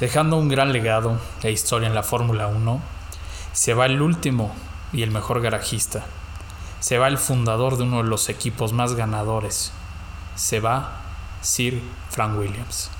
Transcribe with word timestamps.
Dejando 0.00 0.36
un 0.36 0.48
gran 0.48 0.72
legado 0.72 1.18
e 1.42 1.52
historia 1.52 1.86
en 1.86 1.94
la 1.94 2.02
Fórmula 2.02 2.48
1, 2.48 2.80
se 3.52 3.74
va 3.74 3.86
el 3.86 4.02
último 4.02 4.52
y 4.92 5.02
el 5.02 5.10
mejor 5.10 5.40
garajista. 5.40 6.04
Se 6.80 6.98
va 6.98 7.08
el 7.08 7.18
fundador 7.18 7.76
de 7.76 7.84
uno 7.84 8.02
de 8.02 8.08
los 8.08 8.28
equipos 8.28 8.72
más 8.72 8.94
ganadores. 8.94 9.72
Se 10.34 10.58
va 10.58 11.02
Sir 11.42 11.80
Frank 12.10 12.38
Williams. 12.38 12.90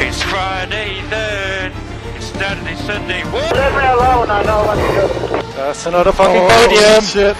It's 0.00 0.22
Friday 0.22 1.02
then. 1.10 1.72
It's 2.16 2.26
Saturday, 2.32 2.74
Sunday. 2.74 3.22
What? 3.24 3.54
Leave 3.54 3.74
me 3.76 3.86
alone, 3.86 4.30
I 4.30 4.42
know 4.42 4.64
what 4.64 4.74
to 4.74 5.28
do. 5.28 5.29
That's 5.60 5.84
another 5.86 6.12
fucking 6.12 6.42
Oh, 6.42 6.48
podium. 6.48 7.02
Shit. 7.02 7.36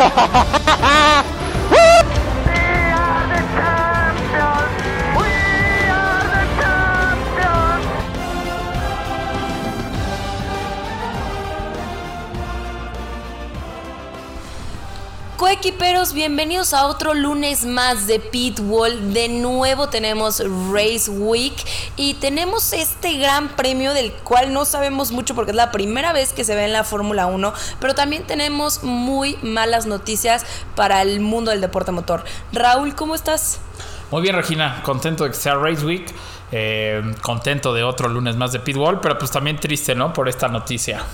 Coequiperos, 15.60 16.14
bienvenidos 16.14 16.72
a 16.72 16.86
otro 16.86 17.12
lunes 17.12 17.66
más 17.66 18.06
de 18.06 18.18
Pitwall. 18.18 19.12
De 19.12 19.28
nuevo 19.28 19.90
tenemos 19.90 20.42
Race 20.72 21.10
Week 21.10 21.52
y 21.96 22.14
tenemos 22.14 22.72
este 22.72 23.18
gran 23.18 23.48
premio 23.48 23.92
del 23.92 24.10
cual 24.10 24.54
no 24.54 24.64
sabemos 24.64 25.12
mucho 25.12 25.34
porque 25.34 25.50
es 25.50 25.56
la 25.56 25.70
primera 25.70 26.14
vez 26.14 26.32
que 26.32 26.44
se 26.44 26.54
ve 26.54 26.64
en 26.64 26.72
la 26.72 26.82
Fórmula 26.82 27.26
1, 27.26 27.52
pero 27.78 27.94
también 27.94 28.26
tenemos 28.26 28.82
muy 28.84 29.36
malas 29.42 29.84
noticias 29.84 30.46
para 30.76 31.02
el 31.02 31.20
mundo 31.20 31.50
del 31.50 31.60
deporte 31.60 31.92
motor. 31.92 32.24
Raúl, 32.54 32.94
¿cómo 32.94 33.14
estás? 33.14 33.60
Muy 34.10 34.22
bien, 34.22 34.36
Regina, 34.36 34.80
contento 34.82 35.24
de 35.24 35.30
que 35.30 35.36
sea 35.36 35.56
Race 35.56 35.84
Week, 35.84 36.10
eh, 36.52 37.02
contento 37.20 37.74
de 37.74 37.84
otro 37.84 38.08
lunes 38.08 38.34
más 38.34 38.52
de 38.52 38.60
Pitbull, 38.60 39.00
pero 39.00 39.18
pues 39.18 39.30
también 39.30 39.58
triste, 39.58 39.94
¿no? 39.94 40.14
Por 40.14 40.26
esta 40.30 40.48
noticia. 40.48 41.04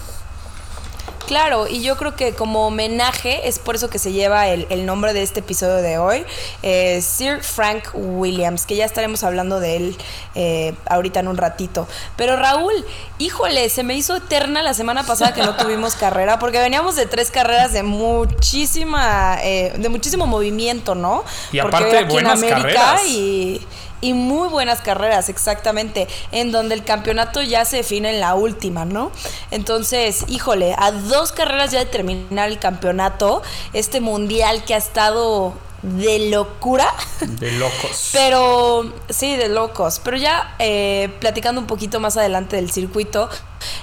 Claro, 1.27 1.66
y 1.66 1.82
yo 1.82 1.96
creo 1.96 2.14
que 2.14 2.34
como 2.34 2.66
homenaje 2.69 3.48
es 3.48 3.58
por 3.58 3.74
eso 3.74 3.91
que 3.91 3.98
se 3.98 4.12
lleva 4.12 4.46
el, 4.48 4.66
el 4.70 4.86
nombre 4.86 5.12
de 5.12 5.22
este 5.22 5.41
episodio 5.41 5.77
de 5.77 5.98
hoy, 5.98 6.24
eh, 6.62 7.02
Sir 7.02 7.42
Frank 7.42 7.88
Williams, 7.94 8.64
que 8.64 8.77
ya 8.77 8.84
estaremos 8.84 9.24
hablando 9.24 9.58
de 9.58 9.77
él 9.77 9.96
eh, 10.36 10.74
ahorita 10.88 11.20
en 11.20 11.28
un 11.28 11.36
ratito. 11.36 11.88
Pero 12.16 12.36
Raúl, 12.36 12.72
híjole, 13.18 13.68
se 13.70 13.83
me 13.83 13.94
hizo 13.94 14.14
eterna 14.16 14.62
la 14.62 14.72
semana 14.74 15.05
pasada 15.05 15.34
que 15.34 15.42
no 15.42 15.56
tuvimos 15.58 15.96
carrera, 15.96 16.38
porque 16.38 16.58
veníamos 16.60 16.94
de 16.94 17.06
tres 17.06 17.30
carreras 17.30 17.72
de 17.72 17.83
muchísima, 17.83 19.38
eh, 19.42 19.72
de 19.77 19.88
muchísimo 19.88 20.27
movimiento, 20.27 20.94
¿no? 20.94 21.24
Y 21.52 21.61
Porque 21.61 21.77
aparte, 21.77 21.96
aquí 21.96 22.05
en 22.05 22.08
buenas 22.08 22.38
América 22.38 22.58
carreras. 22.62 23.06
y 23.08 23.66
y 24.00 24.12
muy 24.12 24.48
buenas 24.48 24.80
carreras, 24.80 25.28
exactamente, 25.28 26.06
en 26.33 26.52
donde 26.52 26.75
el 26.75 26.84
campeonato 26.84 27.42
ya 27.42 27.64
se 27.64 27.78
define 27.78 28.11
en 28.11 28.20
la 28.20 28.34
última, 28.34 28.84
¿no? 28.84 29.11
Entonces, 29.50 30.25
híjole, 30.28 30.75
a 30.78 30.91
dos 30.92 31.33
carreras 31.33 31.70
ya 31.70 31.78
de 31.80 31.86
terminar 31.86 32.48
el 32.48 32.58
campeonato, 32.58 33.42
este 33.72 34.00
mundial 34.00 34.64
que 34.64 34.74
ha 34.74 34.78
estado 34.78 35.55
de 35.83 36.30
locura. 36.30 36.92
De 37.20 37.52
locos. 37.52 38.11
Pero, 38.12 38.92
sí, 39.08 39.36
de 39.36 39.48
locos. 39.48 40.00
Pero 40.02 40.17
ya 40.17 40.55
eh, 40.58 41.11
platicando 41.20 41.61
un 41.61 41.67
poquito 41.67 42.00
más 42.00 42.17
adelante 42.17 42.56
del 42.56 42.70
circuito, 42.72 43.28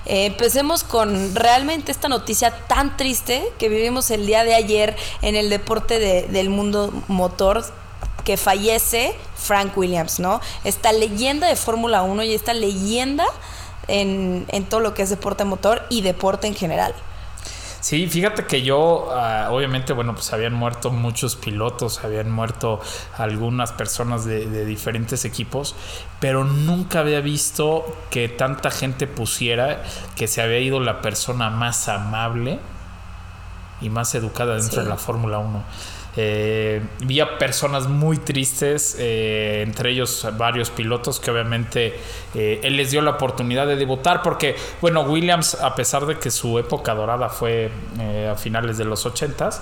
eh, 0.05 0.25
empecemos 0.25 0.83
con 0.83 1.33
realmente 1.33 1.91
esta 1.91 2.09
noticia 2.09 2.51
tan 2.67 2.97
triste 2.97 3.43
que 3.57 3.69
vivimos 3.69 4.11
el 4.11 4.25
día 4.25 4.43
de 4.43 4.53
ayer 4.53 4.95
en 5.21 5.35
el 5.35 5.49
deporte 5.49 5.97
de- 5.99 6.23
del 6.23 6.49
mundo 6.49 6.91
motor 7.07 7.63
que 8.25 8.37
fallece 8.37 9.13
Frank 9.43 9.77
Williams, 9.77 10.19
¿no? 10.19 10.41
Esta 10.63 10.91
leyenda 10.91 11.47
de 11.47 11.55
Fórmula 11.55 12.01
1 12.03 12.23
y 12.23 12.33
esta 12.33 12.53
leyenda 12.53 13.25
en, 13.87 14.45
en 14.49 14.65
todo 14.65 14.79
lo 14.79 14.93
que 14.93 15.01
es 15.03 15.09
deporte 15.09 15.43
motor 15.45 15.83
y 15.89 16.01
deporte 16.01 16.47
en 16.47 16.55
general. 16.55 16.93
Sí, 17.81 18.07
fíjate 18.07 18.45
que 18.45 18.61
yo, 18.61 19.09
ah, 19.11 19.49
obviamente, 19.51 19.91
bueno, 19.91 20.13
pues 20.15 20.31
habían 20.31 20.53
muerto 20.53 20.89
muchos 20.89 21.35
pilotos, 21.35 22.01
habían 22.05 22.31
muerto 22.31 22.79
algunas 23.17 23.73
personas 23.73 24.23
de, 24.23 24.45
de 24.45 24.63
diferentes 24.63 25.25
equipos, 25.25 25.75
pero 26.21 26.45
nunca 26.45 26.99
había 26.99 27.19
visto 27.19 27.85
que 28.09 28.29
tanta 28.29 28.71
gente 28.71 29.05
pusiera 29.05 29.83
que 30.15 30.29
se 30.29 30.41
había 30.41 30.59
ido 30.59 30.79
la 30.79 31.01
persona 31.01 31.49
más 31.49 31.89
amable 31.89 32.59
y 33.81 33.89
más 33.89 34.15
educada 34.15 34.53
dentro 34.55 34.77
Sí. 34.79 34.83
de 34.85 34.89
la 34.89 34.95
Fórmula 34.97 35.39
1. 35.39 35.61
Eh, 36.15 36.81
vi 36.99 37.19
a 37.19 37.37
personas 37.39 37.87
muy 37.87 38.17
tristes, 38.17 38.95
eh, 38.99 39.63
entre 39.65 39.91
ellos 39.91 40.27
varios 40.37 40.69
pilotos 40.69 41.19
que 41.19 41.31
obviamente 41.31 41.99
eh, 42.35 42.59
él 42.63 42.77
les 42.77 42.91
dio 42.91 43.01
la 43.01 43.11
oportunidad 43.11 43.65
de 43.65 43.75
debutar 43.75 44.21
porque, 44.21 44.55
bueno, 44.79 45.01
Williams, 45.01 45.55
a 45.55 45.73
pesar 45.75 46.05
de 46.05 46.19
que 46.19 46.29
su 46.29 46.59
época 46.59 46.93
dorada 46.93 47.29
fue 47.29 47.71
eh, 47.99 48.29
a 48.31 48.35
finales 48.35 48.77
de 48.77 48.85
los 48.85 49.05
80s, 49.05 49.59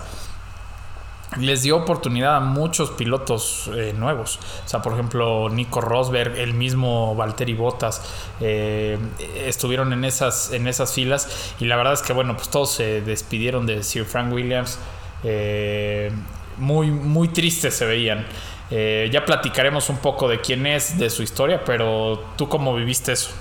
les 1.40 1.64
dio 1.64 1.78
oportunidad 1.78 2.36
a 2.36 2.40
muchos 2.42 2.92
pilotos 2.92 3.70
nuevos. 3.96 4.38
O 4.66 4.68
sea, 4.68 4.82
por 4.82 4.92
ejemplo, 4.92 5.48
Nico 5.48 5.80
Rosberg, 5.80 6.38
el 6.38 6.54
mismo 6.54 7.16
Valtteri 7.16 7.54
Bottas, 7.54 8.02
eh, 8.42 8.98
estuvieron 9.38 9.94
en 9.94 10.04
esas, 10.04 10.52
en 10.52 10.68
esas 10.68 10.94
filas. 10.94 11.54
Y 11.62 11.66
la 11.68 11.78
verdad 11.78 11.94
es 11.94 12.02
que, 12.02 12.12
bueno, 12.12 12.36
pues 12.36 12.50
todos 12.50 12.72
se 12.74 13.00
despidieron 13.00 13.66
de 13.66 13.82
Sir 13.84 14.04
Frank 14.04 14.34
Williams. 14.34 14.78
Eh, 15.24 16.12
muy, 16.58 16.92
muy 16.92 17.28
tristes 17.28 17.76
se 17.76 17.86
veían. 17.86 18.26
Eh, 18.70 19.10
ya 19.12 19.26
platicaremos 19.26 19.90
un 19.90 19.98
poco 19.98 20.28
de 20.30 20.40
quién 20.40 20.66
es, 20.66 20.98
de 20.98 21.10
su 21.10 21.24
historia, 21.24 21.64
pero 21.66 22.24
tú 22.38 22.48
cómo 22.48 22.74
viviste 22.74 23.12
eso. 23.12 23.32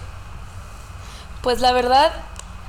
Pues 1.42 1.60
la 1.60 1.72
verdad, 1.72 2.12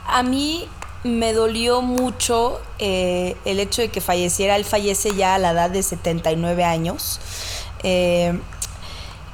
a 0.07 0.23
mí 0.23 0.67
me 1.03 1.33
dolió 1.33 1.81
mucho 1.81 2.61
eh, 2.77 3.35
el 3.45 3.59
hecho 3.59 3.81
de 3.81 3.89
que 3.89 4.01
falleciera. 4.01 4.55
Él 4.55 4.65
fallece 4.65 5.15
ya 5.15 5.35
a 5.35 5.39
la 5.39 5.51
edad 5.51 5.69
de 5.69 5.81
79 5.81 6.63
años. 6.63 7.19
Eh, 7.83 8.39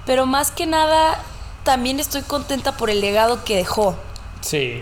pero 0.05 0.25
más 0.25 0.51
que 0.51 0.65
nada, 0.65 1.21
también 1.63 1.99
estoy 1.99 2.21
contenta 2.21 2.77
por 2.77 2.89
el 2.89 3.01
legado 3.01 3.43
que 3.43 3.57
dejó. 3.57 3.95
Sí, 4.39 4.81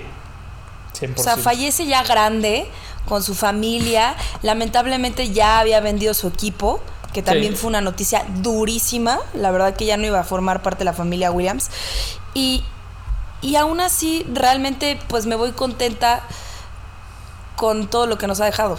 100%. 1.00 1.19
O 1.19 1.24
sea, 1.24 1.38
fallece 1.38 1.88
ya 1.88 2.03
grande, 2.03 2.69
con 3.08 3.24
su 3.24 3.36
familia. 3.36 4.16
Lamentablemente 4.42 5.32
ya 5.32 5.60
había 5.60 5.80
vendido 5.80 6.14
su 6.14 6.28
equipo, 6.28 6.82
que 7.14 7.22
también 7.22 7.54
Sí. 7.54 7.60
fue 7.60 7.70
una 7.70 7.82
noticia 7.82 8.26
durísima. 8.42 9.20
La 9.34 9.52
verdad 9.52 9.76
que 9.76 9.86
ya 9.86 9.98
no 9.98 10.06
iba 10.06 10.20
a 10.20 10.24
formar 10.24 10.62
parte 10.62 10.80
de 10.80 10.86
la 10.86 10.94
familia 10.94 11.32
Williams. 11.32 11.70
Y, 12.34 12.64
y 13.42 13.56
aún 13.56 13.80
así, 13.80 14.26
realmente, 14.34 15.00
pues 15.08 15.26
me 15.26 15.36
voy 15.36 15.52
contenta 15.52 16.24
con 17.56 17.88
todo 17.88 18.06
lo 18.08 18.18
que 18.18 18.28
nos 18.28 18.42
ha 18.42 18.46
dejado. 18.46 18.78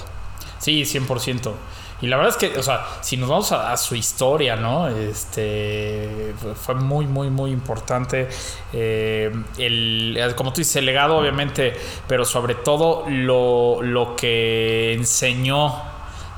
Sí, 0.58 0.84
100%. 0.84 1.54
Y 2.02 2.08
la 2.08 2.16
verdad 2.18 2.32
es 2.32 2.36
que, 2.52 2.58
o 2.58 2.62
sea, 2.62 2.86
si 3.00 3.16
nos 3.16 3.28
vamos 3.28 3.52
a, 3.52 3.72
a 3.72 3.76
su 3.78 3.94
historia, 3.94 4.54
¿no? 4.56 4.86
Este 4.88 6.34
fue- 6.60 6.74
muy, 6.74 7.06
muy, 7.06 7.30
muy 7.30 7.50
importante. 7.50 8.28
Eh, 8.72 9.32
el, 9.56 10.34
como 10.36 10.52
tú 10.52 10.60
dices, 10.60 10.76
el 10.76 10.84
legado, 10.86 11.16
obviamente, 11.16 11.74
pero 12.06 12.24
sobre 12.26 12.54
todo 12.54 13.04
lo, 13.08 13.80
lo 13.80 14.14
que 14.14 14.92
enseñó 14.92 15.74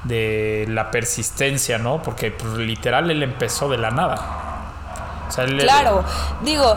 de 0.04 0.64
la 0.68 0.92
persistencia, 0.92 1.76
¿no? 1.78 2.02
Porque 2.02 2.30
pues, 2.30 2.52
literal 2.54 3.10
él 3.10 3.22
empezó 3.24 3.68
de 3.68 3.78
la 3.78 3.90
nada. 3.90 5.24
O 5.28 5.32
sea, 5.32 5.42
él- 5.44 5.58
Claro, 5.58 6.04
digo, 6.42 6.76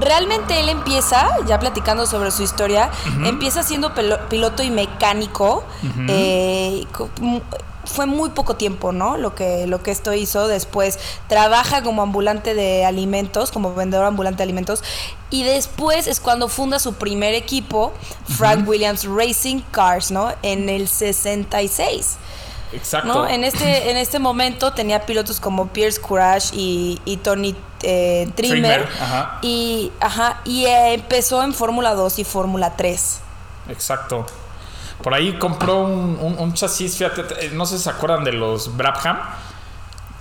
realmente 0.00 0.58
él 0.58 0.70
empieza, 0.70 1.36
ya 1.46 1.58
platicando 1.58 2.06
sobre 2.06 2.30
su 2.30 2.42
historia, 2.42 2.90
empieza 3.24 3.62
siendo 3.62 3.92
piloto 4.30 4.62
y 4.62 4.70
mecánico. 4.70 5.64
eh, 6.08 6.86
fue 7.84 8.06
muy 8.06 8.30
poco 8.30 8.56
tiempo, 8.56 8.92
¿no? 8.92 9.16
Lo 9.16 9.34
que, 9.34 9.66
lo 9.66 9.82
que 9.82 9.90
esto 9.90 10.12
hizo. 10.12 10.48
Después 10.48 10.98
trabaja 11.28 11.82
como 11.82 12.02
ambulante 12.02 12.54
de 12.54 12.84
alimentos, 12.84 13.50
como 13.50 13.74
vendedor 13.74 14.04
ambulante 14.04 14.38
de 14.38 14.44
alimentos. 14.44 14.82
Y 15.30 15.44
después 15.44 16.06
es 16.06 16.20
cuando 16.20 16.48
funda 16.48 16.78
su 16.78 16.94
primer 16.94 17.34
equipo, 17.34 17.92
Frank 18.36 18.68
Williams 18.68 19.04
Racing 19.04 19.60
Cars, 19.70 20.10
¿no? 20.10 20.32
En 20.42 20.68
el 20.68 20.88
66. 20.88 22.16
Exacto. 22.72 23.06
¿no? 23.06 23.28
En 23.28 23.44
este, 23.44 23.90
en 23.90 23.96
este 23.96 24.18
momento 24.18 24.72
tenía 24.72 25.04
pilotos 25.04 25.40
como 25.40 25.68
Pierce 25.68 26.00
Courage 26.00 26.54
y, 26.54 27.00
y 27.04 27.18
Tony 27.18 27.54
eh, 27.82 28.30
Trimmer. 28.34 28.84
Trimmer, 28.84 28.88
ajá. 29.00 29.38
Y, 29.42 29.92
ajá, 30.00 30.40
y 30.44 30.64
eh, 30.64 30.94
empezó 30.94 31.42
en 31.42 31.52
Fórmula 31.52 31.94
2 31.94 32.20
y 32.20 32.24
Fórmula 32.24 32.76
3. 32.76 33.20
Exacto. 33.68 34.26
Por 35.02 35.14
ahí 35.14 35.34
compró 35.38 35.80
un, 35.80 36.16
un- 36.20 36.36
un 36.38 36.54
chasis, 36.54 36.96
fíjate, 36.96 37.22
eh, 37.46 37.50
no 37.52 37.66
sé 37.66 37.76
si 37.78 37.84
se 37.84 37.90
acuerdan 37.90 38.22
de 38.24 38.32
los 38.32 38.76
Brabham 38.76 39.18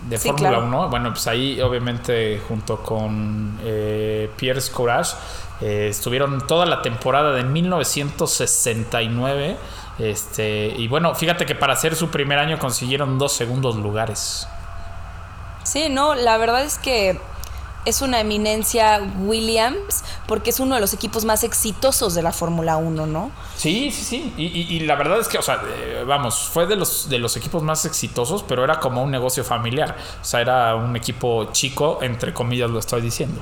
de 0.09 0.17
Sí, 0.17 0.29
Fórmula 0.29 0.49
claro. 0.49 0.65
1. 0.65 0.89
Bueno, 0.89 1.09
pues 1.11 1.27
ahí 1.27 1.61
obviamente 1.61 2.41
junto 2.47 2.81
con 2.83 3.59
eh, 3.63 4.29
Pierre 4.37 4.61
Courage 4.73 5.15
Eh, 5.63 5.89
estuvieron 5.89 6.47
toda 6.47 6.65
la 6.65 6.81
temporada 6.81 7.33
de 7.33 7.43
1969. 7.43 9.57
Este, 9.99 10.73
y 10.75 10.87
bueno, 10.87 11.13
fíjate 11.13 11.45
que 11.45 11.53
para 11.53 11.73
hacer 11.73 11.95
su 11.95 12.09
primer 12.09 12.39
año 12.39 12.57
consiguieron 12.57 13.19
dos 13.19 13.33
segundos 13.33 13.75
lugares. 13.75 14.47
Sí, 15.63 15.89
no, 15.89 16.15
la 16.15 16.37
verdad 16.37 16.63
es 16.63 16.79
que 16.79 17.19
es 17.85 18.01
una 18.01 18.19
eminencia 18.19 19.01
Williams 19.19 20.03
porque 20.27 20.51
es 20.51 20.59
uno 20.59 20.75
de 20.75 20.81
los 20.81 20.93
equipos 20.93 21.25
más 21.25 21.43
exitosos 21.43 22.13
de 22.13 22.21
la 22.21 22.31
Fórmula 22.31 22.77
1, 22.77 23.05
¿no? 23.07 23.31
Sí, 23.55 23.91
sí, 23.91 24.03
sí. 24.03 24.33
Y, 24.37 24.45
y- 24.47 24.67
y 24.75 24.79
la 24.81 24.95
verdad 24.95 25.19
es 25.19 25.27
que, 25.27 25.37
o 25.37 25.41
sea, 25.41 25.61
eh, 25.67 26.03
vamos, 26.05 26.49
fue 26.51 26.67
de 26.67 26.75
los, 26.75 27.09
de 27.09 27.17
los 27.19 27.35
equipos 27.37 27.63
más 27.63 27.85
exitosos, 27.85 28.43
pero 28.43 28.63
era 28.63 28.79
como 28.79 29.01
un 29.03 29.11
negocio 29.11 29.43
familiar. 29.43 29.95
O 30.21 30.25
sea, 30.25 30.41
era 30.41 30.75
un 30.75 30.95
equipo 30.95 31.49
chico, 31.51 31.99
entre 32.01 32.33
comillas 32.33 32.69
lo 32.69 32.79
estoy 32.79 33.01
diciendo. 33.01 33.41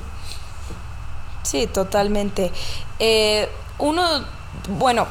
Sí, 1.44 1.68
totalmente. 1.68 2.52
Eh, 3.00 3.50
uno, 3.80 4.04
bueno, 4.78 5.08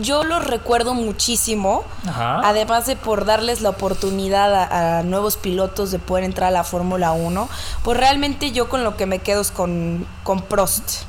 yo 0.00 0.24
lo 0.24 0.38
recuerdo 0.40 0.94
muchísimo, 0.94 1.84
Ajá. 2.06 2.40
además 2.44 2.86
de 2.86 2.96
por 2.96 3.24
darles 3.24 3.60
la 3.60 3.70
oportunidad 3.70 4.54
a, 4.54 4.98
a 4.98 5.02
nuevos 5.02 5.36
pilotos 5.36 5.90
de 5.90 5.98
poder 5.98 6.24
entrar 6.24 6.48
a 6.48 6.50
la 6.50 6.64
Fórmula 6.64 7.12
1, 7.12 7.48
pues 7.82 7.96
realmente 7.98 8.50
yo 8.52 8.68
con 8.68 8.82
lo 8.84 8.96
que 8.96 9.06
me 9.06 9.18
quedo 9.20 9.40
es 9.42 9.50
con, 9.50 10.06
con 10.22 10.42
Prost 10.42 11.02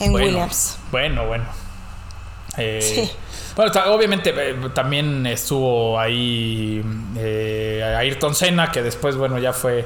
en 0.00 0.12
Bueno, 0.12 0.26
Williams. 0.26 0.78
Bueno, 0.90 1.26
bueno. 1.26 1.44
Eh, 2.56 2.80
Sí. 2.82 3.10
Bueno, 3.56 3.72
obviamente 3.92 4.32
eh, 4.36 4.54
también 4.72 5.26
estuvo 5.26 5.98
ahí 5.98 6.80
eh, 7.16 7.96
Ayrton 7.98 8.32
Senna, 8.34 8.70
que 8.70 8.82
después, 8.82 9.16
bueno, 9.16 9.38
ya 9.38 9.52
fue 9.52 9.84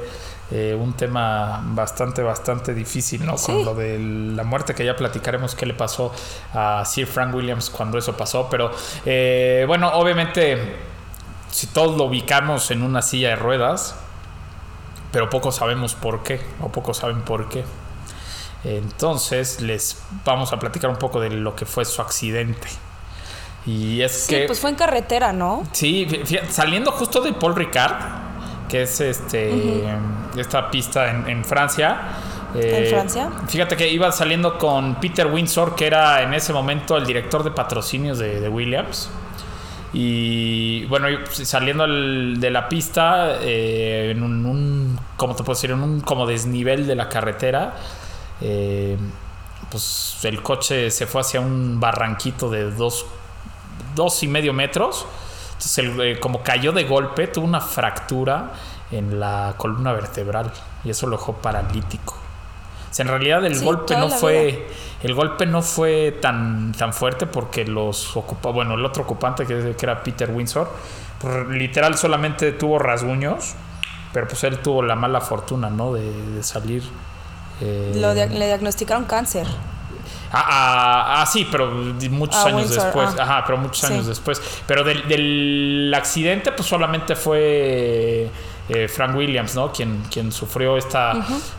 eh, 0.51 0.75
un 0.79 0.93
tema 0.93 1.61
bastante, 1.65 2.21
bastante 2.21 2.73
difícil, 2.73 3.25
¿no? 3.25 3.37
Sí. 3.37 3.51
Con 3.51 3.65
lo 3.65 3.75
de 3.75 3.97
la 3.99 4.43
muerte, 4.43 4.75
que 4.75 4.85
ya 4.85 4.95
platicaremos 4.95 5.55
qué 5.55 5.65
le 5.65 5.73
pasó 5.73 6.11
a 6.53 6.83
Sir 6.85 7.07
Frank 7.07 7.33
Williams 7.33 7.69
cuando 7.69 7.97
eso 7.97 8.15
pasó. 8.17 8.47
Pero 8.49 8.71
eh, 9.05 9.63
bueno, 9.67 9.89
obviamente, 9.93 10.75
si 11.49 11.67
todos 11.67 11.97
lo 11.97 12.05
ubicamos 12.05 12.69
en 12.71 12.83
una 12.83 13.01
silla 13.01 13.29
de 13.29 13.35
ruedas, 13.35 13.95
pero 15.11 15.29
pocos 15.29 15.55
sabemos 15.55 15.93
por 15.95 16.23
qué, 16.23 16.41
o 16.61 16.71
pocos 16.71 16.97
saben 16.97 17.21
por 17.21 17.49
qué. 17.49 17.63
Entonces 18.63 19.61
les 19.61 20.01
vamos 20.23 20.53
a 20.53 20.59
platicar 20.59 20.89
un 20.89 20.95
poco 20.97 21.19
de 21.19 21.29
lo 21.29 21.55
que 21.55 21.65
fue 21.65 21.85
su 21.85 22.01
accidente. 22.01 22.67
Y 23.65 24.01
es 24.01 24.25
Sí, 24.25 24.35
que 24.35 24.43
pues 24.45 24.59
fue 24.59 24.69
en 24.71 24.75
carretera, 24.75 25.31
¿no? 25.33 25.63
sí, 25.71 26.07
saliendo 26.49 26.91
justo 26.91 27.21
de 27.21 27.33
Paul 27.33 27.55
Ricard, 27.55 27.93
que 28.73 28.81
es 28.81 28.99
este 29.01 29.85
esta 30.35 30.71
pista 30.71 31.11
en, 31.11 31.29
en 31.29 31.45
Francia. 31.45 31.95
eh, 32.55 32.85
¿En 32.85 32.89
Francia? 32.89 33.29
Fíjate 33.47 33.75
que 33.77 33.87
iba 33.87 34.11
saliendo 34.11 34.57
con 34.57 34.95
Peter 34.95 35.27
Windsor, 35.27 35.75
que 35.75 35.85
era 35.85 36.23
en 36.23 36.33
ese 36.33 36.53
momento 36.53 36.97
el 36.97 37.05
director 37.05 37.43
de 37.43 37.51
patrocinios 37.51 38.17
de, 38.17 38.39
de 38.41 38.49
Williams. 38.49 39.11
Y 39.93 40.85
bueno, 40.85 41.07
y 41.07 41.19
saliendo 41.45 41.83
al- 41.83 42.39
de 42.39 42.49
la 42.49 42.67
pista, 42.67 43.37
eh, 43.41 44.09
en 44.15 44.23
un, 44.23 44.43
un- 44.43 44.99
¿cómo 45.17 45.35
te 45.35 45.43
puedo 45.43 45.53
decir? 45.55 45.69
En 45.69 45.83
un 45.83 46.01
como 46.01 46.25
desnivel 46.25 46.87
de 46.87 46.95
la 46.95 47.09
carretera, 47.09 47.75
eh, 48.41 48.97
pues 49.69 50.17
el 50.23 50.41
coche 50.41 50.89
se 50.89 51.05
fue 51.05 51.21
hacia 51.21 51.41
un 51.41 51.79
barranquito 51.79 52.49
de 52.49 52.71
dos, 52.71 53.05
dos 53.95 54.23
y 54.23 54.27
medio 54.27 54.51
metros. 54.51 55.05
Entonces, 55.63 55.77
el- 55.77 56.01
eh, 56.01 56.19
como 56.19 56.43
cayó 56.43 56.73
de 56.73 56.83
golpe, 56.83 57.27
tuvo 57.27 57.45
una 57.45 57.61
fractura 57.61 58.51
en 58.91 59.17
la 59.19 59.53
columna 59.57 59.93
vertebral 59.93 60.51
y 60.83 60.89
eso 60.89 61.07
lo 61.07 61.15
dejó 61.17 61.33
paralítico. 61.33 62.13
O 62.13 62.93
sea, 62.93 63.03
en 63.03 63.09
realidad 63.09 63.45
el 63.45 63.55
Sí, 63.55 63.63
golpe 63.65 63.95
no 63.95 64.09
fue 64.09 64.67
el 65.01 65.13
golpe 65.15 65.45
no 65.45 65.61
fue 65.61 66.17
tan 66.21 66.73
tan 66.73 66.93
fuerte 66.93 67.25
porque 67.25 67.65
los 67.65 68.15
ocupa 68.15 68.51
bueno 68.51 68.75
el 68.75 68.85
otro 68.85 69.03
ocupante 69.03 69.45
que, 69.47 69.75
que 69.75 69.85
era 69.85 70.03
Peter 70.03 70.29
Windsor 70.29 70.69
pues, 71.19 71.47
literal 71.47 71.97
solamente 71.97 72.51
tuvo 72.51 72.77
rasguños 72.79 73.55
pero 74.13 74.27
pues 74.27 74.43
él 74.43 74.59
tuvo 74.59 74.83
la 74.83 74.95
mala 74.95 75.19
fortuna 75.21 75.69
no 75.71 75.93
de, 75.93 76.03
de 76.35 76.43
salir 76.43 76.83
eh, 77.61 77.93
Lo 77.95 78.13
dia- 78.13 78.27
le 78.27 78.45
diagnosticaron 78.45 79.05
cáncer. 79.05 79.47
Ah, 80.35 80.45
ah, 80.49 81.21
ah, 81.21 81.25
sí, 81.27 81.47
pero 81.51 81.69
muchos 81.71 82.35
Ah, 82.43 82.47
años 82.47 82.61
Windsor, 82.69 82.83
después. 82.85 83.19
Ajá, 83.19 83.43
pero 83.45 83.57
muchos 83.59 83.79
Sí. 83.87 83.93
años 83.93 84.07
después. 84.07 84.41
Pero 84.65 84.83
del, 84.83 85.07
del 85.07 85.93
accidente, 85.95 86.51
pues 86.51 86.67
solamente 86.67 87.15
fue 87.15 88.29
eh, 88.69 88.87
Frank 88.87 89.15
Williams, 89.15 89.53
¿no? 89.55 89.71
Quien, 89.71 90.01
quien 90.11 90.31
sufrió 90.31 90.75
esta 90.77 91.13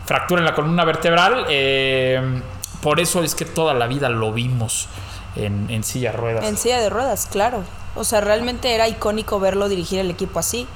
fractura 0.05 0.41
en 0.41 0.45
la 0.45 0.53
columna 0.53 0.83
vertebral. 0.83 1.45
Eh, 1.49 2.41
por 2.81 2.99
eso 2.99 3.23
es 3.23 3.33
que 3.33 3.45
toda 3.45 3.73
la 3.73 3.87
vida 3.87 4.09
lo 4.09 4.33
vimos 4.33 4.87
en, 5.35 5.67
en 5.69 5.83
silla 5.83 6.11
de 6.11 6.17
ruedas. 6.17 6.45
En 6.45 6.57
silla 6.57 6.79
de 6.79 6.89
ruedas, 6.89 7.27
claro. 7.31 7.63
O 7.95 8.03
sea, 8.03 8.19
realmente 8.19 8.75
era 8.75 8.89
icónico 8.89 9.39
verlo 9.39 9.69
dirigir 9.69 9.99
el 9.99 10.09
equipo 10.11 10.37
así. 10.39 10.67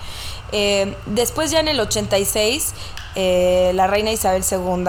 Eh, 0.51 0.95
después 1.05 1.51
ya 1.51 1.59
en 1.59 1.67
el 1.67 1.79
86, 1.79 2.73
eh, 3.15 3.71
la 3.73 3.87
reina 3.87 4.11
Isabel 4.11 4.43
II 4.49 4.85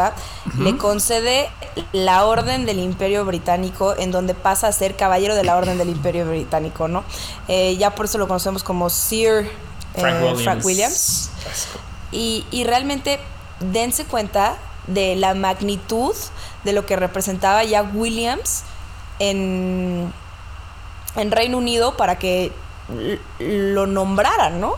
le 0.58 0.76
concede 0.76 1.48
la 1.92 2.24
Orden 2.26 2.66
del 2.66 2.78
Imperio 2.78 3.24
Británico, 3.24 3.94
en 3.96 4.10
donde 4.10 4.34
pasa 4.34 4.68
a 4.68 4.72
ser 4.72 4.96
caballero 4.96 5.34
de 5.34 5.44
la 5.44 5.56
Orden 5.56 5.78
del 5.78 5.88
Imperio 5.88 6.26
Británico, 6.26 6.88
¿no? 6.88 7.04
Eh, 7.48 7.76
ya 7.76 7.94
por 7.94 8.06
eso 8.06 8.18
lo 8.18 8.28
conocemos 8.28 8.62
como 8.62 8.90
Sir 8.90 9.50
Frank 9.94 10.22
Williams. 10.22 10.42
Frank 10.42 10.64
Williams. 10.64 11.30
Y, 12.12 12.44
y 12.50 12.64
realmente 12.64 13.18
dense 13.60 14.04
cuenta 14.04 14.56
de 14.86 15.16
la 15.16 15.34
magnitud 15.34 16.14
de 16.64 16.72
lo 16.72 16.84
que 16.86 16.96
representaba 16.96 17.64
ya 17.64 17.82
Williams 17.82 18.64
en, 19.18 20.12
en 21.16 21.30
Reino 21.30 21.58
Unido 21.58 21.96
para 21.96 22.18
que 22.18 22.52
lo 23.38 23.86
nombraran, 23.86 24.60
¿no? 24.60 24.74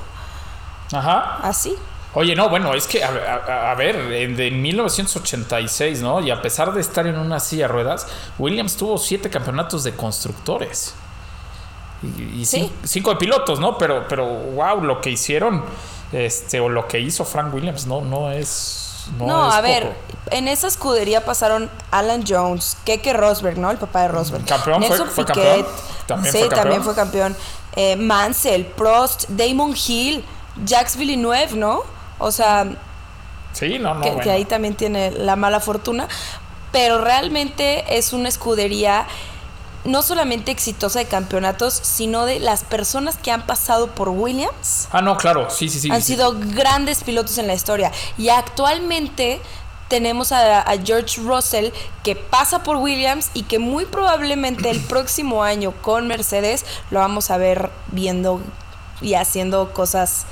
Ajá. 0.92 1.38
Así. 1.42 1.74
Oye, 2.14 2.34
no, 2.36 2.48
bueno, 2.50 2.74
es 2.74 2.86
que, 2.86 3.02
a, 3.02 3.08
a- 3.08 3.70
a 3.70 3.74
ver, 3.74 3.96
en, 4.12 4.36
de 4.36 4.50
1986, 4.50 6.02
¿no? 6.02 6.20
Y 6.20 6.30
a 6.30 6.42
pesar 6.42 6.72
de 6.74 6.80
estar 6.80 7.06
en 7.06 7.18
una 7.18 7.40
silla 7.40 7.66
de 7.66 7.72
ruedas, 7.72 8.06
Williams 8.38 8.76
tuvo 8.76 8.98
siete 8.98 9.30
campeonatos 9.30 9.82
de 9.84 9.94
constructores. 9.94 10.94
Y, 12.02 12.40
y 12.40 12.44
Sí. 12.44 12.58
cin- 12.62 12.70
cinco 12.86 13.10
de 13.10 13.16
pilotos, 13.16 13.60
¿no? 13.60 13.78
Pero, 13.78 14.04
pero, 14.08 14.26
wow, 14.26 14.82
lo 14.82 15.00
que 15.00 15.10
hicieron, 15.10 15.64
este, 16.12 16.60
o 16.60 16.68
lo 16.68 16.86
que 16.86 17.00
hizo 17.00 17.24
Frank 17.24 17.54
Williams, 17.54 17.86
no, 17.86 18.00
no 18.02 18.30
es. 18.30 19.06
No, 19.18 19.26
No, 19.26 19.48
es 19.48 19.54
a 19.54 19.60
ver, 19.62 19.96
en 20.30 20.46
esa 20.48 20.66
escudería 20.68 21.24
pasaron 21.24 21.68
Alan 21.90 22.24
Jones, 22.28 22.76
Keke 22.84 23.12
Rosberg, 23.14 23.58
¿no? 23.58 23.70
El 23.70 23.78
papá 23.78 24.02
de 24.02 24.08
Rosberg. 24.08 24.44
Campeón, 24.44 24.82
fue- 24.84 24.98
Piquet, 25.06 25.26
campeón. 25.26 25.66
También 26.06 26.32
sí, 26.32 26.38
fue 26.40 26.48
campeón. 26.48 26.62
también 26.64 26.82
fue 26.84 26.94
campeón. 26.94 27.36
Eh, 27.74 27.96
Mansell, 27.96 28.66
Prost, 28.66 29.24
Damon 29.30 29.74
Hill, 29.86 30.24
Jacques 30.64 30.96
Villeneuve, 30.96 31.54
¿no? 31.54 31.80
O 32.18 32.30
sea, 32.30 32.66
Sí, 33.52 33.78
no, 33.78 33.94
no. 33.94 34.00
que, 34.00 34.08
bueno. 34.10 34.22
que 34.22 34.30
ahí 34.30 34.44
también 34.44 34.74
tiene 34.74 35.10
la 35.10 35.36
mala 35.36 35.60
fortuna. 35.60 36.08
Pero 36.72 37.02
realmente 37.02 37.98
es 37.98 38.12
una 38.14 38.28
escudería 38.28 39.06
no 39.84 40.00
solamente 40.00 40.52
exitosa 40.52 41.00
de 41.00 41.06
campeonatos, 41.06 41.74
sino 41.74 42.24
de 42.24 42.38
las 42.38 42.64
personas 42.64 43.16
que 43.16 43.30
han 43.30 43.42
pasado 43.42 43.88
por 43.88 44.08
Williams. 44.08 44.88
Ah, 44.92 45.02
no, 45.02 45.16
claro, 45.16 45.50
sí, 45.50 45.68
sí, 45.68 45.80
sí. 45.80 45.90
han 45.90 46.00
sí. 46.00 46.14
sido 46.14 46.34
grandes 46.38 47.02
pilotos 47.04 47.36
en 47.38 47.46
la 47.46 47.54
historia. 47.54 47.90
Y 48.16 48.28
actualmente 48.30 49.40
tenemos 49.88 50.32
a, 50.32 50.60
a 50.60 50.78
George 50.82 51.20
Russell 51.20 51.70
que 52.02 52.16
pasa 52.16 52.62
por 52.62 52.76
Williams 52.76 53.30
y 53.34 53.42
que 53.42 53.58
muy 53.58 53.84
probablemente 53.84 54.70
el 54.70 54.80
próximo 54.88 55.42
año 55.42 55.72
con 55.82 56.06
Mercedes 56.06 56.64
lo 56.90 57.00
vamos 57.00 57.30
a 57.30 57.36
ver 57.36 57.70
viendo 57.88 58.40
y 59.02 59.14
haciendo 59.14 59.74
cosas 59.74 60.24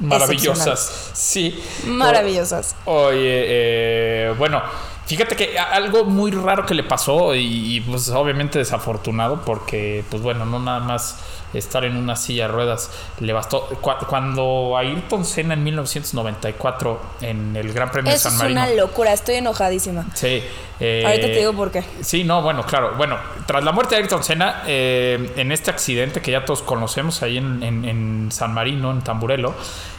Maravillosas. 0.00 1.10
Sí. 1.14 1.62
maravillosas. 1.86 2.74
Oye, 2.84 3.44
eh, 3.46 4.34
bueno, 4.36 4.62
fíjate 5.06 5.36
que 5.36 5.58
algo 5.58 6.04
muy 6.04 6.30
raro 6.30 6.64
que 6.66 6.74
le 6.74 6.82
pasó 6.84 7.34
y, 7.34 7.76
y, 7.76 7.80
pues 7.80 8.08
obviamente 8.10 8.58
desafortunado 8.58 9.42
porque 9.44 10.04
pues 10.10 10.22
bueno, 10.22 10.44
no 10.46 10.58
nada 10.58 10.80
más 10.80 11.18
estar 11.54 11.84
en 11.84 11.96
una 11.96 12.16
silla 12.16 12.48
de 12.48 12.52
ruedas 12.52 12.90
le 13.20 13.32
bastó. 13.32 13.66
Cu- 13.80 13.92
Cuando 14.08 14.76
Ayrton 14.76 15.24
Senna 15.24 15.54
en 15.54 15.62
1994 15.62 17.00
en 17.20 17.54
el 17.56 17.72
Gran 17.72 17.90
Premio 17.92 18.12
Eso 18.12 18.28
de 18.28 18.34
es 18.34 18.38
San 18.40 18.48
Marino. 18.54 18.62
una 18.62 18.74
locura, 18.74 19.12
estoy 19.12 19.36
enojadísima. 19.36 20.04
Sí. 20.14 20.42
eh, 20.80 21.02
Ahorita 21.06 21.26
te 21.28 21.36
digo 21.38 21.52
por 21.52 21.70
qué. 21.70 21.84
Sí, 22.00 22.24
no, 22.24 22.42
bueno, 22.42 22.64
claro. 22.64 22.94
Bueno, 22.96 23.18
tras 23.46 23.62
la 23.62 23.70
muerte 23.70 23.94
de 23.94 24.00
Ayrton 24.02 24.24
Senna, 24.24 24.62
eh, 24.66 25.32
en 25.36 25.52
este 25.52 25.70
accidente 25.70 26.20
que 26.20 26.32
ya 26.32 26.44
todos 26.44 26.62
conocemos 26.62 27.22
ahí 27.22 27.38
en, 27.38 27.62
en- 27.62 27.84
en 27.84 28.32
San 28.32 28.52
Marino, 28.52 28.90
en 28.90 29.02
Tamburelo, 29.02 29.54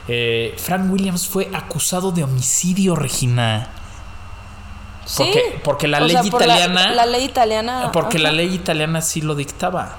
eh, 0.09 0.53
Frank 0.57 0.91
Williams 0.91 1.25
fue 1.27 1.49
acusado 1.53 2.11
de 2.11 2.23
homicidio, 2.25 2.95
Regina. 2.97 3.69
Porque, 5.17 5.33
sí. 5.33 5.59
porque 5.63 5.87
la 5.87 5.97
O 5.99 6.01
ley 6.01 6.11
sea, 6.11 6.23
por 6.31 6.45
la- 6.45 6.55
italiana. 6.57 6.91
La, 6.93 7.05
ley 7.05 7.23
italiana. 7.25 7.89
porque 7.93 8.17
la 8.19 8.31
ley 8.31 8.53
italiana 8.53 9.01
sí 9.01 9.21
lo 9.21 9.35
dictaba. 9.35 9.95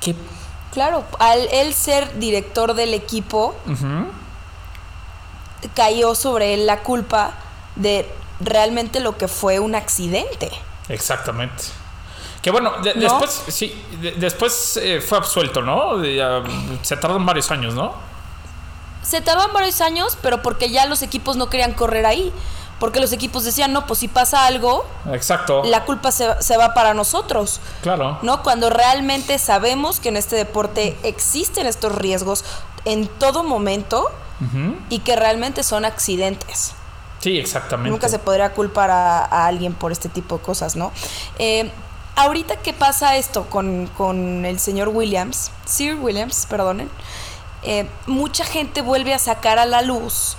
¿Qué? 0.00 0.14
Claro, 0.72 1.04
al 1.18 1.48
él 1.52 1.72
ser 1.74 2.18
director 2.18 2.74
del 2.74 2.94
equipo, 2.94 3.54
cayó 5.74 6.14
sobre 6.14 6.54
él 6.54 6.66
la 6.66 6.80
culpa 6.80 7.32
de 7.76 8.08
realmente 8.40 9.00
lo 9.00 9.16
que 9.16 9.28
fue 9.28 9.58
un 9.58 9.74
accidente. 9.74 10.50
Exactamente. 10.88 11.64
Que 12.42 12.50
bueno, 12.50 12.72
de- 12.82 12.94
¿No? 12.94 13.00
después, 13.00 13.42
sí, 13.48 13.84
de- 14.00 14.12
después 14.12 14.78
eh, 14.80 15.00
fue 15.00 15.18
absuelto, 15.18 15.60
¿no? 15.62 15.98
De- 15.98 16.22
se 16.82 16.96
tardaron 16.96 17.26
varios 17.26 17.50
años, 17.50 17.74
¿no? 17.74 17.94
Se 19.02 19.20
tardaron 19.20 19.52
varios 19.52 19.80
años, 19.80 20.16
pero 20.22 20.42
porque 20.42 20.70
ya 20.70 20.86
los 20.86 21.02
equipos 21.02 21.36
no 21.36 21.48
querían 21.50 21.72
correr 21.72 22.06
ahí. 22.06 22.32
Porque 22.78 23.00
los 23.00 23.12
equipos 23.12 23.44
decían, 23.44 23.72
no, 23.72 23.86
pues 23.86 23.98
si 23.98 24.08
pasa 24.08 24.46
algo, 24.46 24.84
Exacto. 25.12 25.62
la 25.64 25.84
culpa 25.84 26.12
se, 26.12 26.40
se 26.40 26.56
va 26.56 26.74
para 26.74 26.94
nosotros. 26.94 27.60
Claro. 27.82 28.18
¿no? 28.22 28.42
Cuando 28.42 28.70
realmente 28.70 29.38
sabemos 29.38 29.98
que 29.98 30.10
en 30.10 30.16
este 30.16 30.36
deporte 30.36 30.96
existen 31.02 31.66
estos 31.66 31.92
riesgos 31.94 32.44
en 32.84 33.08
todo 33.08 33.42
momento 33.42 34.10
y 34.88 35.00
que 35.00 35.16
realmente 35.16 35.64
son 35.64 35.84
accidentes. 35.84 36.72
Sí, 37.18 37.36
exactamente. 37.38 37.90
Nunca 37.90 38.08
se 38.08 38.20
podría 38.20 38.52
culpar 38.52 38.90
a, 38.92 39.24
a 39.24 39.46
alguien 39.46 39.74
por 39.74 39.90
este 39.90 40.08
tipo 40.08 40.38
de 40.38 40.44
cosas, 40.44 40.76
¿no? 40.76 40.92
Eh, 41.40 41.72
ahorita 42.14 42.56
que 42.56 42.72
pasa 42.72 43.16
esto 43.16 43.46
con, 43.50 43.88
con 43.96 44.44
el 44.46 44.60
señor 44.60 44.88
Williams, 44.88 45.50
Sir 45.64 45.96
Williams, 45.96 46.46
perdonen, 46.48 46.88
eh, 47.62 47.88
mucha 48.06 48.44
gente 48.44 48.82
vuelve 48.82 49.14
a 49.14 49.18
sacar 49.18 49.58
a 49.58 49.66
la 49.66 49.82
luz 49.82 50.36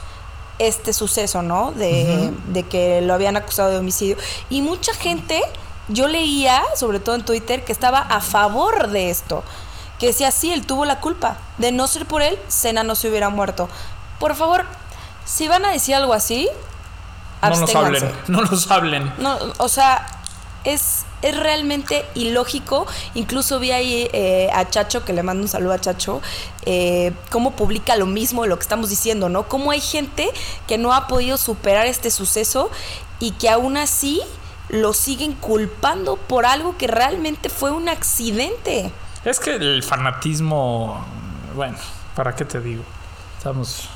este 0.59 0.93
suceso, 0.93 1.41
¿no? 1.41 1.71
De, 1.71 2.31
de 2.47 2.63
que 2.63 3.01
lo 3.01 3.13
habían 3.13 3.37
acusado 3.37 3.69
de 3.69 3.77
homicidio. 3.77 4.17
Y 4.49 4.61
mucha 4.61 4.93
gente, 4.93 5.41
yo 5.87 6.07
leía, 6.07 6.63
sobre 6.75 6.99
todo 6.99 7.15
en 7.15 7.25
Twitter, 7.25 7.63
que 7.63 7.71
estaba 7.71 7.99
a 7.99 8.21
favor 8.21 8.89
de 8.89 9.09
esto. 9.09 9.43
Que 9.97 10.07
decía, 10.07 10.31
sí, 10.31 10.51
él 10.51 10.65
tuvo 10.65 10.85
la 10.85 10.99
culpa. 10.99 11.37
De 11.57 11.71
no 11.71 11.87
ser 11.87 12.05
por 12.05 12.21
él, 12.21 12.37
Cena 12.47 12.83
no 12.83 12.95
se 12.95 13.09
hubiera 13.09 13.29
muerto. 13.29 13.69
Por 14.19 14.35
favor, 14.35 14.65
si 15.25 15.47
van 15.47 15.65
a 15.65 15.71
decir 15.71 15.95
algo 15.95 16.13
así, 16.13 16.49
no 17.41 17.49
nos 17.55 17.75
hablen, 17.75 18.11
no 18.27 18.41
nos 18.41 18.69
hablen. 18.71 19.13
No, 19.17 19.37
o 19.57 19.69
sea, 19.69 20.05
es, 20.63 21.05
es 21.21 21.37
realmente 21.37 22.05
ilógico. 22.15 22.87
Incluso 23.13 23.59
vi 23.59 23.71
ahí 23.71 24.09
eh, 24.13 24.49
a 24.53 24.69
Chacho, 24.69 25.03
que 25.05 25.13
le 25.13 25.23
mando 25.23 25.43
un 25.43 25.49
saludo 25.49 25.73
a 25.73 25.79
Chacho, 25.79 26.21
eh, 26.65 27.13
cómo 27.29 27.51
publica 27.51 27.95
lo 27.95 28.05
mismo 28.05 28.43
de 28.43 28.49
lo 28.49 28.57
que 28.57 28.63
estamos 28.63 28.89
diciendo, 28.89 29.29
¿no? 29.29 29.47
Cómo 29.47 29.71
hay 29.71 29.81
gente 29.81 30.29
que 30.67 30.77
no 30.77 30.93
ha 30.93 31.07
podido 31.07 31.37
superar 31.37 31.87
este 31.87 32.11
suceso 32.11 32.69
y 33.19 33.31
que 33.31 33.49
aún 33.49 33.77
así 33.77 34.21
lo 34.69 34.93
siguen 34.93 35.33
culpando 35.33 36.15
por 36.15 36.45
algo 36.45 36.77
que 36.77 36.87
realmente 36.87 37.49
fue 37.49 37.71
un 37.71 37.89
accidente. 37.89 38.91
Es 39.25 39.39
que 39.39 39.55
el 39.55 39.83
fanatismo, 39.83 41.05
bueno, 41.55 41.77
¿para 42.15 42.35
qué 42.35 42.45
te 42.45 42.61
digo? 42.61 42.83
Estamos 43.37 43.89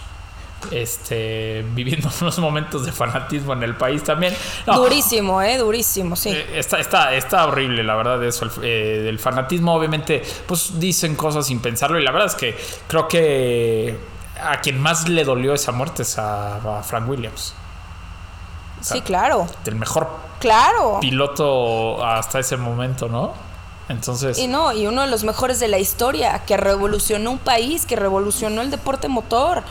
este 0.72 1.65
viviendo 1.74 2.10
unos 2.22 2.39
momentos 2.39 2.86
de 2.86 2.91
fanatismo 2.91 3.53
en 3.53 3.63
el 3.63 3.75
país 3.75 4.03
también. 4.03 4.36
No, 4.67 4.77
Durísimo, 4.77 5.41
¿eh? 5.41 5.58
Durísimo, 5.58 6.15
sí. 6.15 6.29
eh, 6.29 6.46
Está, 6.55 6.79
está, 6.79 7.13
está 7.13 7.46
horrible, 7.46 7.84
la 7.84 7.96
verdad, 7.96 8.24
eso. 8.24 8.46
El, 8.46 8.51
eh, 8.63 9.05
el 9.10 9.20
fanatismo, 9.20 9.74
obviamente, 9.75 10.24
pues 10.48 10.79
dicen 10.79 11.15
cosas 11.15 11.48
sin 11.48 11.60
pensarlo. 11.60 12.00
Y 12.00 12.03
la 12.03 12.12
verdad 12.12 12.27
es 12.27 12.36
que 12.36 12.58
creo 12.88 13.08
que 13.08 13.98
a 14.43 14.60
quien 14.62 14.79
más 14.82 15.08
le 15.10 15.24
dolió 15.24 15.53
esa 15.53 15.72
muerte 15.72 16.01
es 16.03 16.17
a, 16.17 16.79
a 16.79 16.84
Frank 16.84 17.08
Williams. 17.08 17.53
sí, 18.82 19.01
claro. 19.01 19.48
El 19.65 19.75
mejor 19.75 20.10
Claro. 20.39 20.98
piloto 21.00 22.03
hasta 22.05 22.39
ese 22.39 22.58
momento, 22.58 23.08
¿no? 23.08 23.32
Entonces. 23.88 24.38
Y 24.39 24.48
no, 24.48 24.74
y 24.74 24.88
uno 24.88 25.01
de 25.01 25.08
los 25.08 25.24
mejores 25.24 25.60
de 25.60 25.67
la 25.70 25.77
historia, 25.77 26.39
que 26.46 26.58
revolucionó 26.58 27.32
un 27.32 27.38
país, 27.38 27.86
que 27.86 27.96
revolucionó 27.96 28.62
el 28.62 28.70
deporte 28.72 29.08
motor, 29.08 29.63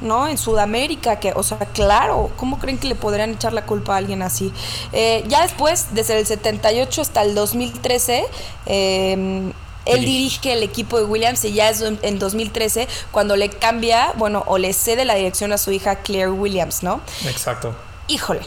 ¿no? 0.00 0.28
En 0.28 0.38
Sudamérica, 0.38 1.20
que, 1.20 1.32
o 1.34 1.42
sea, 1.42 1.58
claro, 1.58 2.30
¿cómo 2.36 2.58
creen 2.58 2.78
que 2.78 2.88
le 2.88 2.94
podrían 2.94 3.30
echar 3.30 3.52
la 3.52 3.66
culpa 3.66 3.94
a 3.94 3.96
alguien 3.98 4.22
así? 4.22 4.52
Eh, 4.92 5.24
ya 5.28 5.42
después, 5.42 5.88
desde 5.92 6.18
el 6.18 6.26
78 6.26 7.02
hasta 7.02 7.22
el 7.22 7.34
2013, 7.34 8.24
eh, 8.66 9.52
él 9.86 10.04
Dirige. 10.04 10.52
el 10.52 10.62
equipo 10.62 10.98
de 10.98 11.04
Williams 11.04 11.44
y 11.44 11.52
ya 11.52 11.70
es 11.70 11.80
en 11.80 11.98
en 12.02 12.18
2013 12.18 12.86
cuando 13.10 13.36
le 13.36 13.48
cambia, 13.48 14.12
bueno, 14.16 14.44
o 14.46 14.58
le 14.58 14.72
cede 14.72 15.04
la 15.04 15.14
dirección 15.14 15.52
a 15.52 15.58
su 15.58 15.70
hija 15.72 15.96
Claire 15.96 16.30
Williams, 16.30 16.82
¿no? 16.82 17.00
Exacto. 17.26 17.74
Híjole, 18.06 18.42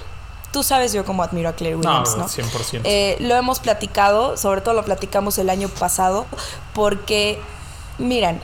tú 0.51 0.63
sabes 0.63 0.93
yo 0.93 1.03
cómo 1.05 1.23
admiro 1.23 1.49
a 1.49 1.53
Claire 1.53 1.75
Williams, 1.75 2.15
¿no? 2.17 2.27
100%. 2.27 2.81
Eh, 2.83 3.17
lo 3.19 3.35
hemos 3.35 3.59
platicado, 3.59 4.37
sobre 4.37 4.61
todo 4.61 4.75
lo 4.75 4.85
platicamos 4.85 5.37
el 5.39 5.49
año 5.49 5.69
pasado, 5.69 6.25
porque, 6.73 7.39
miran, 7.97 8.39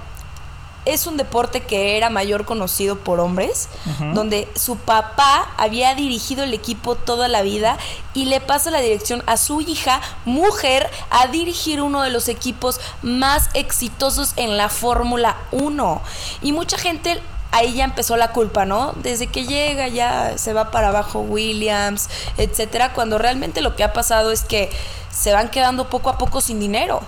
es 0.86 1.08
un 1.08 1.18
deporte 1.18 1.62
que 1.62 1.98
era 1.98 2.10
mayor 2.10 2.46
conocido 2.46 2.98
por 2.98 3.20
hombres, 3.20 3.70
donde 4.14 4.48
su 4.56 4.78
papá 4.78 5.54
había 5.58 5.94
dirigido 5.96 6.44
el 6.44 6.54
equipo 6.54 6.96
toda 6.96 7.28
la 7.28 7.42
vida 7.42 7.78
y 8.14 8.26
le 8.26 8.42
pasa 8.42 8.72
la 8.72 8.80
dirección 8.80 9.24
a 9.28 9.38
su 9.38 9.62
hija, 9.62 10.02
mujer, 10.26 10.90
a 11.10 11.28
dirigir 11.28 11.82
uno 11.82 12.02
de 12.02 12.10
los 12.10 12.28
equipos 12.28 12.80
más 13.02 13.50
exitosos 13.54 14.34
en 14.36 14.58
la 14.58 14.70
Fórmula 14.70 15.38
1. 15.52 16.02
Y 16.42 16.52
mucha 16.54 16.78
gente 16.78 17.22
ahí 17.52 17.74
ya 17.74 17.84
empezó 17.84 18.18
la 18.18 18.32
culpa, 18.32 18.66
¿no? 18.66 18.94
Desde 18.98 19.28
que 19.28 19.46
llega 19.46 19.88
ya 19.88 20.38
se 20.38 20.54
va 20.54 20.72
para 20.72 20.90
abajo 20.90 21.20
Williams, 21.20 22.10
etcétera, 22.38 22.94
cuando 22.94 23.18
realmente 23.18 23.62
lo 23.62 23.76
que 23.76 23.84
ha 23.84 23.94
pasado 23.94 24.32
es 24.32 24.44
que 24.44 24.70
se 25.12 25.34
van 25.34 25.50
quedando 25.50 25.90
poco 25.90 26.10
a 26.10 26.18
poco 26.18 26.42
sin 26.42 26.60
dinero. 26.60 27.02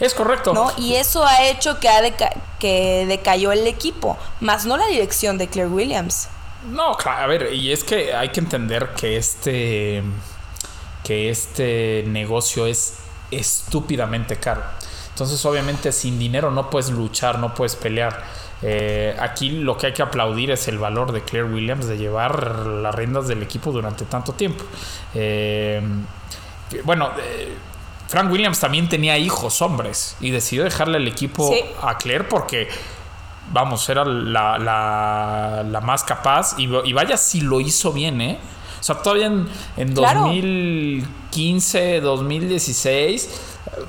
Es 0.00 0.14
correcto. 0.14 0.52
¿no? 0.52 0.70
Y 0.78 0.94
eso 0.94 1.24
ha 1.24 1.44
hecho 1.46 1.78
que, 1.80 1.88
ha 1.88 2.02
deca- 2.02 2.34
que 2.58 3.04
decayó 3.06 3.52
el 3.52 3.66
equipo, 3.66 4.16
más 4.40 4.66
no 4.66 4.76
la 4.76 4.86
dirección 4.86 5.38
de 5.38 5.48
Claire 5.48 5.70
Williams. 5.70 6.28
No, 6.70 6.94
claro, 6.96 7.22
a 7.24 7.26
ver, 7.26 7.52
y 7.54 7.72
es 7.72 7.84
que 7.84 8.14
hay 8.14 8.30
que 8.30 8.40
entender 8.40 8.90
que 8.94 9.16
este 9.16 10.02
que 11.04 11.30
este 11.30 12.02
negocio 12.08 12.66
es 12.66 12.98
estúpidamente 13.30 14.36
caro. 14.36 14.62
Entonces, 15.10 15.44
obviamente, 15.46 15.92
sin 15.92 16.18
dinero 16.18 16.50
no 16.50 16.68
puedes 16.68 16.90
luchar, 16.90 17.38
no 17.38 17.54
puedes 17.54 17.76
pelear. 17.76 18.24
Eh, 18.62 19.16
aquí 19.20 19.50
lo 19.50 19.76
que 19.76 19.86
hay 19.86 19.92
que 19.92 20.02
aplaudir 20.02 20.50
es 20.50 20.66
el 20.66 20.78
valor 20.78 21.12
de 21.12 21.22
Claire 21.22 21.48
Williams 21.48 21.86
de 21.86 21.96
llevar 21.98 22.48
las 22.66 22.94
riendas 22.94 23.28
del 23.28 23.42
equipo 23.42 23.70
durante 23.70 24.04
tanto 24.04 24.32
tiempo. 24.32 24.64
Eh, 25.14 25.80
bueno, 26.84 27.10
eh, 27.18 27.54
Frank 28.08 28.30
Williams 28.30 28.60
también 28.60 28.88
tenía 28.88 29.18
hijos 29.18 29.60
hombres 29.62 30.16
y 30.20 30.30
decidió 30.30 30.64
dejarle 30.64 30.98
el 30.98 31.08
equipo 31.08 31.50
Sí. 31.52 31.60
a 31.82 31.98
Claire 31.98 32.24
porque 32.24 32.68
vamos, 33.52 33.88
era 33.88 34.04
la, 34.04 34.58
la- 34.58 35.64
la 35.68 35.80
más 35.80 36.04
capaz. 36.04 36.54
Y, 36.58 36.68
y 36.84 36.92
vaya 36.92 37.16
si 37.16 37.40
lo 37.40 37.60
hizo 37.60 37.92
bien, 37.92 38.20
¿eh? 38.20 38.38
O 38.80 38.82
sea, 38.82 38.96
todavía 38.96 39.26
en, 39.26 39.48
en 39.76 39.94
Claro. 39.94 40.20
2015, 40.20 42.00
2016, 42.00 43.24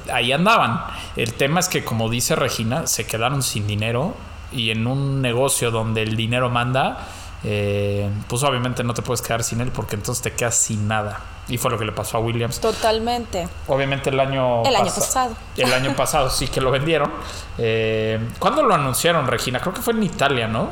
eh, 0.07 0.11
ahí 0.11 0.31
andaban. 0.31 0.81
El 1.15 1.33
tema 1.33 1.59
es 1.59 1.69
que, 1.69 1.83
como 1.83 2.09
dice 2.09 2.35
Regina, 2.35 2.87
se 2.87 3.05
quedaron 3.05 3.43
sin 3.43 3.67
dinero. 3.67 4.15
Y 4.51 4.71
en 4.71 4.87
un 4.87 5.21
negocio 5.21 5.71
donde 5.71 6.03
el 6.03 6.15
dinero 6.15 6.49
manda, 6.49 7.05
eh, 7.43 8.09
pues 8.27 8.43
obviamente 8.43 8.83
no 8.83 8.93
te 8.93 9.01
puedes 9.01 9.21
quedar 9.21 9.43
sin 9.43 9.61
él 9.61 9.71
porque 9.71 9.95
entonces 9.95 10.21
te 10.23 10.33
quedas 10.33 10.55
sin 10.55 10.87
nada. 10.87 11.19
Y 11.49 11.57
fue 11.57 11.71
lo 11.71 11.77
que 11.77 11.85
le 11.85 11.91
pasó 11.93 12.17
a 12.17 12.19
Williams. 12.19 12.59
Totalmente. 12.59 13.47
Obviamente 13.67 14.09
el 14.09 14.19
año 14.19 14.63
El 14.65 14.75
año 14.75 14.85
pasa- 14.85 14.99
pasado. 15.01 15.35
El 15.55 15.71
año 15.73 15.93
pasado 15.95 16.29
sí 16.29 16.47
que 16.47 16.59
lo 16.59 16.71
vendieron. 16.71 17.11
Eh, 17.57 18.19
¿Cuándo 18.39 18.63
lo 18.63 18.73
anunciaron, 18.75 19.27
Regina? 19.27 19.59
Creo 19.61 19.73
que 19.73 19.81
fue 19.81 19.93
en 19.93 20.03
Italia, 20.03 20.47
¿no? 20.47 20.69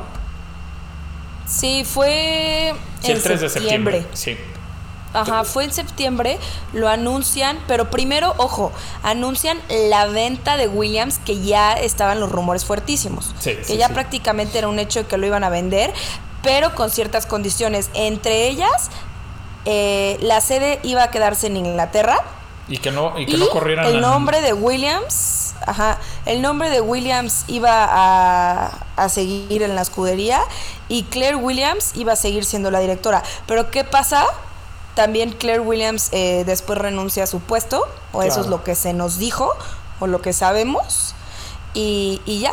Sí, 1.46 1.84
fue 1.84 2.74
Sí, 3.00 3.12
el 3.12 3.22
3 3.22 3.40
de 3.40 3.48
septiembre. 3.48 4.02
septiembre. 4.02 4.16
Sí. 4.16 4.36
Ajá, 5.14 5.44
fue 5.44 5.64
en 5.64 5.72
septiembre, 5.72 6.38
lo 6.74 6.88
anuncian, 6.88 7.58
pero 7.66 7.88
primero, 7.90 8.34
ojo, 8.36 8.70
anuncian 9.02 9.58
la 9.70 10.06
venta 10.06 10.58
de 10.58 10.68
Williams, 10.68 11.18
que 11.24 11.40
ya 11.40 11.72
estaban 11.72 12.20
los 12.20 12.30
rumores 12.30 12.66
fuertísimos, 12.66 13.32
Sí, 13.38 13.54
que 13.54 13.64
sí, 13.64 13.76
ya 13.78 13.86
sí. 13.86 13.94
prácticamente 13.94 14.58
era 14.58 14.68
un 14.68 14.78
hecho 14.78 15.00
de 15.04 15.06
que 15.06 15.16
lo 15.16 15.26
iban 15.26 15.42
a 15.42 15.48
vender, 15.48 15.94
pero 16.46 16.74
con 16.76 16.90
ciertas 16.90 17.26
condiciones, 17.26 17.90
entre 17.94 18.46
ellas, 18.46 18.88
eh, 19.64 20.16
la 20.20 20.40
sede 20.40 20.78
iba 20.84 21.02
a 21.02 21.10
quedarse 21.10 21.48
en 21.48 21.56
Inglaterra, 21.56 22.18
Y 22.68 22.78
que 22.78 22.92
no, 22.92 23.18
y 23.18 23.26
que 23.26 23.32
y 23.32 23.36
no 23.36 23.48
corrieran. 23.48 23.84
el 23.86 23.96
en- 23.96 24.00
nombre 24.00 24.40
de 24.40 24.52
Williams, 24.52 25.54
ajá, 25.66 25.98
el 26.24 26.40
nombre 26.42 26.70
de 26.70 26.80
Williams 26.80 27.44
iba 27.48 27.84
a, 27.90 28.70
a 28.96 29.08
seguir 29.08 29.62
en 29.64 29.74
la 29.74 29.82
escudería 29.82 30.40
y 30.88 31.02
Claire 31.04 31.34
Williams 31.36 31.92
iba 31.96 32.12
a 32.12 32.16
seguir 32.16 32.44
siendo 32.44 32.70
la 32.70 32.78
directora. 32.78 33.24
Pero 33.48 33.70
¿qué 33.72 33.82
pasa? 33.82 34.24
También 34.94 35.32
Claire 35.32 35.60
Williams 35.60 36.10
eh, 36.12 36.44
después 36.46 36.78
renuncia 36.78 37.24
a 37.24 37.26
su 37.26 37.40
puesto, 37.40 37.84
o 38.12 38.22
eso 38.22 38.40
es 38.40 38.46
lo 38.46 38.62
que 38.62 38.74
se 38.76 38.92
nos 38.92 39.18
dijo, 39.18 39.52
o 39.98 40.06
lo 40.06 40.22
que 40.22 40.32
sabemos, 40.32 41.14
y, 41.74 42.22
y 42.24 42.38
ya, 42.38 42.52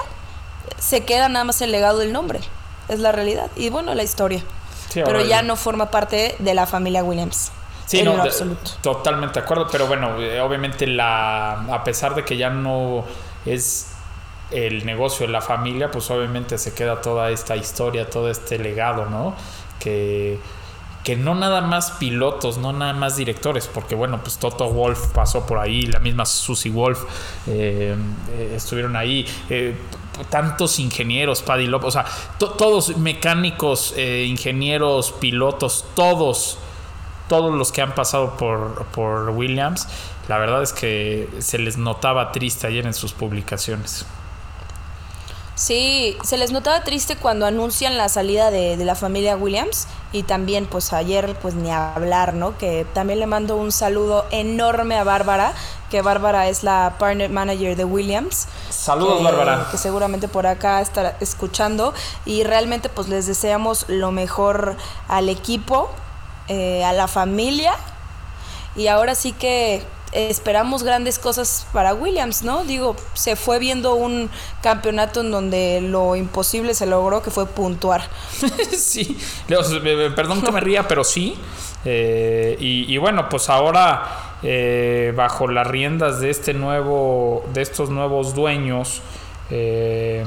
se 0.80 1.06
queda 1.06 1.30
nada 1.30 1.46
más 1.46 1.62
el 1.62 1.72
legado 1.72 2.00
del 2.00 2.12
nombre, 2.12 2.40
es 2.88 3.00
la 3.00 3.12
realidad. 3.12 3.50
Y 3.56 3.70
bueno, 3.70 3.94
la 3.94 4.04
historia. 4.04 4.44
Sí, 4.90 5.02
Pero 5.04 5.22
ya 5.22 5.42
no 5.42 5.56
forma 5.56 5.90
parte 5.92 6.36
de 6.40 6.54
la 6.54 6.66
familia 6.68 7.04
Williams. 7.04 7.52
Sí, 7.86 8.00
en 8.00 8.06
no, 8.06 8.12
lo 8.18 8.24
de- 8.24 8.30
absoluto. 8.30 8.72
totalmente 8.82 9.40
de 9.40 9.46
acuerdo. 9.46 9.68
Pero 9.72 9.88
bueno, 9.88 10.20
eh, 10.22 10.40
obviamente 10.42 10.86
la. 10.88 11.54
A 11.74 11.84
pesar 11.84 12.16
de 12.16 12.24
que 12.24 12.38
ya 12.38 12.50
no 12.50 13.04
es 13.46 13.88
el 14.52 14.86
negocio 14.86 15.25
de 15.25 15.32
la 15.32 15.42
familia, 15.42 15.90
pues 15.92 16.10
obviamente 16.12 16.58
se 16.58 16.74
queda 16.74 17.02
toda 17.02 17.32
esta 17.32 17.56
historia, 17.56 18.10
todo 18.10 18.30
este 18.30 18.60
legado, 18.60 19.06
¿no? 19.08 19.36
Que, 19.80 20.40
que 21.04 21.16
no 21.18 21.36
nada 21.36 21.62
más 21.62 21.92
pilotos, 21.92 22.58
no 22.58 22.72
nada 22.72 22.94
más 22.94 23.18
directores, 23.18 23.68
porque 23.68 23.94
bueno, 23.94 24.22
pues 24.22 24.38
Toto 24.38 24.70
Wolf 24.70 25.08
pasó 25.08 25.46
por 25.46 25.60
ahí, 25.60 25.82
la 25.88 26.00
misma 26.00 26.26
Susie 26.26 26.72
Wolf 26.72 27.04
eh, 27.48 27.96
eh, 28.32 28.54
estuvieron 28.56 28.96
ahí, 28.96 29.26
eh, 29.50 29.76
tantos 30.30 30.80
ingenieros, 30.80 31.42
Paddy 31.42 31.68
Lopez, 31.68 31.88
o 31.88 31.92
sea, 31.92 32.06
to- 32.40 32.52
todos 32.52 32.96
mecánicos, 32.98 33.94
ingenieros, 33.98 35.12
pilotos, 35.12 35.86
todos, 35.96 36.58
todos 37.28 37.54
los 37.54 37.72
que 37.72 37.82
han 37.82 37.94
pasado 37.96 38.38
por, 38.38 38.86
por 38.94 39.30
Williams, 39.32 39.88
la 40.30 40.38
verdad 40.38 40.64
es 40.64 40.72
que 40.72 41.28
se 41.40 41.58
les 41.58 41.78
notaba 41.78 42.32
triste 42.32 42.68
ayer 42.68 42.86
en 42.86 42.94
sus 42.94 43.12
publicaciones. 43.12 44.06
Sí, 45.56 46.18
se 46.24 46.38
les 46.38 46.52
notaba 46.52 46.84
triste 46.84 47.16
cuando 47.16 47.46
anuncian 47.46 47.96
la 47.96 48.10
salida 48.10 48.50
de, 48.50 48.76
de 48.76 48.86
la 48.86 48.96
familia 48.96 49.38
Williams 49.38 49.88
y 50.12 50.24
también 50.24 50.66
pues 50.66 50.92
ayer 50.94 51.36
pues 51.44 51.54
ni 51.54 51.72
hablar, 51.72 52.34
¿no? 52.34 52.58
Que 52.58 52.86
también 52.94 53.20
le 53.20 53.28
mando 53.28 53.56
un 53.56 53.72
saludo 53.72 54.26
enorme 54.32 54.98
a 54.98 55.04
Bárbara, 55.04 55.54
que 55.92 56.02
Bárbara 56.02 56.48
es 56.50 56.64
la 56.64 56.96
partner 56.98 57.30
manager 57.30 57.76
de 57.76 57.86
Williams. 57.86 58.48
Saludos, 58.72 59.20
que- 59.20 59.24
Bárbara. 59.26 59.68
Que 59.70 59.78
seguramente 59.78 60.28
por 60.28 60.48
acá 60.48 60.82
estará 60.82 61.18
escuchando 61.20 61.94
y 62.26 62.44
realmente 62.44 62.90
pues 62.90 63.08
les 63.08 63.28
deseamos 63.28 63.86
lo 63.90 64.12
mejor 64.12 64.76
al 65.08 65.30
equipo, 65.30 65.88
eh, 66.48 66.84
a 66.84 66.94
la 66.94 67.08
familia 67.08 67.76
y 68.76 68.88
ahora 68.88 69.14
sí 69.14 69.34
que 69.34 69.84
esperamos 70.13 70.84
grandes 70.84 71.20
cosas 71.20 71.65
para 71.74 71.93
Williams, 71.93 72.43
¿no? 72.43 72.63
Digo, 72.63 72.96
se 73.13 73.36
fue 73.36 73.60
viendo 73.60 73.96
un 73.96 74.29
campeonato 74.62 75.22
en 75.22 75.32
donde 75.32 75.82
lo 75.82 76.15
imposible 76.15 76.74
se 76.74 76.86
logró, 76.86 77.22
que 77.22 77.32
fue 77.32 77.46
puntuar. 77.46 78.10
sí, 78.77 79.17
sea, 79.48 79.79
eh, 79.84 80.12
perdón 80.15 80.41
que 80.41 80.51
me 80.51 80.60
ría, 80.60 80.88
pero 80.88 81.03
sí. 81.03 81.36
Eh, 81.86 82.55
y, 82.60 82.98
bueno, 82.98 83.27
pues 83.29 83.50
ahora 83.50 84.38
eh, 84.41 85.13
bajo 85.15 85.48
las 85.48 85.67
riendas 85.67 86.20
de 86.20 86.29
este 86.29 86.53
nuevo, 86.53 87.46
de 87.53 87.62
estos 87.62 87.89
nuevos 87.89 88.34
dueños, 88.34 89.01
eh, 89.50 90.24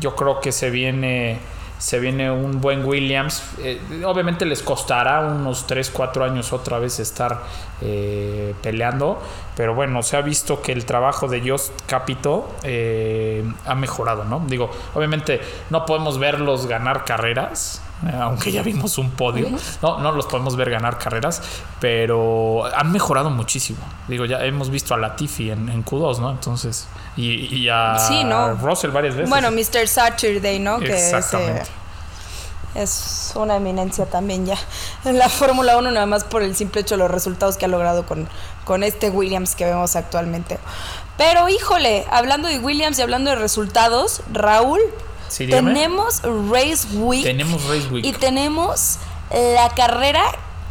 yo 0.00 0.14
creo 0.14 0.40
que 0.40 0.52
se 0.52 0.70
viene, 0.70 1.40
se 1.84 2.00
viene 2.00 2.30
un 2.30 2.62
buen 2.62 2.82
Williams. 2.82 3.42
Eh, 3.58 3.78
obviamente 4.06 4.46
les 4.46 4.62
costará 4.62 5.20
unos 5.20 5.66
3, 5.66 5.90
4 5.90 6.24
años 6.24 6.50
otra 6.54 6.78
vez 6.78 6.98
estar 6.98 7.42
eh, 7.82 8.54
peleando, 8.62 9.20
pero 9.54 9.74
bueno, 9.74 10.02
se 10.02 10.16
ha 10.16 10.22
visto 10.22 10.62
que 10.62 10.72
el 10.72 10.86
trabajo 10.86 11.28
de 11.28 11.46
Just 11.46 11.82
Capito 11.84 12.54
eh, 12.62 13.44
ha 13.66 13.74
mejorado, 13.74 14.24
¿no? 14.24 14.42
Digo, 14.46 14.70
obviamente 14.94 15.42
no 15.68 15.84
podemos 15.84 16.18
verlos 16.18 16.66
ganar 16.66 17.04
carreras. 17.04 17.82
Eh, 18.06 18.16
Aunque 18.20 18.52
ya 18.52 18.62
vimos 18.62 18.98
un 18.98 19.10
podio, 19.12 19.48
no, 19.82 19.98
no 19.98 20.12
los 20.12 20.26
podemos 20.26 20.56
ver 20.56 20.70
ganar 20.70 20.98
carreras, 20.98 21.40
pero 21.80 22.64
han 22.76 22.90
mejorado 22.92 23.30
muchísimo. 23.30 23.78
Digo, 24.08 24.24
ya 24.24 24.44
hemos 24.44 24.68
visto 24.70 24.94
a 24.94 24.98
Latifi 24.98 25.50
en, 25.50 25.68
en 25.68 25.84
Q2, 25.84 26.18
¿no? 26.18 26.30
Entonces, 26.30 26.86
y, 27.16 27.54
y 27.54 27.68
a 27.68 27.96
Sí, 27.98 28.24
¿no? 28.24 28.54
Russell 28.56 28.90
varias 28.90 29.14
veces. 29.14 29.30
Bueno, 29.30 29.50
Mr. 29.50 29.86
Saturday, 29.86 30.58
¿no? 30.58 30.78
Que 30.80 30.86
es, 30.86 31.12
eh, 31.12 31.16
Exactamente. 31.16 31.62
es 32.74 33.32
una 33.36 33.56
eminencia 33.56 34.06
también 34.06 34.44
ya 34.46 34.56
en 35.04 35.18
la 35.18 35.28
Fórmula 35.28 35.76
1, 35.78 35.92
nada 35.92 36.06
más 36.06 36.24
por 36.24 36.42
el 36.42 36.56
simple 36.56 36.80
hecho 36.80 36.96
de 36.96 36.98
los 36.98 37.10
resultados 37.10 37.56
que 37.56 37.64
ha 37.64 37.68
logrado 37.68 38.04
con, 38.04 38.28
con 38.64 38.82
este 38.82 39.10
Williams 39.10 39.54
que 39.54 39.64
vemos 39.64 39.96
actualmente. 39.96 40.58
Pero 41.16 41.48
híjole, 41.48 42.04
hablando 42.10 42.48
de 42.48 42.58
Williams 42.58 42.98
y 42.98 43.02
hablando 43.02 43.30
de 43.30 43.36
resultados, 43.36 44.22
Raúl, 44.32 44.80
Sí, 45.28 45.46
tenemos 45.46 46.22
Race 46.22 46.86
Week. 46.94 47.22
Tenemos 47.22 47.64
Race 47.64 47.88
Week. 47.88 48.04
Y 48.04 48.12
tenemos 48.12 48.98
la 49.30 49.68
carrera 49.70 50.22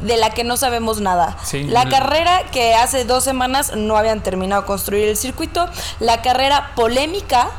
de 0.02 0.18
la 0.18 0.32
que 0.32 0.44
no 0.44 0.58
sabemos 0.58 1.00
nada. 1.00 1.38
Sí. 1.44 1.64
La 1.64 1.88
carrera 1.88 2.44
que 2.52 2.76
hace 2.76 3.06
dos 3.06 3.24
semanas 3.24 3.76
no 3.76 3.98
habían 3.98 4.22
terminado 4.22 4.64
de 4.64 4.68
construir 4.68 5.08
el 5.08 5.18
circuito. 5.18 5.70
La 6.00 6.22
carrera 6.22 6.72
polémica 6.76 7.50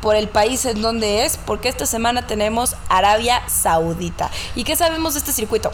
por 0.00 0.16
el 0.16 0.28
país 0.28 0.64
en 0.64 0.80
donde 0.80 1.26
es, 1.26 1.36
porque 1.36 1.68
esta 1.68 1.84
semana 1.84 2.26
tenemos 2.26 2.74
Arabia 2.88 3.42
Saudita. 3.48 4.30
¿Y 4.54 4.64
qué 4.64 4.74
sabemos 4.74 5.12
de 5.12 5.18
este 5.18 5.32
circuito? 5.32 5.72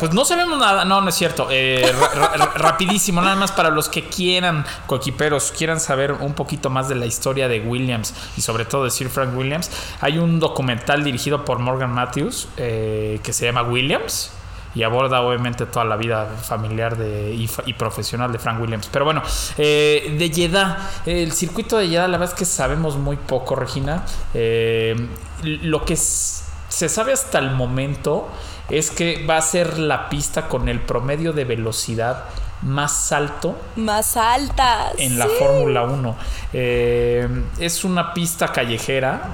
Pues 0.00 0.12
no 0.14 0.24
sabemos 0.24 0.58
nada, 0.58 0.84
no, 0.84 1.00
no 1.00 1.08
es 1.08 1.14
cierto. 1.14 1.48
Eh, 1.50 1.92
ra- 2.14 2.28
ra- 2.36 2.52
rapidísimo, 2.54 3.20
nada 3.20 3.36
más 3.36 3.52
para 3.52 3.70
los 3.70 3.88
que 3.88 4.04
quieran, 4.08 4.64
coequiperos, 4.86 5.52
quieran 5.56 5.80
saber 5.80 6.12
un 6.12 6.34
poquito 6.34 6.70
más 6.70 6.88
de 6.88 6.94
la 6.94 7.06
historia 7.06 7.48
de 7.48 7.60
Williams 7.60 8.14
y 8.36 8.40
sobre 8.42 8.64
todo 8.64 8.84
de 8.84 8.90
Sir 8.90 9.08
Frank 9.08 9.36
Williams. 9.36 9.70
Hay 10.00 10.18
un 10.18 10.40
documental 10.40 11.04
dirigido 11.04 11.44
por 11.44 11.58
Morgan 11.58 11.92
Matthews 11.92 12.48
eh, 12.56 13.20
que 13.22 13.32
se 13.32 13.46
llama 13.46 13.62
Williams 13.62 14.30
y 14.74 14.84
aborda 14.84 15.20
obviamente 15.20 15.66
toda 15.66 15.84
la 15.84 15.96
vida 15.96 16.26
familiar 16.42 16.96
y, 17.02 17.46
profesional 17.74 18.32
de 18.32 18.38
Frank 18.38 18.58
Williams. 18.60 18.88
Pero 18.90 19.04
bueno, 19.04 19.22
eh, 19.58 20.16
de 20.18 20.30
Jeddah, 20.30 20.78
el 21.04 21.32
circuito 21.32 21.76
de 21.76 21.88
Jeddah, 21.88 22.08
la 22.08 22.16
verdad 22.16 22.32
es 22.34 22.38
que 22.38 22.46
sabemos 22.46 22.96
muy 22.96 23.16
poco, 23.16 23.54
Regina. 23.54 24.02
Eh, 24.32 24.96
lo 25.42 25.84
que 25.84 25.94
se 25.96 26.88
sabe 26.88 27.12
hasta 27.12 27.38
el 27.38 27.50
momento 27.50 28.28
es 28.72 28.90
que 28.90 29.24
va 29.26 29.36
a 29.36 29.42
ser 29.42 29.78
la 29.78 30.08
pista 30.08 30.48
con 30.48 30.68
el 30.68 30.80
promedio 30.80 31.32
de 31.32 31.44
velocidad 31.44 32.24
más 32.62 33.12
alto 33.12 33.56
Más 33.76 34.16
altas. 34.16 34.94
en 34.98 35.18
la. 35.18 35.26
Fórmula 35.26 35.82
1. 35.82 36.16
Eh, 36.52 37.28
es 37.58 37.84
una 37.84 38.14
pista 38.14 38.52
callejera 38.52 39.30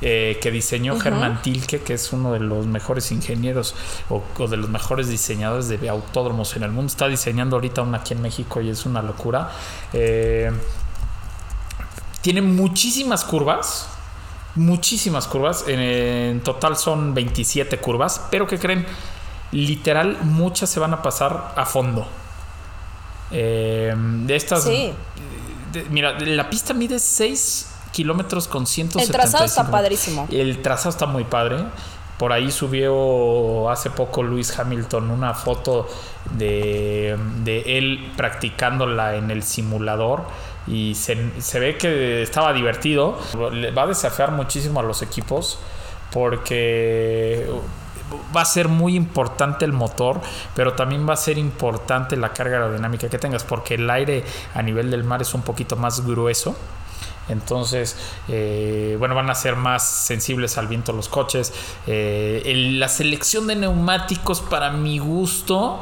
eh, 0.00 0.38
que 0.40 0.50
diseñó 0.50 0.98
Germán 0.98 1.42
Tilke, 1.42 1.80
que 1.82 1.94
es 1.94 2.12
uno 2.12 2.32
de 2.32 2.40
los 2.40 2.66
mejores 2.66 3.12
ingenieros 3.12 3.74
o, 4.08 4.22
o 4.38 4.48
de 4.48 4.56
los 4.56 4.68
mejores 4.68 5.08
diseñadores 5.08 5.68
de 5.68 5.88
autódromos 5.88 6.56
en 6.56 6.62
el 6.62 6.70
mundo. 6.70 6.88
Está 6.90 7.06
diseñando 7.08 7.56
ahorita 7.56 7.82
una 7.82 7.98
aquí 7.98 8.14
en 8.14 8.22
México 8.22 8.60
y 8.60 8.70
es 8.70 8.86
una 8.86 9.02
locura. 9.02 9.50
Eh, 9.92 10.50
tiene 12.22 12.40
muchísimas 12.40 13.24
curvas. 13.24 13.88
Muchísimas 14.54 15.26
curvas. 15.26 15.64
En, 15.66 16.40
total 16.40 16.76
son 16.76 17.14
27 17.14 17.78
curvas. 17.78 18.20
Pero 18.30 18.46
que 18.46 18.58
creen? 18.58 18.86
Literal, 19.52 20.18
muchas 20.22 20.70
se 20.70 20.80
van 20.80 20.92
a 20.94 21.02
pasar 21.02 21.54
a 21.56 21.66
fondo. 21.66 22.06
Eh, 23.30 23.94
de 23.96 24.36
estas. 24.36 24.64
Sí. 24.64 24.92
de- 25.72 25.84
mira, 25.90 26.18
la 26.20 26.50
pista 26.50 26.74
mide 26.74 26.98
6 26.98 27.70
kilómetros 27.92 28.48
con 28.48 28.66
175. 28.66 29.02
El 29.02 29.10
trazado 29.12 29.44
está 29.44 29.70
padrísimo. 29.70 30.26
El 30.30 30.60
trazado 30.62 30.90
está 30.90 31.06
muy 31.06 31.24
padre. 31.24 31.64
Por 32.18 32.32
ahí 32.32 32.50
subió 32.52 33.68
hace 33.70 33.90
poco 33.90 34.22
Luis 34.22 34.56
Hamilton 34.58 35.10
una 35.10 35.34
foto 35.34 35.88
de, 36.36 37.18
de 37.42 37.78
él 37.78 38.12
practicándola 38.16 39.16
en 39.16 39.30
el 39.30 39.42
simulador 39.42 40.24
y 40.66 40.94
se, 40.94 41.40
se 41.40 41.60
ve 41.60 41.76
que 41.76 42.22
estaba 42.22 42.52
divertido. 42.52 43.18
Va 43.76 43.82
a 43.82 43.86
desafiar 43.86 44.32
muchísimo 44.32 44.80
a 44.80 44.82
los 44.82 45.02
equipos 45.02 45.58
porque 46.12 47.48
va 48.34 48.42
a 48.42 48.44
ser 48.44 48.68
muy 48.68 48.94
importante 48.94 49.64
el 49.64 49.72
motor, 49.72 50.20
pero 50.54 50.74
también 50.74 51.08
va 51.08 51.14
a 51.14 51.16
ser 51.16 51.38
importante 51.38 52.16
la 52.16 52.32
carga 52.32 52.58
aerodinámica 52.58 53.08
que 53.08 53.18
tengas 53.18 53.44
porque 53.44 53.74
el 53.74 53.88
aire 53.90 54.24
a 54.54 54.62
nivel 54.62 54.90
del 54.90 55.04
mar 55.04 55.22
es 55.22 55.34
un 55.34 55.42
poquito 55.42 55.76
más 55.76 56.06
grueso. 56.06 56.56
Entonces, 57.28 57.96
eh, 58.28 58.96
bueno, 58.98 59.14
van 59.14 59.30
a 59.30 59.34
ser 59.34 59.56
más 59.56 59.88
sensibles 59.88 60.58
al 60.58 60.66
viento 60.66 60.92
los 60.92 61.08
coches. 61.08 61.52
Eh, 61.86 62.70
la 62.76 62.88
selección 62.88 63.46
de 63.46 63.56
neumáticos, 63.56 64.40
para 64.40 64.70
mi 64.70 64.98
gusto, 64.98 65.80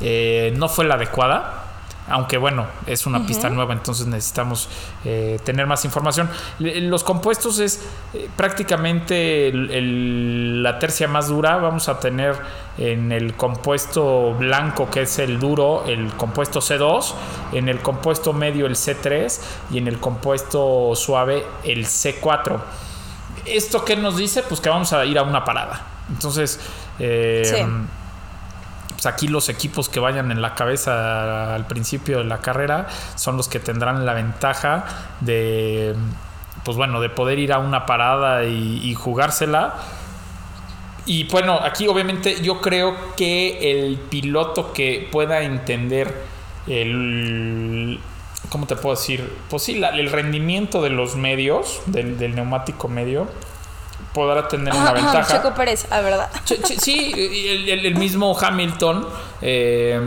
eh, 0.00 0.54
no 0.56 0.68
fue 0.68 0.86
la 0.86 0.94
adecuada. 0.94 1.63
Aunque 2.06 2.36
bueno, 2.36 2.66
es 2.86 3.06
una 3.06 3.26
pista 3.26 3.48
nueva, 3.48 3.72
entonces 3.72 4.06
necesitamos 4.06 4.68
eh, 5.06 5.38
tener 5.42 5.66
más 5.66 5.86
información. 5.86 6.28
Los 6.58 7.02
compuestos 7.02 7.58
es 7.60 7.80
eh, 8.12 8.28
prácticamente 8.36 9.48
el- 9.48 9.70
el- 9.70 10.62
la 10.62 10.78
tercia 10.78 11.08
más 11.08 11.28
dura. 11.28 11.56
Vamos 11.56 11.88
a 11.88 11.98
tener 12.00 12.34
en 12.76 13.10
el 13.10 13.34
compuesto 13.34 14.34
blanco, 14.34 14.90
que 14.90 15.02
es 15.02 15.18
el 15.18 15.38
duro, 15.40 15.84
el 15.86 16.12
compuesto 16.14 16.60
C2, 16.60 17.14
en 17.52 17.68
el 17.70 17.80
compuesto 17.80 18.32
medio 18.34 18.66
el 18.66 18.76
C3 18.76 19.40
y 19.70 19.78
en 19.78 19.88
el 19.88 19.98
compuesto 19.98 20.92
suave 20.94 21.44
el 21.64 21.86
C4. 21.86 22.58
¿Esto 23.46 23.84
qué 23.84 23.96
nos 23.96 24.16
dice? 24.18 24.42
Pues 24.42 24.60
que 24.60 24.68
vamos 24.68 24.92
a 24.92 25.04
ir 25.06 25.18
a 25.18 25.22
una 25.22 25.44
parada. 25.44 25.86
Entonces, 26.10 26.60
eh, 26.98 27.42
Sí. 27.44 27.62
Pues 29.04 29.12
aquí 29.14 29.28
los 29.28 29.50
equipos 29.50 29.90
que 29.90 30.00
vayan 30.00 30.30
en 30.30 30.40
la 30.40 30.54
cabeza 30.54 31.54
al 31.54 31.66
principio 31.66 32.18
de 32.18 32.24
la 32.24 32.38
carrera 32.38 32.86
son 33.16 33.36
los 33.36 33.48
que 33.48 33.60
tendrán 33.60 34.06
la 34.06 34.14
ventaja 34.14 34.86
de 35.20 35.94
pues 36.64 36.78
bueno 36.78 37.02
de 37.02 37.10
poder 37.10 37.38
ir 37.38 37.52
a 37.52 37.58
una 37.58 37.84
parada 37.84 38.44
y, 38.44 38.94
jugársela 38.94 39.74
y 41.04 41.24
bueno 41.24 41.60
aquí 41.62 41.86
obviamente 41.86 42.40
yo 42.40 42.62
creo 42.62 43.14
que 43.14 43.82
el 43.82 43.98
piloto 43.98 44.72
que 44.72 45.06
pueda 45.12 45.42
entender 45.42 46.22
el 46.66 48.00
¿cómo 48.48 48.66
te 48.66 48.74
puedo 48.76 48.94
decir? 48.96 49.30
Pues 49.50 49.64
sí, 49.64 49.74
la- 49.78 49.90
el 49.90 50.10
rendimiento 50.10 50.80
de 50.80 50.90
los 50.90 51.16
medios, 51.16 51.82
del 51.86 52.34
neumático 52.34 52.88
medio, 52.88 53.26
podrá 54.14 54.48
tener 54.48 54.72
una 54.72 54.92
ventaja. 54.92 55.26
Checo 55.36 55.52
Pérez, 55.54 55.86
la 55.90 56.00
verdad. 56.00 56.30
Che- 56.44 56.62
che- 56.62 56.78
Sí, 56.80 57.12
el, 57.14 57.68
el- 57.68 57.86
el 57.86 57.94
mismo 57.96 58.34
Hamilton. 58.40 59.06
eh, 59.42 60.00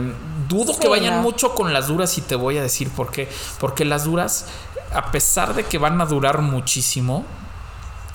dudo 0.48 0.72
Sí, 0.72 0.80
que 0.80 0.88
vayan 0.88 1.16
no. 1.16 1.22
mucho 1.22 1.54
con 1.54 1.72
las 1.74 1.86
duras 1.88 2.16
y 2.18 2.22
te 2.22 2.34
voy 2.34 2.56
a 2.58 2.62
decir 2.62 2.90
por 2.90 3.10
qué. 3.12 3.28
Porque 3.60 3.84
las 3.84 4.04
duras, 4.04 4.46
a 4.94 5.10
pesar 5.12 5.54
de 5.54 5.64
que 5.64 5.76
van 5.78 6.00
a 6.00 6.06
durar 6.06 6.40
muchísimo, 6.40 7.24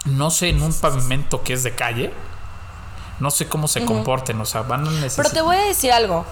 no 0.06 0.32
sé 0.32 0.49
en 0.49 0.62
un 0.63 0.73
pavimento 0.73 1.43
que 1.43 1.53
es 1.53 1.63
de 1.63 1.75
calle, 1.75 2.12
no 3.19 3.29
sé 3.32 3.47
cómo 3.47 3.67
se 3.67 3.86
comporten. 3.86 4.41
O 4.41 4.45
sea, 4.45 4.63
van 4.63 4.82
a 4.82 4.86
Pero 4.86 4.95
necesitar. 4.99 5.32
te 5.32 5.41
voy 5.41 5.56
a 5.58 5.62
decir 5.65 5.91
algo. 5.91 6.25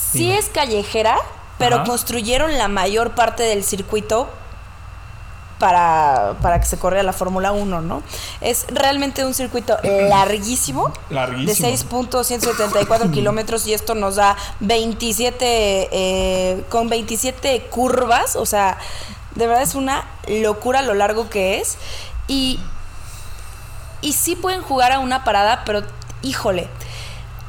Sí 0.00 0.30
es 0.30 0.48
callejera, 0.48 1.18
pero 1.58 1.76
Ajá. 1.76 1.84
construyeron 1.84 2.56
la 2.56 2.68
mayor 2.68 3.10
parte 3.16 3.42
del 3.42 3.64
circuito 3.64 4.30
para, 5.58 6.36
para 6.40 6.60
que 6.60 6.66
se 6.66 6.78
corriera 6.78 7.02
la 7.02 7.12
Fórmula 7.12 7.52
1, 7.52 7.80
¿no? 7.82 8.02
Es 8.40 8.66
realmente 8.68 9.24
un 9.24 9.34
circuito 9.34 9.76
larguísimo, 9.82 10.92
Larguísimo. 11.10 11.68
de 11.68 11.74
6.174 11.74 13.10
kilómetros 13.12 13.66
y 13.66 13.74
esto 13.74 13.94
nos 13.94 14.16
da 14.16 14.36
27, 14.60 15.88
eh, 15.90 16.64
con 16.68 16.88
27 16.88 17.66
curvas, 17.70 18.36
o 18.36 18.46
sea, 18.46 18.78
de 19.34 19.46
verdad 19.46 19.62
es 19.62 19.74
una 19.74 20.06
locura 20.26 20.82
lo 20.82 20.94
largo 20.94 21.28
que 21.28 21.60
es. 21.60 21.78
Y, 22.26 22.60
y 24.00 24.12
sí 24.12 24.36
pueden 24.36 24.62
jugar 24.62 24.92
a 24.92 24.98
una 24.98 25.24
parada, 25.24 25.62
pero 25.64 25.82
híjole, 26.22 26.68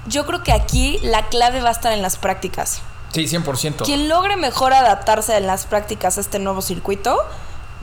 yo 0.08 0.26
creo 0.26 0.44
que 0.44 0.54
aquí 0.54 1.00
la 1.04 1.28
clave 1.28 1.62
va 1.62 1.70
a 1.70 1.74
estar 1.74 1.92
en 1.92 2.02
las 2.02 2.18
prácticas. 2.18 2.82
Sí, 3.12 3.26
100%. 3.26 3.84
Quien 3.86 4.08
logre 4.08 4.36
mejor 4.38 4.74
adaptarse 4.74 5.36
en 5.36 5.48
las 5.48 5.66
prácticas 5.66 6.18
a 6.18 6.22
este 6.22 6.40
nuevo 6.40 6.62
circuito 6.62 7.18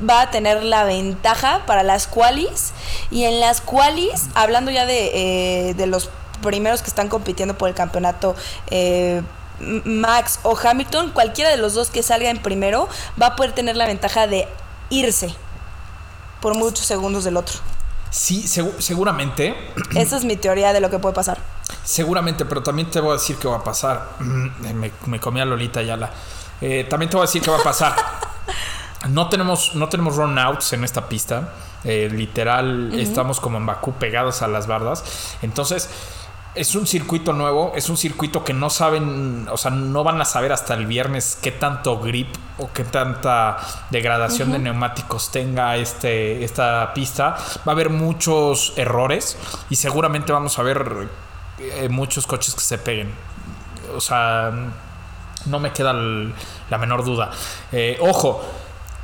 va 0.08 0.22
a 0.22 0.30
tener 0.30 0.62
la 0.62 0.84
ventaja 0.84 1.62
para 1.66 1.82
las 1.82 2.06
qualis 2.06 2.72
y 3.10 3.24
en 3.24 3.40
las 3.40 3.60
qualis, 3.60 4.26
hablando 4.34 4.70
ya 4.70 4.84
de, 4.86 5.68
eh, 5.70 5.74
de 5.74 5.86
los 5.86 6.10
primeros 6.42 6.82
que 6.82 6.88
están 6.88 7.08
compitiendo 7.08 7.56
por 7.56 7.68
el 7.68 7.74
campeonato, 7.74 8.34
eh, 8.68 9.22
Max 9.58 10.40
o 10.42 10.54
Hamilton, 10.56 11.10
cualquiera 11.12 11.48
de 11.50 11.56
los 11.56 11.72
dos 11.72 11.88
que 11.90 12.02
salga 12.02 12.28
en 12.28 12.38
primero 12.42 12.88
va 13.20 13.28
a 13.28 13.36
poder 13.36 13.52
tener 13.52 13.74
la 13.76 13.86
ventaja 13.86 14.26
de 14.26 14.46
irse 14.90 15.34
por 16.42 16.54
muchos 16.54 16.84
segundos 16.84 17.24
del 17.24 17.38
otro. 17.38 17.56
Sí, 18.10 18.42
segu- 18.44 18.78
seguramente. 18.78 19.54
Esa 19.96 20.16
es 20.18 20.24
mi 20.24 20.36
teoría 20.36 20.72
de 20.74 20.80
lo 20.80 20.90
que 20.90 20.98
puede 20.98 21.14
pasar. 21.14 21.38
Seguramente, 21.84 22.44
pero 22.44 22.62
también 22.62 22.90
te 22.90 23.00
voy 23.00 23.10
a 23.10 23.14
decir 23.14 23.36
qué 23.36 23.48
va 23.48 23.56
a 23.56 23.64
pasar. 23.64 24.10
Me, 24.20 24.90
me 25.06 25.20
comí 25.20 25.40
a 25.40 25.46
Lolita 25.46 25.80
Ayala. 25.80 26.10
Eh, 26.60 26.86
también 26.88 27.08
te 27.10 27.16
voy 27.16 27.24
a 27.24 27.26
decir 27.26 27.40
qué 27.42 27.50
va 27.50 27.58
a 27.58 27.62
pasar. 27.62 27.94
No 29.10 29.28
tenemos, 29.28 29.74
no 29.74 29.88
tenemos 29.88 30.16
run 30.16 30.38
outs 30.38 30.72
en 30.72 30.84
esta 30.84 31.08
pista. 31.08 31.52
Eh, 31.84 32.08
literal, 32.12 32.92
estamos 32.98 33.38
como 33.40 33.58
en 33.58 33.66
Bakú 33.66 33.92
pegados 33.92 34.42
a 34.42 34.48
las 34.48 34.66
bardas. 34.66 35.04
Entonces, 35.42 35.88
es 36.54 36.74
un 36.74 36.86
circuito 36.86 37.32
nuevo. 37.32 37.72
Es 37.76 37.88
un 37.90 37.96
circuito 37.96 38.42
que 38.42 38.52
no 38.54 38.70
saben, 38.70 39.46
o 39.50 39.56
sea, 39.56 39.70
no 39.70 40.02
van 40.02 40.20
a 40.20 40.24
saber 40.24 40.52
hasta 40.52 40.74
el 40.74 40.86
viernes 40.86 41.38
qué 41.40 41.52
tanto 41.52 42.00
grip 42.00 42.34
o 42.58 42.72
qué 42.72 42.82
tanta 42.84 43.58
degradación 43.90 44.50
de 44.52 44.58
neumáticos 44.58 45.30
tenga 45.30 45.76
este, 45.76 46.42
esta 46.44 46.92
pista. 46.94 47.36
Va 47.58 47.62
a 47.66 47.70
haber 47.72 47.90
muchos 47.90 48.72
errores 48.76 49.36
y 49.70 49.76
seguramente 49.76 50.32
vamos 50.32 50.58
a 50.58 50.62
ver 50.62 51.08
eh, 51.58 51.88
muchos 51.90 52.26
coches 52.26 52.54
que 52.54 52.62
se 52.62 52.78
peguen. 52.78 53.14
O 53.94 54.00
sea, 54.00 54.50
no 55.44 55.60
me 55.60 55.72
queda 55.72 55.92
el- 55.92 56.34
la 56.70 56.78
menor 56.78 57.04
duda. 57.04 57.30
Eh, 57.70 57.98
ojo, 58.00 58.42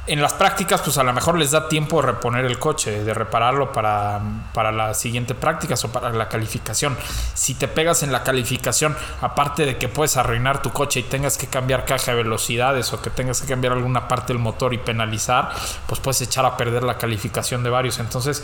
en 0.06 0.20
las 0.20 0.32
prácticas, 0.32 0.80
pues 0.80 0.98
a 0.98 1.04
lo 1.04 1.12
mejor 1.12 1.38
les 1.38 1.52
da 1.52 1.68
tiempo 1.68 2.00
de 2.00 2.08
reponer 2.08 2.44
el 2.44 2.58
coche, 2.58 3.04
de 3.04 3.14
repararlo 3.14 3.72
para, 3.72 4.20
para 4.52 4.72
la 4.72 4.94
siguiente 4.94 5.34
prácticas 5.34 5.84
o 5.84 5.92
para 5.92 6.10
la 6.10 6.28
calificación. 6.28 6.96
Si 7.34 7.54
te 7.54 7.68
pegas 7.68 8.02
en 8.02 8.10
la 8.10 8.24
calificación, 8.24 8.96
aparte 9.20 9.64
de 9.64 9.78
que 9.78 9.88
puedes 9.88 10.16
arruinar 10.16 10.60
tu 10.60 10.70
coche 10.70 11.00
y 11.00 11.02
tengas 11.04 11.38
que 11.38 11.46
cambiar 11.46 11.84
caja 11.84 12.12
de 12.12 12.16
velocidades 12.16 12.92
o 12.92 13.00
que 13.00 13.10
tengas 13.10 13.40
que 13.40 13.46
cambiar 13.46 13.74
alguna 13.74 14.08
parte 14.08 14.32
del 14.32 14.42
motor 14.42 14.74
y 14.74 14.78
penalizar, 14.78 15.52
pues 15.86 16.00
puedes 16.00 16.20
echar 16.20 16.44
a 16.46 16.56
perder 16.56 16.82
la 16.82 16.98
calificación 16.98 17.62
de 17.62 17.70
varios. 17.70 18.00
Entonces, 18.00 18.42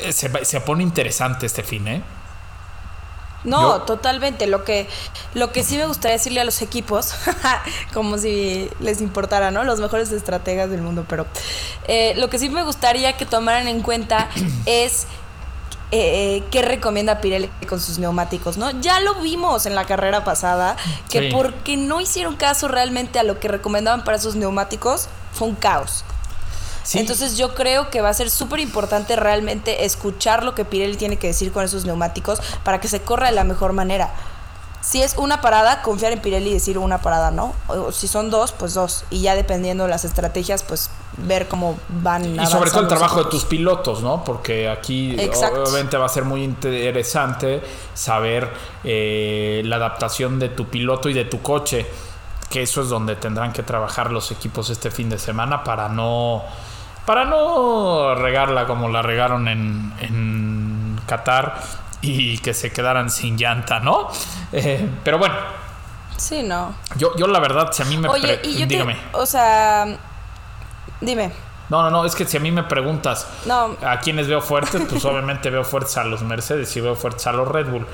eh, 0.00 0.12
se, 0.12 0.44
se 0.46 0.60
pone 0.62 0.82
interesante 0.82 1.44
este 1.44 1.62
fin, 1.62 1.88
¿eh? 1.88 2.02
No, 3.46 3.78
Yo- 3.78 3.82
totalmente. 3.84 4.46
Lo 4.46 4.64
que, 4.64 4.86
lo 5.32 5.52
que 5.52 5.62
sí 5.64 5.78
me 5.78 5.86
gustaría 5.86 6.18
decirle 6.18 6.40
a 6.40 6.44
los 6.44 6.60
equipos, 6.60 7.14
como 7.94 8.18
si 8.18 8.68
les 8.80 9.00
importara, 9.00 9.50
¿no? 9.50 9.64
Los 9.64 9.80
mejores 9.80 10.12
estrategas 10.12 10.68
del 10.70 10.82
mundo, 10.82 11.06
pero 11.08 11.26
eh, 11.88 12.12
lo 12.16 12.28
que 12.28 12.38
sí 12.38 12.48
me 12.50 12.62
gustaría 12.64 13.16
que 13.16 13.24
tomaran 13.24 13.68
en 13.68 13.80
cuenta 13.82 14.28
es 14.66 15.06
eh, 15.92 16.42
qué 16.50 16.62
recomienda 16.62 17.20
Pirelli 17.20 17.48
con 17.68 17.80
sus 17.80 17.98
neumáticos, 17.98 18.56
¿no? 18.56 18.72
Ya 18.80 18.98
lo 19.00 19.14
vimos 19.16 19.66
en 19.66 19.74
la 19.76 19.84
carrera 19.84 20.24
pasada, 20.24 20.76
que 21.08 21.20
Sí. 21.20 21.28
porque 21.32 21.76
no 21.76 22.00
hicieron 22.00 22.34
caso 22.36 22.66
realmente 22.66 23.20
a 23.20 23.22
lo 23.22 23.38
que 23.38 23.46
recomendaban 23.48 24.02
para 24.02 24.18
sus 24.18 24.34
neumáticos, 24.34 25.08
fue 25.32 25.46
un 25.48 25.54
caos. 25.54 26.04
Sí. 26.86 27.00
Entonces 27.00 27.36
yo 27.36 27.52
creo 27.52 27.90
que 27.90 28.00
va 28.00 28.10
a 28.10 28.14
ser 28.14 28.30
súper 28.30 28.60
importante 28.60 29.16
realmente 29.16 29.84
escuchar 29.84 30.44
lo 30.44 30.54
que 30.54 30.64
Pirelli 30.64 30.96
tiene 30.96 31.16
que 31.16 31.26
decir 31.26 31.50
con 31.50 31.64
esos 31.64 31.84
neumáticos 31.84 32.40
para 32.62 32.80
que 32.80 32.86
se 32.86 33.00
corra 33.00 33.26
de 33.26 33.34
la 33.34 33.42
mejor 33.42 33.72
manera. 33.72 34.14
Si 34.82 35.02
es 35.02 35.16
una 35.16 35.40
parada, 35.40 35.82
confiar 35.82 36.12
en 36.12 36.20
Pirelli 36.20 36.50
y 36.50 36.52
decir 36.54 36.78
una 36.78 36.98
parada, 36.98 37.32
¿no? 37.32 37.54
O 37.66 37.90
si 37.90 38.06
son 38.06 38.30
dos, 38.30 38.52
pues 38.52 38.74
dos. 38.74 39.04
Y 39.10 39.20
ya 39.20 39.34
dependiendo 39.34 39.82
de 39.82 39.90
las 39.90 40.04
estrategias, 40.04 40.62
pues 40.62 40.88
ver 41.16 41.48
cómo 41.48 41.76
van. 41.88 42.40
Y 42.40 42.46
sobre 42.46 42.70
todo 42.70 42.82
el 42.82 42.88
trabajo 42.88 43.24
de 43.24 43.30
tus 43.30 43.44
pilotos, 43.44 44.00
¿no? 44.00 44.22
Porque 44.22 44.68
aquí 44.68 45.16
Exacto. 45.18 45.64
obviamente 45.64 45.96
va 45.96 46.06
a 46.06 46.08
ser 46.08 46.24
muy 46.24 46.44
interesante 46.44 47.64
saber 47.94 48.48
eh, 48.84 49.62
la 49.64 49.74
adaptación 49.74 50.38
de 50.38 50.50
tu 50.50 50.68
piloto 50.68 51.08
y 51.08 51.14
de 51.14 51.24
tu 51.24 51.42
coche, 51.42 51.84
que 52.48 52.62
eso 52.62 52.80
es 52.82 52.88
donde 52.88 53.16
tendrán 53.16 53.52
que 53.52 53.64
trabajar 53.64 54.12
los 54.12 54.30
equipos 54.30 54.70
este 54.70 54.92
fin 54.92 55.10
de 55.10 55.18
semana 55.18 55.64
para 55.64 55.88
no 55.88 56.44
para 57.06 57.24
no 57.24 58.14
regarla 58.14 58.66
como 58.66 58.88
la 58.88 59.00
regaron 59.02 59.48
en, 59.48 59.92
en 60.00 61.00
Qatar 61.06 61.60
y 62.02 62.38
que 62.38 62.52
se 62.52 62.72
quedaran 62.72 63.08
sin 63.10 63.36
llanta, 63.38 63.80
¿no? 63.80 64.08
Eh, 64.52 64.88
pero 65.04 65.18
bueno, 65.18 65.34
Sí, 66.16 66.42
no. 66.42 66.74
yo, 66.96 67.14
yo 67.16 67.26
la 67.26 67.38
verdad, 67.40 67.70
si 67.72 67.82
a 67.82 67.84
mí 67.86 67.96
me... 67.98 68.08
Oye, 68.08 68.40
y 68.44 68.58
yo 68.58 68.66
dígame. 68.66 68.94
te. 68.94 69.00
O 69.16 69.26
sea. 69.26 69.86
Dime. 71.00 71.30
No, 71.68 71.82
no, 71.82 71.90
no, 71.90 72.04
es 72.04 72.14
que 72.14 72.24
si 72.24 72.36
a 72.36 72.40
mí 72.40 72.50
me 72.52 72.62
preguntas 72.62 73.26
No. 73.44 73.76
a 73.86 73.98
quienes 74.00 74.28
veo 74.28 74.40
fuertes, 74.40 74.82
pues 74.88 75.04
obviamente 75.04 75.50
veo 75.50 75.64
fuertes 75.64 75.96
a 75.98 76.04
los 76.04 76.22
Mercedes 76.22 76.74
y 76.76 76.80
veo 76.80 76.94
fuertes 76.94 77.26
a 77.26 77.32
los 77.32 77.46
Red 77.48 77.68
Bull. 77.70 77.86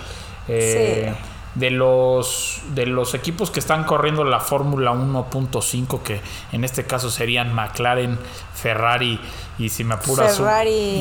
Eh, 0.46 1.12
De 1.54 1.70
los 1.70 2.60
de 2.74 2.86
los 2.86 3.12
equipos 3.12 3.50
que 3.50 3.60
están 3.60 3.84
corriendo 3.84 4.24
la 4.24 4.40
Fórmula 4.40 4.92
1.5, 4.92 6.02
que 6.02 6.22
en 6.52 6.64
este 6.64 6.86
caso 6.86 7.10
serían 7.10 7.52
McLaren, 7.54 8.18
Ferrari 8.54 9.20
y 9.58 9.68
si 9.68 9.84
me 9.84 9.94
apuras 9.94 10.38
un- 10.40 10.44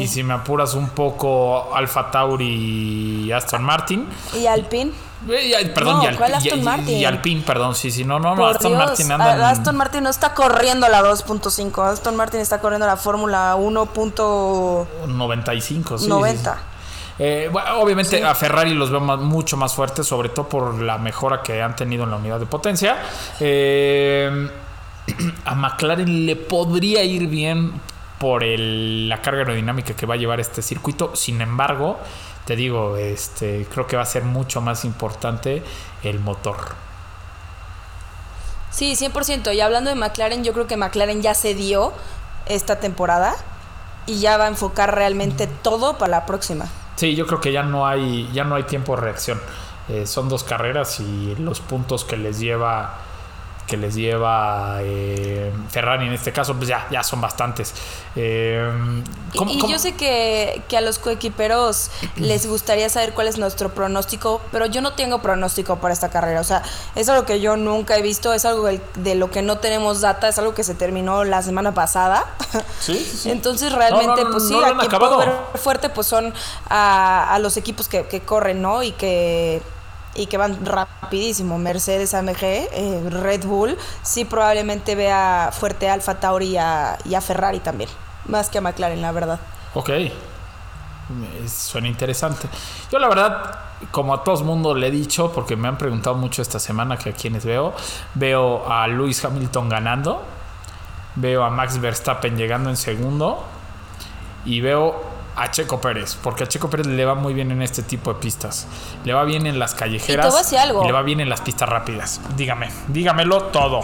y 0.02 0.08
si 0.08 0.24
me 0.24 0.34
apuras 0.34 0.74
un 0.74 0.90
poco 0.90 1.74
Alfa 1.74 2.12
Tauri 2.12 3.24
y 3.26 3.32
Aston 3.32 3.64
Martin. 3.64 4.08
¿Y 4.38 4.46
Alpine? 4.46 4.92
Eh, 5.30 5.54
y- 5.62 5.66
perdón, 5.70 5.98
No, 6.00 6.04
y, 6.04 6.08
Al- 6.08 6.18
¿cuál 6.18 6.32
y- 6.32 6.34
Aston 6.36 6.64
Martin? 6.66 6.98
y 6.98 7.06
Alpine, 7.06 7.42
perdón, 7.44 7.76
sí, 7.76 7.90
sí, 7.92 8.04
no, 8.04 8.20
no, 8.20 8.36
no, 8.36 8.48
Aston 8.48 8.72
Dios, 8.74 8.84
Martin 8.86 9.12
anda 9.12 9.36
en- 9.36 9.42
Aston 9.42 9.78
Martin 9.78 10.04
no 10.04 10.10
está 10.10 10.34
corriendo 10.34 10.90
la 10.90 11.02
2.5. 11.02 11.84
Aston 11.84 12.16
Martin 12.18 12.42
está 12.42 12.60
corriendo 12.60 12.88
la 12.88 12.98
Fórmula 12.98 13.56
1.90. 13.56 14.88
95, 15.08 15.98
sí, 15.98 16.06
sí, 16.06 16.10
sí. 16.10 16.12
Eh, 17.24 17.50
bueno, 17.52 17.80
obviamente 17.80 18.18
Sí. 18.18 18.24
a 18.24 18.34
Ferrari 18.34 18.74
los 18.74 18.90
veo 18.90 19.00
más- 19.00 19.20
mucho 19.20 19.56
más 19.56 19.76
fuertes, 19.76 20.08
sobre 20.08 20.30
todo 20.30 20.50
por 20.50 20.82
la 20.82 20.98
mejora 20.98 21.44
que 21.44 21.62
han 21.62 21.76
tenido 21.76 22.04
en 22.06 22.10
la 22.10 22.16
unidad 22.18 22.40
de 22.40 22.48
potencia. 22.48 22.98
Eh, 23.40 24.50
a 25.46 25.54
McLaren 25.54 26.26
le 26.26 26.36
podría 26.36 27.04
ir 27.04 27.28
bien 27.28 27.74
por 28.18 28.44
el- 28.44 29.08
la 29.08 29.22
carga 29.22 29.42
aerodinámica 29.42 29.94
que 29.96 30.08
va 30.08 30.16
a 30.16 30.18
llevar 30.18 30.40
este 30.40 30.64
circuito. 30.64 31.16
Sin 31.16 31.42
embargo, 31.42 32.00
te 32.46 32.56
digo, 32.56 32.98
este, 32.98 33.68
creo 33.72 33.86
que 33.86 33.96
va 33.98 34.02
a 34.02 34.06
ser 34.08 34.24
mucho 34.24 34.60
más 34.62 34.84
importante 34.84 35.62
el 36.02 36.20
motor. 36.20 36.56
Sí, 38.72 38.96
100%. 38.96 39.52
Y 39.54 39.62
hablando 39.62 39.90
de 39.92 39.96
McLaren, 39.96 40.44
yo 40.44 40.54
creo 40.54 40.66
que 40.66 40.76
McLaren 40.78 41.22
ya 41.22 41.36
se 41.36 41.54
dio 41.54 41.94
esta 42.48 42.80
temporada 42.80 43.36
y 44.08 44.20
ya 44.20 44.38
va 44.38 44.46
a 44.46 44.48
enfocar 44.48 44.96
realmente 44.96 45.46
todo 45.48 45.98
para 46.00 46.10
la 46.12 46.26
próxima. 46.26 46.66
Sí, 47.02 47.16
yo 47.16 47.26
creo 47.26 47.42
que 47.42 47.52
ya 47.52 47.64
no 47.64 47.88
hay, 47.88 48.30
ya 48.32 48.44
no 48.44 48.54
hay 48.54 48.62
tiempo 48.62 48.96
de 48.96 49.02
reacción. 49.02 49.42
Eh, 49.90 50.06
son 50.06 50.30
dos 50.30 50.44
carreras 50.44 51.00
y 51.00 51.36
los 51.40 51.60
puntos 51.60 52.06
que 52.06 52.16
les 52.16 52.40
lleva 52.40 53.00
que 53.67 53.78
les 53.78 53.95
lleva 53.95 54.80
eh, 54.82 55.52
Ferrari 55.69 56.08
en 56.08 56.13
este 56.13 56.32
caso, 56.34 56.56
pues 56.56 56.67
ya, 56.67 56.88
ya 56.91 57.04
son 57.04 57.21
bastantes. 57.21 57.74
Eh, 58.15 58.69
¿cómo- 59.38 59.52
y 59.52 59.60
cómo- 59.60 59.71
yo 59.71 59.80
sé 59.80 59.93
que, 59.95 60.62
que 60.67 60.76
a 60.78 60.82
los 60.82 61.00
coequiperos 61.00 61.89
les 62.17 62.45
gustaría 62.47 62.89
saber 62.89 63.13
cuál 63.13 63.28
es 63.28 63.38
nuestro 63.38 63.69
pronóstico, 63.74 64.41
pero 64.52 64.65
yo 64.65 64.82
no 64.82 64.93
tengo 64.93 65.21
pronóstico 65.21 65.78
para 65.78 65.93
esta 65.93 66.10
carrera. 66.10 66.41
O 66.41 66.43
sea, 66.43 66.63
es 66.95 67.08
algo 67.08 67.26
que 67.26 67.39
yo 67.39 67.56
nunca 67.56 67.95
he 67.97 68.02
visto, 68.02 68.34
es 68.34 68.43
algo 68.43 68.67
de 68.67 69.15
lo 69.15 69.32
que 69.32 69.41
no 69.41 69.60
tenemos 69.60 70.02
data, 70.02 70.28
es 70.28 70.38
algo 70.38 70.54
que 70.54 70.63
se 70.65 70.76
terminó 70.76 71.24
la 71.24 71.41
semana 71.41 71.74
pasada. 71.74 72.26
Sí, 72.82 72.95
sí, 72.97 73.17
sí. 73.17 73.32
Entonces 73.32 73.71
realmente, 73.71 74.08
No, 74.24 74.30
no, 74.30 74.32
pues 74.32 74.43
no 74.45 74.50
sí, 74.50 74.54
lo 74.56 74.65
han 74.65 74.82
a 74.82 74.88
quien 74.88 75.00
puedo 75.00 75.17
ver 75.19 75.32
fuerte, 75.56 75.89
pues 75.89 76.08
son 76.08 76.34
a, 76.67 77.32
a 77.34 77.38
los 77.39 77.56
equipos 77.56 77.88
que, 77.88 78.08
que 78.08 78.21
corren, 78.21 78.62
¿no? 78.62 78.82
Y 78.84 78.91
que 78.91 79.62
y 80.15 80.26
que 80.28 80.38
van 80.38 80.65
rapidísimo. 80.65 81.58
Mercedes 81.58 82.13
AMG, 82.13 82.43
eh, 82.43 83.04
Red 83.10 83.45
Bull, 83.45 83.78
sí 84.02 84.26
probablemente 84.26 84.95
vea 84.95 85.50
fuerte 85.52 85.89
Alfa 85.89 86.19
Tauri 86.19 86.50
y 86.50 86.58
a, 86.58 86.97
Ferrari 87.21 87.60
también. 87.60 87.89
Más 88.26 88.50
que 88.50 88.58
a 88.58 88.62
McLaren, 88.62 89.02
la 89.02 89.12
verdad. 89.12 89.39
Ok. 89.74 89.89
Me- 89.89 91.47
Suena 91.50 91.88
interesante. 91.88 92.47
Yo 92.91 93.00
la 93.00 93.08
verdad, 93.10 93.56
como 93.91 94.13
a 94.13 94.24
todo 94.24 94.38
el 94.39 94.45
mundo 94.45 94.74
le 94.76 94.88
he 94.88 94.91
dicho, 94.91 95.32
porque 95.32 95.56
me 95.56 95.67
han 95.67 95.78
preguntado 95.78 96.15
mucho 96.15 96.41
esta 96.41 96.60
semana 96.60 96.97
que 96.97 97.10
a 97.10 97.13
quienes 97.13 97.45
veo, 97.45 97.74
veo 98.13 98.71
a 98.71 98.88
Lewis 98.88 99.24
Hamilton 99.26 99.69
ganando, 99.69 100.24
veo 101.15 101.43
a 101.43 101.50
Max 101.50 101.80
Verstappen 101.82 102.38
llegando 102.38 102.69
en 102.69 102.78
segundo 102.78 103.43
y 104.45 104.62
veo 104.62 105.04
a 105.36 105.50
Checo 105.52 105.80
Pérez, 105.82 106.15
porque 106.22 106.44
a 106.44 106.48
Checo 106.48 106.70
Pérez 106.70 106.88
le 106.88 107.06
va 107.06 107.15
muy 107.15 107.34
bien 107.34 107.52
en 107.52 107.62
este 107.62 107.82
tipo 107.84 108.13
de 108.13 108.20
pistas. 108.20 108.67
Le 109.06 109.13
va 109.13 109.24
bien 109.24 109.46
en 109.48 109.60
las 109.60 109.74
callejeras 109.74 110.26
Y 110.26 110.28
te 110.28 110.32
voy 110.32 110.39
a 110.39 110.44
decir 110.44 110.60
algo. 110.60 110.84
y 110.84 110.88
le 110.88 110.91
va 110.91 111.02
bien 111.02 111.20
en 111.22 111.30
las 111.30 111.41
pistas 111.41 111.67
rápidas. 111.70 112.20
Dígame, 112.36 112.70
dígamelo 112.89 113.44
todo. 113.46 113.82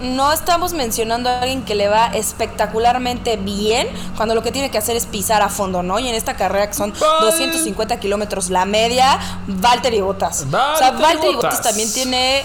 No 0.00 0.30
estamos 0.30 0.74
mencionando 0.74 1.30
a 1.30 1.38
alguien 1.40 1.64
que 1.64 1.74
le 1.74 1.88
va 1.88 2.08
espectacularmente 2.08 3.38
bien 3.38 3.88
cuando 4.16 4.34
lo 4.34 4.42
que 4.42 4.52
tiene 4.52 4.70
que 4.70 4.76
hacer 4.76 4.94
es 4.96 5.06
pisar 5.06 5.40
a 5.40 5.48
fondo, 5.48 5.82
¿no? 5.82 5.98
Y 5.98 6.06
en 6.08 6.14
esta 6.14 6.36
carrera 6.36 6.66
que 6.68 6.74
son 6.74 6.92
Val- 6.92 7.20
250 7.22 7.98
kilómetros 7.98 8.50
la 8.50 8.66
media, 8.66 9.18
Valtteri 9.46 10.00
Bottas. 10.02 10.42
o 10.46 10.50
sea, 10.50 10.90
Valtteri 10.90 11.02
Valtteri 11.02 11.34
Bottas 11.36 11.54
Bottas. 11.56 11.62
también 11.62 11.90
tiene 11.92 12.42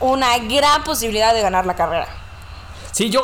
una 0.00 0.36
gran 0.38 0.82
posibilidad 0.82 1.32
de 1.32 1.42
ganar 1.42 1.64
la 1.64 1.74
carrera. 1.76 2.08
Sí, 2.90 3.08
yo 3.08 3.22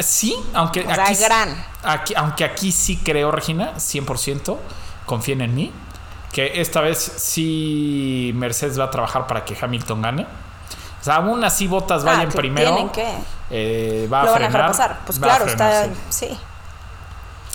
sí, 0.00 0.36
aunque 0.52 0.80
O 0.86 0.94
sea, 0.94 1.04
aquí, 1.04 1.14
gran. 1.14 1.64
Aquí- 1.86 2.14
aunque 2.16 2.44
aquí 2.44 2.72
sí 2.72 2.96
creo, 2.98 3.30
Regina, 3.30 3.74
100%, 3.78 4.58
confíen 5.06 5.40
en 5.40 5.54
mí, 5.54 5.72
que 6.32 6.60
esta 6.60 6.80
vez 6.80 6.98
sí 7.16 8.32
Mercedes 8.34 8.78
va 8.78 8.84
a 8.84 8.90
trabajar 8.90 9.26
para 9.26 9.44
que 9.44 9.56
Hamilton 9.60 10.02
gane. 10.02 10.26
O 11.00 11.04
sea, 11.06 11.16
aún 11.16 11.42
así 11.44 11.66
Botas 11.66 12.04
vaya 12.04 12.22
Ah, 12.28 12.28
primero. 12.34 12.74
tienen 12.74 12.88
que. 12.90 13.06
eh, 13.50 14.08
va 14.12 14.22
a 14.22 14.24
Lo 14.24 14.32
van 14.32 14.44
a 14.44 14.50
pasar. 14.50 14.98
Pues 15.06 15.18
a 15.18 15.20
claro, 15.22 15.44
frenar, 15.46 15.84
está. 15.84 15.94
sí. 16.10 16.26
Sí. 16.28 16.38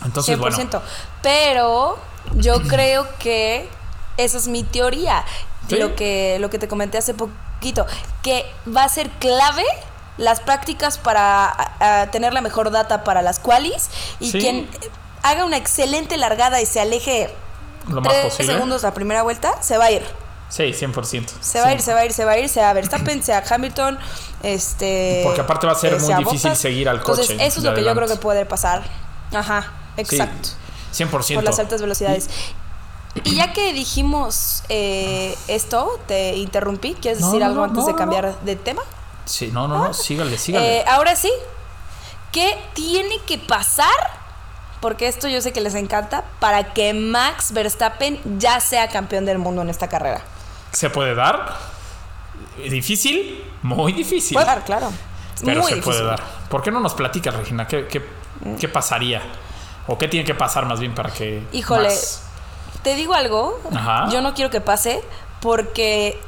Entonces, 0.06 0.38
100%. 0.38 0.70
bueno. 0.80 0.82
Pero 1.22 2.00
yo 2.36 2.62
creo 2.68 3.08
que 3.20 3.70
esa 4.18 4.38
es 4.38 4.48
mi 4.48 4.64
teoría. 4.64 5.24
Sí. 5.68 5.76
Lo, 5.78 5.96
que, 5.96 6.38
lo 6.40 6.50
que 6.50 6.58
te 6.60 6.68
comenté 6.68 6.98
hace 6.98 7.14
poquito. 7.14 7.86
Que 8.24 8.46
va 8.76 8.84
a 8.86 8.90
ser 8.90 9.10
clave 9.12 9.64
las 10.22 10.40
prácticas 10.40 10.98
para 10.98 11.46
a- 11.48 12.02
a 12.02 12.12
tener 12.12 12.34
la 12.34 12.42
mejor 12.42 12.72
data 12.72 13.04
para 13.04 13.22
las 13.22 13.40
qualis. 13.40 13.90
Y 14.20 14.32
Sí. 14.32 14.40
quien 14.40 14.70
haga 15.24 15.46
una 15.46 15.58
excelente 15.58 16.16
largada 16.18 16.62
y 16.62 16.66
se 16.66 16.80
aleje 16.80 17.34
Lo 17.88 18.02
tres 18.02 18.34
segundos 18.34 18.84
la 18.84 18.94
primera 18.94 19.24
vuelta, 19.24 19.52
se 19.62 19.78
va 19.78 19.86
a 19.86 19.92
ir. 19.92 20.04
Sí, 20.50 20.74
100%. 20.74 21.34
Se 21.42 21.60
va 21.60 21.68
a 21.68 21.70
Sí. 21.70 21.76
ir, 21.76 21.82
se 21.82 21.94
va 21.94 22.02
a 22.02 22.06
ir, 22.06 22.14
se 22.14 22.26
va 22.26 22.32
a 22.34 22.38
ir, 22.38 22.50
sea 22.50 22.74
Verstappen, 22.74 23.24
sea 23.24 23.44
Hamilton, 23.50 23.98
este... 24.44 25.22
Porque 25.24 25.42
aparte 25.42 25.66
va 25.66 25.74
a 25.74 25.76
ser 25.76 25.94
eh, 25.94 26.00
muy 26.00 26.14
difícil 26.16 26.56
seguir 26.56 26.90
al 26.90 26.98
Entonces, 26.98 27.28
coche 27.28 27.46
eso 27.46 27.60
es 27.60 27.64
lo 27.66 27.74
que 27.74 27.84
yo 27.84 27.96
creo 27.96 28.08
que 28.08 28.18
puede 28.18 28.46
pasar. 28.46 28.84
Ajá, 29.34 29.72
Sí, 29.96 30.02
exacto. 30.02 30.50
100%. 30.94 31.36
Por 31.36 31.44
las 31.46 31.58
altas 31.60 31.82
velocidades. 31.82 32.30
Y 33.24 33.36
ya 33.36 33.52
que 33.54 33.74
dijimos 33.74 34.64
eh, 34.70 35.38
esto, 35.48 36.00
te 36.08 36.36
interrumpí. 36.36 36.96
¿Quieres 36.96 37.20
No, 37.22 37.28
decir 37.28 37.44
algo 37.44 37.58
no, 37.58 37.64
antes 37.66 37.80
no, 37.80 37.88
de 37.88 37.96
cambiar 37.96 38.40
de 38.42 38.56
tema? 38.56 38.82
Sí, 39.26 39.50
no, 39.52 39.68
no, 39.68 39.78
no, 39.88 39.94
sígale, 39.94 40.38
sígale. 40.38 40.80
Eh, 40.80 40.86
ahora 40.88 41.16
sí, 41.16 41.32
¿qué 42.32 42.58
tiene 42.74 43.20
que 43.26 43.38
pasar? 43.38 43.88
Porque 44.80 45.08
esto 45.08 45.28
yo 45.28 45.42
sé 45.42 45.54
que 45.54 45.62
les 45.62 45.76
encanta, 45.76 46.24
para 46.40 46.74
que 46.74 46.94
Max 46.94 47.52
Verstappen 47.52 48.20
ya 48.40 48.60
sea 48.60 48.88
campeón 48.90 49.26
del 49.26 49.38
mundo 49.38 49.62
en 49.62 49.70
esta 49.70 49.88
carrera. 49.88 50.22
¿Se 50.72 50.90
puede 50.90 51.14
dar? 51.16 51.56
¿Difícil? 52.58 53.44
Muy 53.62 53.94
difícil. 53.94 54.34
Puede 54.36 54.48
dar, 54.48 54.64
claro. 54.66 54.92
Pero 55.46 55.62
Muy 55.62 55.70
se 55.70 55.76
difícil. 55.76 55.84
puede 55.84 56.04
dar. 56.06 56.22
¿Por 56.50 56.62
qué 56.62 56.72
no 56.72 56.80
nos 56.80 56.94
platicas, 56.94 57.34
Regina? 57.36 57.68
¿Qué, 57.68 57.88
qué, 57.88 58.04
qué 58.60 58.68
pasaría? 58.68 59.22
¿O 59.88 59.98
qué 59.98 60.08
tiene 60.08 60.26
que 60.26 60.36
pasar 60.36 60.66
más 60.66 60.80
bien 60.80 60.94
para 60.94 61.12
que... 61.12 61.44
Híjole, 61.52 61.90
Max- 61.90 62.22
te 62.84 62.96
digo 62.96 63.14
algo, 63.14 63.60
Ajá. 63.76 64.10
yo 64.10 64.22
no 64.22 64.34
quiero 64.34 64.50
que 64.52 64.62
pase 64.62 65.02
porque 65.42 66.20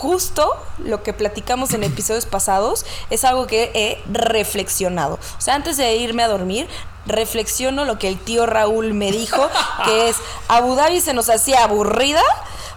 justo 0.00 0.48
lo 0.78 1.02
que 1.02 1.12
platicamos 1.12 1.74
en 1.74 1.82
episodios 1.82 2.24
pasados 2.26 2.86
es 3.10 3.24
algo 3.24 3.46
que 3.48 3.70
he 3.74 4.02
reflexionado. 4.12 5.18
O 5.36 5.40
sea, 5.40 5.54
antes 5.56 5.76
de 5.76 5.96
irme 5.96 6.22
a 6.22 6.28
dormir, 6.28 6.68
reflexiono 7.06 7.84
lo 7.84 7.98
que 7.98 8.08
el 8.08 8.18
tío 8.18 8.46
Raúl 8.46 8.94
me 8.94 9.10
dijo, 9.10 9.48
que 9.84 10.08
es 10.08 10.16
Abu 10.48 10.74
Dhabi 10.76 11.00
se 11.00 11.14
nos 11.14 11.28
hacía 11.28 11.64
aburrida. 11.64 12.22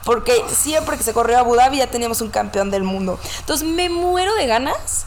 Porque 0.03 0.33
siempre 0.51 0.97
que 0.97 1.03
se 1.03 1.13
corrió 1.13 1.37
a 1.37 1.41
Abu 1.41 1.55
Dhabi 1.55 1.77
ya 1.77 1.85
teníamos 1.87 2.21
un 2.21 2.29
campeón 2.31 2.71
del 2.71 2.81
mundo. 2.81 3.19
Entonces 3.41 3.67
me 3.67 3.87
muero 3.87 4.33
de 4.33 4.47
ganas 4.47 5.05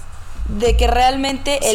de 0.49 0.77
que 0.77 0.87
realmente 0.87 1.59
el- 1.71 1.75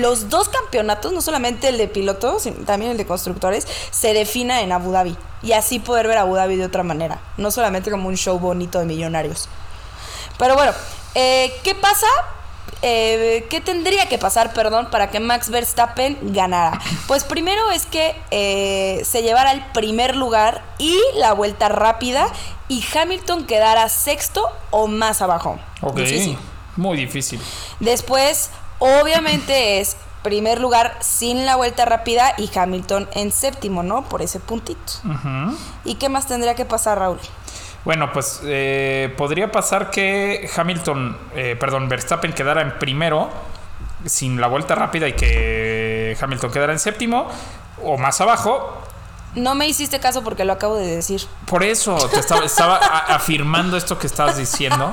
los 0.00 0.30
dos 0.30 0.48
campeonatos, 0.48 1.12
no 1.12 1.20
solamente 1.20 1.68
el 1.68 1.78
de 1.78 1.86
pilotos, 1.86 2.42
sino 2.42 2.64
también 2.64 2.90
el 2.90 2.96
de 2.96 3.06
constructores, 3.06 3.68
se 3.92 4.14
defina 4.14 4.62
en 4.62 4.72
Abu 4.72 4.90
Dhabi. 4.90 5.16
Y 5.44 5.52
así 5.52 5.78
poder 5.78 6.08
ver 6.08 6.18
Abu 6.18 6.34
Dhabi 6.34 6.56
de 6.56 6.64
otra 6.64 6.82
manera. 6.82 7.20
No 7.36 7.52
solamente 7.52 7.88
como 7.92 8.08
un 8.08 8.16
show 8.16 8.36
bonito 8.40 8.80
de 8.80 8.86
millonarios. 8.86 9.48
Pero 10.38 10.54
bueno, 10.54 10.72
eh, 11.14 11.52
¿qué 11.62 11.74
pasa? 11.74 12.06
Eh, 12.82 13.46
¿Qué 13.48 13.60
tendría 13.60 14.06
que 14.08 14.18
pasar, 14.18 14.52
perdón, 14.52 14.88
para 14.90 15.10
que 15.10 15.18
Max 15.18 15.48
Verstappen 15.50 16.18
ganara? 16.34 16.78
Pues 17.06 17.24
primero 17.24 17.70
es 17.70 17.86
que 17.86 18.14
eh, 18.30 19.02
se 19.04 19.22
llevara 19.22 19.52
el 19.52 19.64
primer 19.72 20.14
lugar 20.14 20.62
y 20.78 20.98
la 21.14 21.32
vuelta 21.32 21.68
rápida 21.68 22.28
y 22.68 22.84
Hamilton 22.94 23.46
quedara 23.46 23.88
sexto 23.88 24.46
o 24.70 24.86
más 24.88 25.22
abajo. 25.22 25.58
Ok, 25.80 25.96
Difícil. 25.98 26.38
muy 26.76 26.96
difícil. 26.98 27.40
Después, 27.80 28.50
obviamente 28.78 29.80
es 29.80 29.96
primer 30.22 30.60
lugar 30.60 30.96
sin 31.00 31.46
la 31.46 31.54
vuelta 31.56 31.84
rápida 31.84 32.34
y 32.36 32.50
Hamilton 32.56 33.08
en 33.12 33.30
séptimo, 33.30 33.84
¿no? 33.84 34.08
Por 34.08 34.22
ese 34.22 34.40
puntito. 34.40 34.92
¿Y 35.84 35.94
qué 35.94 36.08
más 36.08 36.26
tendría 36.26 36.54
que 36.56 36.64
pasar, 36.64 36.98
Raúl? 36.98 37.20
Bueno, 37.86 38.12
pues 38.12 38.40
eh, 38.44 39.14
podría 39.16 39.52
pasar 39.52 39.90
que 39.90 40.50
Hamilton, 40.54 41.16
eh, 41.36 41.56
perdón, 41.58 41.88
Verstappen 41.88 42.32
quedara 42.32 42.60
en 42.60 42.78
primero 42.80 43.30
sin 44.04 44.40
la 44.40 44.48
vuelta 44.48 44.74
rápida 44.74 45.06
y 45.06 45.12
que 45.12 46.18
Hamilton 46.20 46.50
quedara 46.50 46.72
en 46.72 46.80
séptimo 46.80 47.28
o 47.84 47.96
más 47.96 48.20
abajo. 48.20 48.82
No 49.36 49.54
me 49.54 49.68
hiciste 49.68 50.00
caso 50.00 50.24
porque 50.24 50.44
lo 50.44 50.54
acabo 50.54 50.74
de 50.74 50.96
decir. 50.96 51.22
Por 51.46 51.62
eso 51.62 51.96
te 52.08 52.18
estaba, 52.18 52.44
estaba 52.44 52.76
afirmando 53.08 53.76
esto 53.76 53.96
que 53.96 54.08
estabas 54.08 54.36
diciendo. 54.36 54.92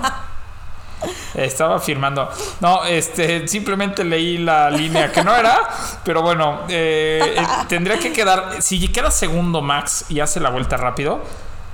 Estaba 1.33 1.77
afirmando. 1.77 2.29
No, 2.61 2.85
este, 2.85 3.47
simplemente 3.47 4.03
leí 4.03 4.37
la 4.37 4.69
línea 4.69 5.11
que 5.11 5.23
no 5.23 5.35
era, 5.35 5.67
pero 6.03 6.21
bueno, 6.21 6.61
eh, 6.69 7.37
eh, 7.37 7.45
tendría 7.67 7.97
que 7.97 8.13
quedar. 8.13 8.61
Si 8.61 8.87
queda 8.89 9.09
segundo 9.09 9.63
Max 9.63 10.05
y 10.09 10.19
hace 10.19 10.39
la 10.39 10.51
vuelta 10.51 10.77
rápido, 10.77 11.23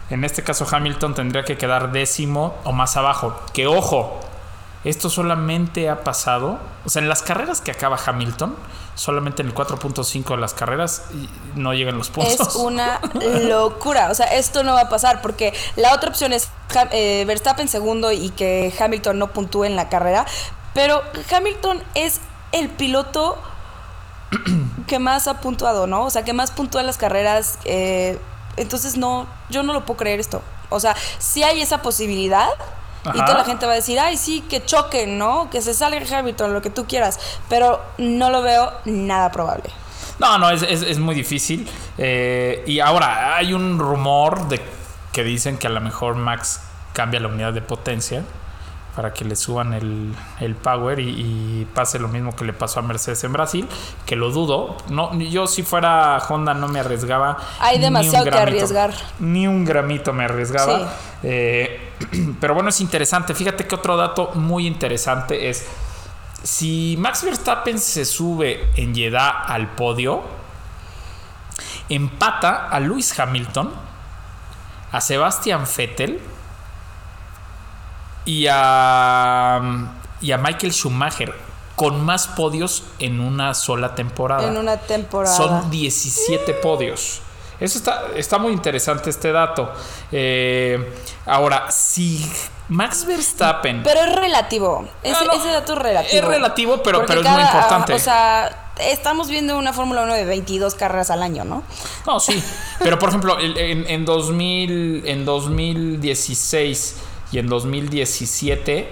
en 0.10 0.24
este 0.24 0.43
caso 0.43 0.65
Hamilton 0.69 1.13
tendría 1.13 1.43
que 1.43 1.58
quedar 1.58 1.91
décimo 1.91 2.56
o 2.63 2.72
más 2.72 2.98
abajo. 2.98 3.39
Que 3.54 3.67
ojo, 3.67 4.19
esto 4.84 5.10
solamente 5.10 5.89
ha 5.89 6.04
pasado. 6.04 6.58
O 6.86 6.89
sea, 6.89 7.02
en 7.02 7.10
las 7.10 7.22
carreras 7.22 7.62
que 7.62 7.72
acaba 7.72 8.00
Hamilton, 8.04 8.56
solamente 8.95 9.41
en 9.41 9.50
el 9.50 9.54
4.5 9.54 10.30
de 10.32 10.38
las 10.38 10.54
carreras 10.54 11.04
no 11.56 11.74
llegan 11.74 11.98
los 11.98 12.10
puntos. 12.10 12.39
Es 12.39 12.56
una 12.56 13.00
locura. 13.48 14.10
O 14.10 14.15
sea, 14.15 14.26
esto 14.28 14.63
no 14.63 14.74
va 14.74 14.82
a 14.82 14.89
pasar 14.89 15.22
porque 15.22 15.54
la 15.76 15.93
otra 15.93 16.10
opción 16.10 16.34
es 16.34 16.50
eh, 16.91 17.24
Verstappen 17.28 17.67
segundo 17.67 18.12
y 18.12 18.30
que 18.30 18.74
Hamilton 18.80 19.19
no 19.19 19.32
puntúe 19.32 19.65
en 19.65 19.76
la 19.76 19.89
carrera. 19.89 20.26
Pero 20.74 21.04
Hamilton 21.32 21.84
es 21.93 22.19
el 22.52 22.69
piloto 22.69 23.38
que 24.88 24.98
más 24.98 25.28
ha 25.28 25.39
puntuado, 25.41 25.88
¿no? 25.88 26.06
O 26.06 26.10
sea, 26.10 26.24
que 26.24 26.34
más 26.34 26.52
puntúa 26.52 26.82
en 26.82 26.88
las 26.88 26.98
carreras. 26.98 27.60
eh, 27.65 28.17
entonces, 28.62 28.98
no, 28.98 29.28
yo 29.50 29.63
no 29.63 29.74
lo 29.74 29.86
puedo 29.86 29.98
creer 29.98 30.19
esto. 30.19 30.41
O 30.69 30.80
sea, 30.80 30.95
sí 31.17 31.43
hay 31.43 31.62
esa 31.62 31.82
posibilidad. 31.82 32.48
Y 33.13 33.17
toda 33.17 33.38
la 33.38 33.45
gente 33.45 33.65
va 33.65 33.72
a 33.72 33.76
decir, 33.76 33.98
ay, 34.00 34.17
sí, 34.17 34.41
que 34.41 34.63
choquen, 34.65 35.17
¿no? 35.17 35.50
Que 35.50 35.62
se 35.62 35.74
salga 35.74 36.00
Hamilton, 36.19 36.54
lo 36.54 36.62
que 36.62 36.69
tú 36.69 36.86
quieras. 36.86 37.17
Pero 37.48 37.82
no 37.98 38.30
lo 38.30 38.41
veo 38.41 38.74
nada 38.86 39.32
probable. 39.32 39.69
No, 40.19 40.38
no, 40.38 40.50
es, 40.50 40.62
es- 40.63 40.82
es 40.84 41.00
muy 41.00 41.15
difícil. 41.15 41.67
Eh, 41.98 42.62
y 42.67 42.82
ahora 42.82 43.38
hay 43.38 43.54
un 43.54 43.80
rumor 43.80 44.48
de 44.50 44.62
que 45.13 45.24
dicen 45.24 45.58
que 45.58 45.67
a 45.67 45.69
lo 45.69 45.80
mejor 45.80 46.15
Max 46.15 46.60
cambia 46.93 47.22
la 47.22 47.30
unidad 47.30 47.54
de 47.54 47.62
potencia 47.62 48.24
para 48.95 49.13
que 49.13 49.23
le 49.23 49.36
suban 49.36 49.73
el, 49.73 50.13
el 50.39 50.56
power 50.56 50.99
y, 50.99 51.10
y 51.10 51.67
pase 51.73 51.99
lo 51.99 52.08
mismo 52.08 52.36
que 52.36 52.43
le 52.43 52.54
pasó 52.54 52.80
a 52.80 52.84
Mercedes 52.84 53.23
en 53.23 53.34
Brasil, 53.34 53.67
que 54.06 54.15
lo 54.15 54.32
dudo. 54.32 54.78
No, 54.89 55.17
yo 55.17 55.47
si 55.47 55.63
fuera 55.63 56.17
Honda 56.28 56.54
no 56.54 56.67
me 56.67 56.80
arriesgaba. 56.80 57.38
Hay 57.60 57.80
demasiado 57.80 58.25
que 58.25 58.38
arriesgar. 58.38 58.93
Ni 59.19 59.47
un 59.47 59.65
gramito 59.65 60.12
me 60.13 60.25
arriesgaba. 60.25 60.80
Sí. 60.80 60.86
Eh, 61.23 61.93
pero 62.41 62.54
bueno, 62.54 62.69
es 62.69 62.82
interesante. 62.82 63.34
Fíjate 63.34 63.67
que 63.67 63.75
otro 63.75 63.95
dato 63.95 64.32
muy 64.36 64.67
interesante 64.67 65.49
es 65.49 65.65
si 66.43 66.95
Max 66.97 67.23
Verstappen 67.23 67.80
se 67.80 68.06
sube 68.06 68.69
en 68.75 68.95
Jeddah 68.95 69.30
al 69.30 69.69
podio, 69.75 70.23
empata 71.89 72.69
a 72.69 72.80
Lewis 72.80 73.17
Hamilton, 73.19 73.71
a 74.91 75.02
Sebastian 75.02 75.65
Vettel 75.78 76.19
y 78.30 78.46
a, 78.48 79.60
y 80.22 80.32
a 80.32 80.38
Michael 80.38 80.72
Schumacher 80.72 81.34
con 81.76 82.04
más 82.04 82.28
podios 82.28 82.84
en 83.00 83.20
una 83.22 83.54
sola 83.56 83.96
temporada. 83.96 84.48
En 84.48 84.58
una 84.58 84.78
temporada. 84.78 85.36
Son 85.36 85.72
17 85.72 86.54
podios. 86.56 87.22
Eso 87.60 87.78
está, 87.78 88.04
está 88.15 88.38
muy 88.38 88.54
interesante 88.54 89.10
este 89.10 89.32
dato. 89.32 89.72
Eh, 90.12 90.94
ahora, 91.26 91.72
si 91.72 92.24
Max 92.70 93.06
Verstappen... 93.06 93.82
Pero 93.84 94.00
es 94.02 94.15
relativo. 94.15 94.88
Ese, 95.04 95.13
No, 95.13 95.26
no, 95.26 95.34
ese 95.39 95.50
dato 95.50 95.74
es 95.74 95.80
relativo. 95.80 96.22
es 96.22 96.28
relativo, 96.28 96.84
pero- 96.84 97.06
pero 97.06 97.22
es 97.22 97.28
muy 97.30 97.42
importante. 97.42 97.94
O 97.94 98.00
sea, 98.00 98.72
estamos 98.80 99.28
viendo 99.30 99.58
una 99.58 99.74
Fórmula 99.74 100.04
1 100.04 100.13
de 100.13 100.26
22 100.26 100.76
carreras 100.76 101.10
al 101.12 101.24
año, 101.24 101.44
¿no? 101.46 101.63
No, 102.06 102.20
sí. 102.20 102.42
Pero 102.80 102.98
por 103.00 103.10
ejemplo, 103.10 103.38
en, 103.39 103.86
en 103.88 104.06
2000, 104.06 105.04
en 105.06 105.26
2016 105.26 106.96
y 107.32 107.39
en 107.39 107.48
2017 107.48 108.89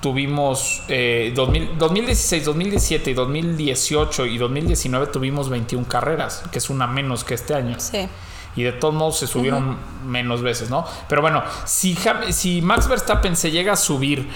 tuvimos 0.00 0.82
eh, 0.88 1.32
2000 1.34 1.78
2016, 1.78 2.44
2017 2.44 3.10
y 3.10 3.14
2018 3.14 4.26
y 4.26 4.38
2019 4.38 5.06
tuvimos 5.08 5.48
21 5.48 5.86
carreras, 5.88 6.44
que 6.50 6.58
es 6.58 6.70
una 6.70 6.86
menos 6.86 7.24
que 7.24 7.34
este 7.34 7.54
año. 7.54 7.76
Sí. 7.78 8.08
Y 8.54 8.62
de 8.62 8.72
todos 8.72 8.94
modos 8.94 9.18
se 9.18 9.26
subieron 9.26 9.76
menos 10.06 10.40
veces, 10.40 10.70
¿no? 10.70 10.86
Pero 11.08 11.20
bueno, 11.20 11.42
si, 11.66 11.96
si 12.30 12.62
Max 12.62 12.88
Verstappen 12.88 13.36
se 13.36 13.50
llega 13.50 13.74
a 13.74 13.76
subir 13.76 14.28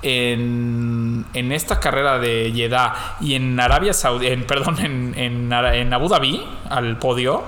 en, 0.00 1.26
en 1.34 1.52
esta 1.52 1.78
carrera 1.78 2.18
de 2.18 2.52
Jeddah 2.54 3.16
y 3.20 3.34
en 3.34 3.58
Arabia 3.60 3.92
Saudí, 3.92 4.28
en, 4.28 4.46
perdón, 4.46 4.78
en, 4.78 5.14
en, 5.16 5.52
en 5.52 5.92
Abu 5.92 6.08
Dhabi 6.08 6.42
al 6.70 6.98
podio, 6.98 7.42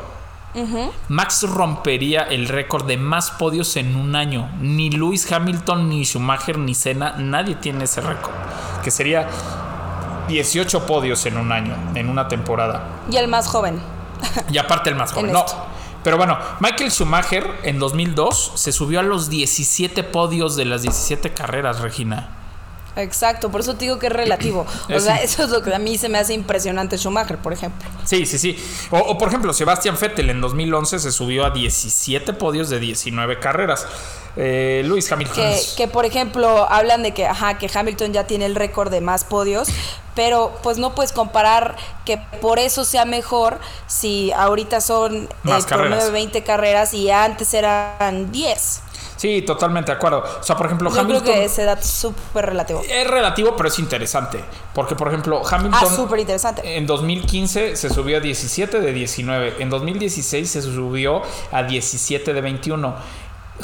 Max 1.09 1.45
rompería 1.49 2.23
el 2.23 2.49
récord 2.49 2.87
de 2.87 2.97
más 2.97 3.31
podios 3.31 3.77
en 3.77 3.97
un 3.97 4.17
año. 4.17 4.51
Ni 4.61 4.91
Lewis 4.91 5.31
Hamilton, 5.31 5.89
ni 5.89 6.05
Schumacher, 6.05 6.59
ni 6.59 6.75
Senna, 6.75 7.15
nadie 7.19 7.55
tiene 7.55 7.85
ese 7.85 8.01
récord. 8.01 8.35
Que 8.83 8.91
sería 8.91 9.29
18 10.29 10.87
podios 10.87 11.25
en 11.27 11.37
un 11.37 11.53
año, 11.53 11.75
en 11.95 12.09
una 12.09 12.29
temporada. 12.29 12.85
Y 13.11 13.17
el 13.17 13.29
más 13.29 13.49
joven. 13.49 13.81
Y 14.51 14.59
aparte 14.59 14.91
el 14.91 14.97
más 14.97 15.13
joven. 15.13 15.27
En 15.27 15.33
No. 15.33 15.45
Pero 16.05 16.17
bueno, 16.17 16.39
Michael 16.61 16.91
Schumacher 16.91 17.51
en 17.65 17.79
2002 17.79 18.53
se 18.55 18.73
subió 18.73 19.01
a 19.01 19.03
los 19.03 19.29
17 19.29 20.05
podios 20.05 20.57
de 20.57 20.65
las 20.65 20.83
17 20.83 21.35
carreras, 21.35 21.81
Regina. 21.81 22.38
Exacto, 22.99 23.51
por 23.51 23.61
eso 23.61 23.75
te 23.75 23.85
digo 23.85 23.99
que 23.99 24.09
es 24.09 24.13
relativo. 24.13 24.67
O 24.95 25.01
sea, 25.01 25.17
eso 25.17 25.45
es 25.45 25.51
lo 25.51 25.63
que 25.63 25.75
a 25.75 25.79
mí 25.79 25.99
se 25.99 26.09
me 26.09 26.19
hace 26.19 26.35
impresionante 26.35 26.99
Schumacher, 26.99 27.39
por 27.39 27.53
ejemplo. 27.53 27.89
Sí, 28.05 28.27
sí, 28.27 28.39
sí. 28.39 28.57
O, 28.91 28.99
o, 28.99 29.19
por 29.19 29.29
ejemplo, 29.29 29.53
Sebastian 29.53 29.97
Vettel 30.01 30.31
en 30.31 30.41
2011 30.41 30.99
se 30.99 31.13
subió 31.13 31.45
a 31.45 31.51
17 31.51 32.33
podios 32.35 32.69
de 32.71 32.81
19 32.81 33.39
carreras. 33.41 33.87
Eh, 34.37 34.83
Luis 34.85 35.11
Hamilton. 35.11 35.35
Que, 35.35 35.61
que, 35.77 35.89
por 35.89 36.05
ejemplo, 36.05 36.71
hablan 36.71 37.03
de 37.03 37.13
que, 37.13 37.27
ajá, 37.27 37.59
que 37.59 37.69
Hamilton 37.73 38.13
ya 38.13 38.25
tiene 38.25 38.47
el 38.47 38.55
récord 38.55 38.91
de 38.91 39.01
más 39.01 39.25
podios, 39.25 39.69
pero 40.15 40.57
pues 40.63 40.79
no 40.79 40.95
puedes 40.95 41.13
comparar 41.13 41.77
que 42.05 42.19
por 42.41 42.59
eso 42.59 42.85
sea 42.85 43.05
mejor 43.05 43.59
si 43.87 44.31
ahorita 44.33 44.81
son 44.81 45.25
eh, 45.25 45.29
promedio 45.43 45.67
carreras. 45.67 46.05
de 46.05 46.11
20 46.11 46.45
carreras 46.45 46.95
y 46.95 47.11
antes 47.11 47.53
eran 47.53 48.31
10. 48.31 48.83
Sí, 49.19 49.43
totalmente 49.43 49.91
de 49.91 49.97
acuerdo. 49.97 50.23
O 50.41 50.43
sea, 50.45 50.57
por 50.57 50.67
ejemplo, 50.67 50.91
Yo 50.91 51.01
Hamilton. 51.01 51.23
creo 51.25 51.35
que 51.35 51.45
ese 51.45 51.65
dato 51.65 51.83
es 51.83 51.91
súper 51.91 52.47
relativo. 52.47 52.81
Es 52.89 53.07
relativo, 53.07 53.55
pero 53.57 53.69
es 53.69 53.79
interesante. 53.81 54.43
Porque, 54.73 54.95
por 54.95 55.09
ejemplo, 55.09 55.43
Hamilton. 55.45 55.81
Ah, 55.83 55.87
súper 55.95 56.21
interesante. 56.21 56.77
En 56.77 56.87
2015 56.87 57.75
se 57.75 57.91
subió 57.91 58.19
a 58.19 58.21
17 58.21 58.81
de 58.81 58.93
19. 58.93 59.57
En 59.59 59.71
2016 59.71 60.49
se 60.49 60.63
subió 60.63 61.23
a 61.51 61.65
17 61.65 62.33
de 62.33 62.41
21. 62.41 62.95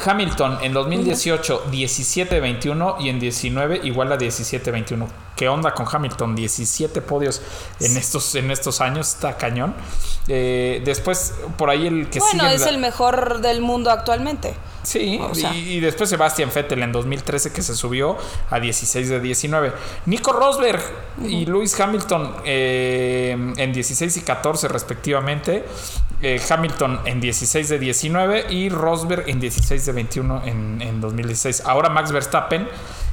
Hamilton 0.05 0.59
en 0.63 0.73
2018 0.73 1.67
17 1.71 2.35
de 2.35 2.41
21 2.41 2.97
y 3.01 3.09
en 3.11 3.21
19 3.21 3.81
igual 3.85 4.11
a 4.13 4.17
17 4.17 4.65
de 4.65 4.71
21. 4.73 5.09
¿Qué 5.37 5.49
onda 5.49 5.75
con 5.75 5.87
Hamilton? 5.91 6.35
17 6.37 7.01
podios 7.01 7.43
en 7.81 7.97
estos, 7.97 8.35
en 8.37 8.51
estos 8.51 8.81
años, 8.81 9.09
está 9.15 9.37
cañón. 9.37 9.75
Eh, 10.29 10.81
después, 10.85 11.35
por 11.59 11.71
ahí 11.71 11.87
el 11.87 12.09
que 12.09 12.21
Bueno, 12.21 12.45
sigue 12.45 12.55
es 12.55 12.61
la- 12.63 12.69
el 12.71 12.79
mejor 12.79 13.41
del 13.41 13.61
mundo 13.61 13.91
actualmente. 13.91 14.55
Sí, 14.85 15.19
O 15.23 15.35
sea. 15.35 15.53
y, 15.55 15.73
y 15.77 15.81
después 15.81 16.11
Sebastian 16.11 16.51
Vettel 16.55 16.83
en 16.83 16.93
2013 16.93 17.53
que 17.53 17.63
se 17.63 17.75
subió 17.75 18.17
a 18.51 18.61
16 18.61 19.09
de 19.09 19.19
19. 19.19 19.73
Nico 20.07 20.31
Rosberg 20.33 20.83
y 21.23 21.47
Lewis 21.47 21.79
Hamilton 21.81 22.37
eh, 22.45 23.31
en 23.57 23.73
16 23.73 24.17
y 24.19 24.21
14 24.21 24.69
respectivamente. 24.69 25.65
Eh, 26.27 26.41
Hamilton 26.49 27.01
en 27.05 27.21
16 27.21 27.69
de 27.69 27.79
19 27.79 28.47
y 28.49 28.71
Rosberg 28.71 29.29
en 29.29 29.41
16 29.41 29.85
de 29.85 29.93
21 29.93 30.43
en, 30.47 30.81
en 30.81 30.99
2016. 30.99 31.65
Ahora 31.67 31.91
Max 31.91 32.13
Verstappen 32.13 32.67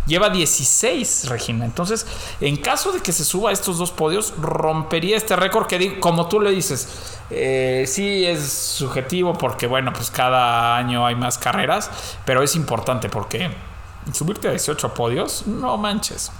lleva 0.05 0.29
16, 0.29 1.27
Regina. 1.27 1.65
Entonces, 1.65 2.07
en 2.39 2.55
caso 2.55 2.93
de 2.93 3.01
que 3.01 3.11
se 3.11 3.25
suba 3.25 3.49
a 3.49 3.53
estos 3.53 3.77
dos 3.77 3.91
podios, 3.91 4.33
rompería 4.39 5.17
este 5.17 5.35
récord 5.35 5.67
que, 5.67 5.99
como 5.99 6.29
tú 6.29 6.39
le 6.39 6.51
dices, 6.51 7.17
eh, 7.29 7.83
sí 7.85 8.25
es 8.25 8.49
subjetivo 8.49 9.33
porque, 9.33 9.67
bueno, 9.67 9.91
pues 9.91 10.09
cada 10.09 10.77
año 10.77 11.05
hay 11.05 11.15
más 11.15 11.37
carreras, 11.37 11.91
pero 12.23 12.41
es 12.43 12.55
importante 12.55 13.09
porque 13.09 13.51
subirte 14.13 14.47
a 14.47 14.51
18 14.51 14.93
podios, 14.93 15.47
no 15.47 15.75
manches. 15.75 16.31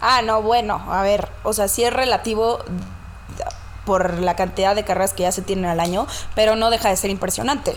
Ah, 0.00 0.20
no, 0.22 0.42
bueno, 0.42 0.82
a 0.88 1.02
ver, 1.02 1.28
o 1.44 1.52
sea, 1.52 1.68
sí 1.68 1.84
es 1.84 1.92
relativo 1.92 2.58
por 3.90 4.20
la 4.20 4.36
cantidad 4.36 4.76
de 4.76 4.84
carreras 4.84 5.12
que 5.14 5.24
ya 5.24 5.32
se 5.32 5.42
tienen 5.42 5.64
al 5.64 5.80
año, 5.80 6.06
pero 6.36 6.54
no 6.54 6.70
deja 6.70 6.90
de 6.90 6.96
ser 6.96 7.10
impresionante. 7.10 7.76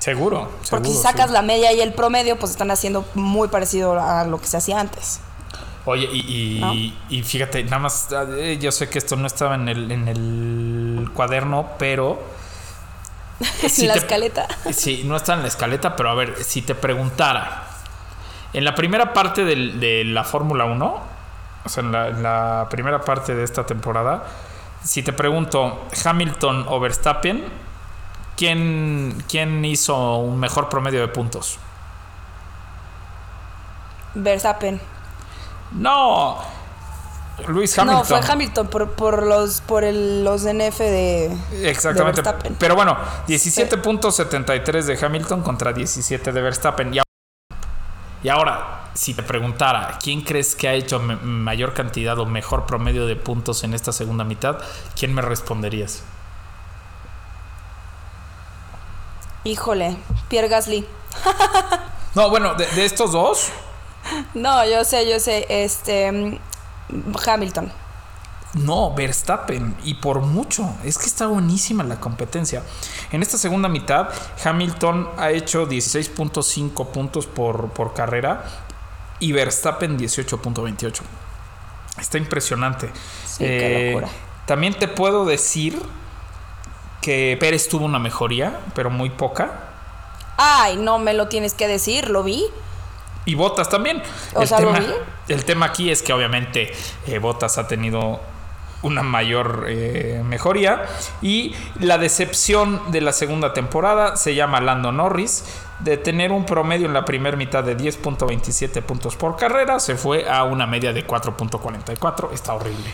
Seguro. 0.00 0.50
Porque 0.68 0.88
si 0.88 0.96
sacas 0.96 1.28
sí. 1.28 1.32
la 1.32 1.42
media 1.42 1.72
y 1.72 1.80
el 1.80 1.92
promedio, 1.92 2.36
pues 2.36 2.50
están 2.50 2.72
haciendo 2.72 3.04
muy 3.14 3.46
parecido 3.46 4.00
a 4.00 4.24
lo 4.24 4.40
que 4.40 4.48
se 4.48 4.56
hacía 4.56 4.80
antes. 4.80 5.20
Oye, 5.84 6.08
y, 6.12 6.56
y- 6.56 6.60
¿No? 6.60 6.74
y 6.74 7.22
fíjate, 7.22 7.62
nada 7.62 7.78
más, 7.78 8.08
eh, 8.36 8.58
yo 8.60 8.72
sé 8.72 8.88
que 8.88 8.98
esto 8.98 9.14
no 9.14 9.28
estaba 9.28 9.54
en 9.54 9.68
el, 9.68 9.92
en 9.92 10.08
el 10.08 11.10
cuaderno, 11.14 11.68
pero... 11.78 12.20
si 13.68 13.86
la 13.86 13.92
te- 13.94 14.00
escaleta. 14.00 14.48
Sí, 14.72 15.02
no 15.04 15.14
está 15.14 15.34
en 15.34 15.42
la 15.42 15.48
escaleta, 15.48 15.94
pero 15.94 16.10
a 16.10 16.14
ver, 16.14 16.42
si 16.42 16.62
te 16.62 16.74
preguntara, 16.74 17.68
en 18.52 18.64
la 18.64 18.74
primera 18.74 19.12
parte 19.12 19.44
del- 19.44 19.78
de 19.78 20.02
la 20.04 20.24
Fórmula 20.24 20.64
1, 20.64 21.00
o 21.64 21.68
sea, 21.68 21.84
en 21.84 21.92
la, 21.92 22.08
en 22.08 22.22
la 22.24 22.66
primera 22.70 23.00
parte 23.02 23.36
de 23.36 23.44
esta 23.44 23.64
temporada, 23.64 24.24
si 24.84 25.02
te 25.02 25.12
pregunto, 25.12 25.86
Hamilton 26.04 26.66
o 26.68 26.80
Verstappen, 26.80 27.44
¿quién, 28.36 29.22
quién 29.28 29.64
hizo 29.64 30.16
un 30.16 30.38
mejor 30.38 30.68
promedio 30.68 31.00
de 31.00 31.08
puntos? 31.08 31.58
Verstappen. 34.14 34.80
No, 35.72 36.38
Luis 37.48 37.78
Hamilton. 37.78 37.98
No, 37.98 38.04
fue 38.04 38.20
Hamilton 38.20 38.68
por, 38.68 38.90
por 38.92 39.22
los 39.26 39.60
por 39.62 39.84
el, 39.84 40.22
los 40.22 40.42
NF 40.42 40.78
de, 40.78 41.36
Exactamente. 41.62 42.22
de 42.22 42.28
Verstappen. 42.30 42.56
Pero 42.58 42.74
bueno, 42.74 42.96
17.73 43.26 44.82
de 44.82 45.04
Hamilton 45.04 45.42
contra 45.42 45.72
17 45.72 46.32
de 46.32 46.42
Verstappen. 46.42 46.94
Y 46.94 46.98
ahora, 46.98 47.08
y 48.22 48.28
ahora, 48.28 48.81
si 48.94 49.14
te 49.14 49.22
preguntara, 49.22 49.98
¿quién 50.02 50.20
crees 50.22 50.54
que 50.54 50.68
ha 50.68 50.74
hecho 50.74 50.98
mayor 51.00 51.74
cantidad 51.74 52.18
o 52.18 52.26
mejor 52.26 52.66
promedio 52.66 53.06
de 53.06 53.16
puntos 53.16 53.64
en 53.64 53.74
esta 53.74 53.92
segunda 53.92 54.24
mitad? 54.24 54.58
¿Quién 54.98 55.14
me 55.14 55.22
responderías? 55.22 56.02
Híjole, 59.44 59.96
Pierre 60.28 60.48
Gasly. 60.48 60.86
No, 62.14 62.28
bueno, 62.28 62.54
de, 62.54 62.66
de 62.66 62.84
estos 62.84 63.12
dos, 63.12 63.48
No, 64.34 64.66
yo 64.66 64.84
sé, 64.84 65.08
yo 65.10 65.18
sé, 65.18 65.46
este 65.48 66.38
Hamilton. 67.26 67.72
no, 68.52 68.92
Verstappen. 68.94 69.74
Y 69.82 69.94
por 69.94 70.20
mucho. 70.20 70.74
Es 70.84 70.98
que 70.98 71.06
está 71.06 71.26
buenísima 71.26 71.84
la 71.84 71.98
competencia. 72.00 72.62
En 73.12 73.22
esta 73.22 73.38
segunda 73.38 73.70
mitad, 73.70 74.10
Hamilton 74.44 75.08
ha 75.16 75.30
hecho 75.30 75.66
16.5 75.66 76.88
puntos 76.88 77.26
por, 77.26 77.70
por 77.70 77.94
carrera 77.94 78.44
y 79.22 79.30
Verstappen 79.30 79.96
18.28. 79.96 81.00
Está 82.00 82.18
impresionante. 82.18 82.90
Sí, 83.24 83.44
qué 83.44 83.92
locura. 83.92 84.08
También 84.46 84.74
te 84.74 84.88
puedo 84.88 85.24
decir 85.24 85.80
que 87.00 87.36
Pérez 87.38 87.68
tuvo 87.68 87.84
una 87.84 88.00
mejoría, 88.00 88.58
pero 88.74 88.90
muy 88.90 89.10
poca. 89.10 89.68
Ay, 90.36 90.76
no 90.76 90.98
me 90.98 91.14
lo 91.14 91.28
tienes 91.28 91.54
que 91.54 91.68
decir, 91.68 92.10
lo 92.10 92.24
vi. 92.24 92.46
Y 93.24 93.36
Botas 93.36 93.68
también. 93.68 94.02
O 94.34 94.42
el, 94.42 94.48
sea, 94.48 94.58
lo 94.58 94.72
tema, 94.72 94.80
vi. 94.80 95.32
el 95.32 95.44
tema 95.44 95.66
aquí 95.66 95.90
es 95.90 96.02
que 96.02 96.12
obviamente 96.12 96.72
eh, 97.06 97.18
Botas 97.18 97.58
ha 97.58 97.68
tenido 97.68 98.20
una 98.82 99.02
mayor 99.02 99.66
eh, 99.68 100.22
mejoría 100.24 100.82
y 101.20 101.54
la 101.80 101.98
decepción 101.98 102.80
de 102.90 103.00
la 103.00 103.12
segunda 103.12 103.52
temporada 103.52 104.16
se 104.16 104.34
llama 104.34 104.60
Lando 104.60 104.92
Norris 104.92 105.44
de 105.80 105.96
tener 105.96 106.32
un 106.32 106.44
promedio 106.44 106.86
en 106.86 106.92
la 106.92 107.04
primera 107.04 107.36
mitad 107.36 107.64
de 107.64 107.76
10.27 107.76 108.82
puntos 108.82 109.16
por 109.16 109.36
carrera 109.36 109.80
se 109.80 109.96
fue 109.96 110.28
a 110.28 110.44
una 110.44 110.66
media 110.66 110.92
de 110.92 111.06
4.44 111.06 112.32
está 112.32 112.54
horrible 112.54 112.92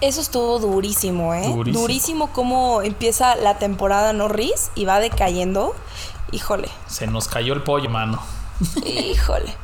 Eso 0.00 0.20
estuvo 0.20 0.58
durísimo, 0.58 1.32
¿eh? 1.34 1.46
Durísimo. 1.48 1.80
Durísimo, 1.80 2.32
cómo 2.32 2.82
empieza 2.82 3.36
la 3.36 3.58
temporada 3.58 4.12
Norris 4.12 4.70
y 4.74 4.84
va 4.84 4.98
decayendo. 4.98 5.74
Híjole, 6.32 6.68
se 6.86 7.06
nos 7.06 7.28
cayó 7.28 7.54
el 7.54 7.62
pollo 7.62 7.88
mano 7.88 8.20
híjole. 8.84 9.54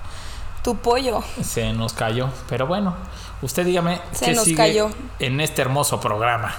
Tu 0.63 0.77
pollo. 0.77 1.23
se 1.43 1.73
nos 1.73 1.93
cayó 1.93 2.31
pero 2.49 2.67
bueno 2.67 2.95
usted 3.43 3.65
dígame 3.65 4.01
Se 4.13 4.27
qué 4.27 4.33
nos 4.35 4.45
sigue 4.45 4.57
cayó. 4.57 4.91
en 5.19 5.41
este 5.41 5.63
hermoso 5.63 6.01
programa 6.01 6.55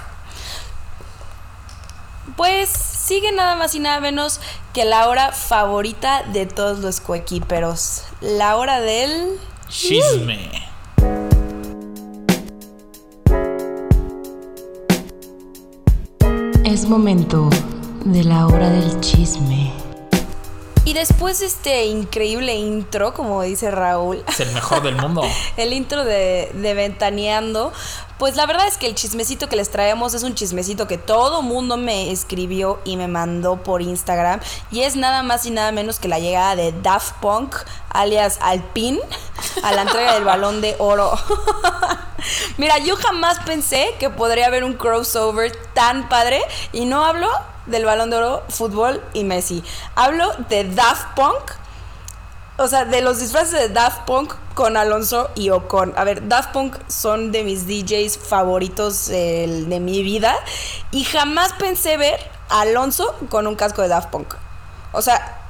Pues 2.36 2.68
sigue 2.70 3.32
nada 3.32 3.54
más 3.56 3.74
y 3.74 3.80
nada 3.80 4.00
menos 4.00 4.40
que 4.72 4.84
la 4.84 5.08
hora 5.08 5.32
favorita 5.32 6.22
de 6.32 6.46
todos 6.46 6.78
los 6.78 7.00
coequiperos. 7.00 8.04
La 8.20 8.56
hora 8.56 8.80
del... 8.80 9.38
chisme 9.68 10.50
Es 16.64 16.88
momento 16.88 17.50
de 18.04 18.24
la 18.24 18.46
hora 18.46 18.70
del 18.70 19.00
chisme. 19.00 19.72
Y 20.84 20.94
después 20.94 21.40
de 21.40 21.46
este 21.46 21.84
increíble 21.84 22.54
intro, 22.54 23.12
como 23.12 23.42
dice 23.42 23.70
Raúl, 23.70 24.24
es 24.26 24.40
el 24.40 24.50
mejor 24.52 24.82
del 24.82 24.96
mundo 24.96 25.22
el 25.56 25.72
intro 25.72 26.04
de, 26.04 26.50
de 26.54 26.74
Ventaneando, 26.74 27.72
pues 28.18 28.36
la 28.36 28.46
verdad 28.46 28.66
es 28.66 28.78
que 28.78 28.86
el 28.86 28.94
chismecito 28.94 29.48
que 29.48 29.56
les 29.56 29.70
traemos 29.70 30.14
es 30.14 30.22
un 30.22 30.34
chismecito 30.34 30.86
que 30.86 30.98
todo 30.98 31.42
mundo 31.42 31.76
me 31.76 32.10
escribió 32.10 32.78
y 32.84 32.96
me 32.96 33.08
mandó 33.08 33.62
por 33.62 33.82
Instagram. 33.82 34.40
Y 34.70 34.80
es 34.80 34.96
nada 34.96 35.22
más 35.22 35.46
y 35.46 35.50
nada 35.50 35.72
menos 35.72 35.98
que 35.98 36.08
la 36.08 36.18
llegada 36.18 36.56
de 36.56 36.72
Daft 36.72 37.16
Punk, 37.20 37.56
alias 37.88 38.38
Alpine, 38.42 39.00
a 39.62 39.72
la 39.72 39.82
entrega 39.82 40.14
del 40.14 40.24
balón 40.24 40.60
de 40.60 40.76
oro. 40.78 41.12
Mira, 42.58 42.78
yo 42.78 42.96
jamás 42.96 43.38
pensé 43.40 43.94
que 43.98 44.10
podría 44.10 44.46
haber 44.46 44.64
un 44.64 44.74
crossover 44.74 45.52
tan 45.72 46.08
padre. 46.08 46.42
Y 46.72 46.84
no 46.84 47.04
hablo 47.04 47.28
del 47.66 47.84
balón 47.84 48.10
de 48.10 48.16
oro, 48.16 48.42
fútbol 48.48 49.02
y 49.12 49.24
Messi. 49.24 49.62
Hablo 49.94 50.32
de 50.48 50.64
Daft 50.64 51.14
Punk 51.14 51.60
o 52.60 52.68
sea, 52.68 52.84
de 52.84 53.00
los 53.00 53.18
disfraces 53.18 53.52
de 53.52 53.68
Daft 53.70 54.02
Punk 54.02 54.34
con 54.52 54.76
Alonso 54.76 55.30
y 55.34 55.48
Ocon. 55.48 55.94
A 55.96 56.04
ver, 56.04 56.28
Daft 56.28 56.52
Punk 56.52 56.76
son 56.88 57.32
de 57.32 57.42
mis 57.42 57.66
DJs 57.66 58.18
favoritos 58.18 59.08
eh, 59.08 59.64
de 59.66 59.80
mi 59.80 60.02
vida. 60.02 60.36
Y 60.90 61.04
jamás 61.04 61.54
pensé 61.54 61.96
ver 61.96 62.20
a 62.50 62.60
Alonso 62.60 63.16
con 63.30 63.46
un 63.46 63.56
casco 63.56 63.80
de 63.80 63.88
Daft 63.88 64.10
Punk. 64.10 64.34
O 64.92 65.00
sea, 65.00 65.40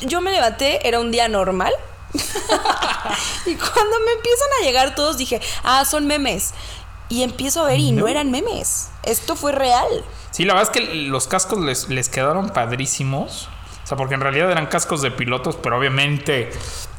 yo 0.00 0.22
me 0.22 0.30
levanté, 0.30 0.88
era 0.88 0.98
un 0.98 1.10
día 1.10 1.28
normal. 1.28 1.74
y 2.14 3.54
cuando 3.54 4.00
me 4.00 4.12
empiezan 4.12 4.48
a 4.60 4.64
llegar 4.64 4.94
todos 4.94 5.18
dije, 5.18 5.42
ah, 5.62 5.84
son 5.84 6.06
memes. 6.06 6.54
Y 7.10 7.22
empiezo 7.22 7.64
a 7.64 7.66
ver 7.66 7.80
y 7.80 7.92
no 7.92 8.08
eran 8.08 8.30
memes. 8.30 8.89
Esto 9.04 9.36
fue 9.36 9.52
real. 9.52 9.86
Sí, 10.30 10.44
la 10.44 10.54
verdad 10.54 10.70
es 10.74 10.80
que 10.80 10.94
los 10.94 11.26
cascos 11.26 11.58
les, 11.60 11.88
les 11.88 12.08
quedaron 12.08 12.50
padrísimos. 12.50 13.48
O 13.82 13.86
sea, 13.90 13.96
porque 13.96 14.14
en 14.14 14.20
realidad 14.20 14.50
eran 14.52 14.66
cascos 14.66 15.02
de 15.02 15.10
pilotos, 15.10 15.56
pero 15.56 15.76
obviamente 15.76 16.50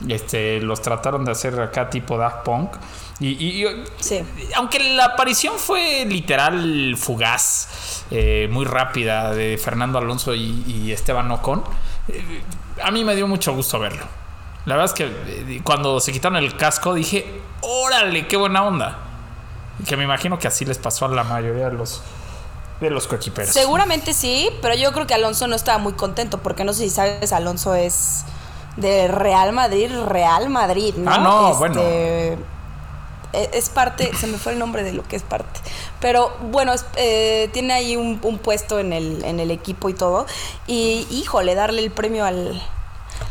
este, 0.10 0.60
los 0.60 0.82
trataron 0.82 1.24
de 1.24 1.32
hacer 1.32 1.58
acá 1.62 1.90
tipo 1.90 2.18
Daft 2.18 2.44
Punk. 2.44 2.74
Y, 3.22 3.30
y- 3.30 3.66
y- 3.66 3.84
Sí. 4.00 4.22
aunque 4.56 4.80
la 4.96 5.06
aparición 5.06 5.54
fue 5.58 6.04
literal 6.06 6.96
fugaz, 6.98 8.04
eh, 8.12 8.50
muy 8.52 8.66
rápida 8.66 9.32
de 9.34 9.58
Fernando 9.64 10.00
Alonso 10.00 10.34
y, 10.34 10.64
y 10.68 10.92
Esteban 10.92 11.32
Ocon, 11.32 11.64
eh, 12.10 12.42
a 12.84 12.92
mí 12.92 13.04
me 13.06 13.16
dio 13.16 13.28
mucho 13.28 13.54
gusto 13.54 13.80
verlo. 13.80 14.04
La 14.66 14.76
verdad 14.76 14.92
es 14.94 14.98
que 14.98 15.06
eh, 15.56 15.62
cuando 15.64 16.00
se 16.02 16.12
quitaron 16.12 16.38
el 16.38 16.58
casco 16.58 16.94
dije, 16.94 17.26
órale, 17.62 18.28
qué 18.28 18.36
buena 18.38 18.64
onda. 18.64 18.98
Que 19.88 19.98
me 19.98 20.04
imagino 20.04 20.38
que 20.40 20.48
así 20.48 20.66
les 20.66 20.78
pasó 20.78 21.06
a 21.06 21.10
la 21.10 21.24
mayoría 21.24 21.70
de 21.70 21.76
los, 21.76 22.02
de 22.80 22.90
los 22.90 23.08
coequiperos. 23.08 23.52
Seguramente 23.54 24.14
sí, 24.14 24.50
pero 24.62 24.76
yo 24.76 24.92
creo 24.94 25.08
que 25.08 25.14
Alonso 25.14 25.48
no 25.48 25.56
estaba 25.56 25.78
muy 25.80 25.94
contento 25.94 26.38
porque 26.40 26.64
no 26.64 26.74
sé 26.74 26.84
si 26.84 26.90
sabes, 26.92 27.32
Alonso 27.34 27.74
es 27.74 28.24
de 28.78 29.08
Real 29.08 29.52
Madrid, 29.54 29.92
Real 30.08 30.50
Madrid, 30.50 30.94
¿no? 30.96 31.12
Ah, 31.12 31.18
no, 31.18 31.48
Este, 31.50 31.58
bueno. 31.60 31.82
e- 31.82 32.38
Es 33.54 33.70
parte, 33.70 34.12
se 34.16 34.28
me 34.28 34.38
fue 34.38 34.52
el 34.54 34.60
nombre 34.60 34.84
de 34.84 34.92
lo 34.94 35.04
que 35.04 35.16
es 35.16 35.24
parte. 35.24 35.60
Pero 36.02 36.36
bueno, 36.52 36.74
es- 36.74 36.86
eh, 36.96 37.50
tiene 37.54 37.74
ahí 37.74 37.96
un, 37.96 38.20
un 38.24 38.38
puesto 38.40 38.78
en 38.80 38.92
el, 38.94 39.24
en 39.24 39.40
el 39.40 39.52
equipo 39.52 39.88
y 39.90 39.94
todo. 39.94 40.26
Y 40.68 41.08
híjole, 41.12 41.56
darle 41.56 41.82
el 41.82 41.92
premio 41.92 42.26
al, 42.26 42.62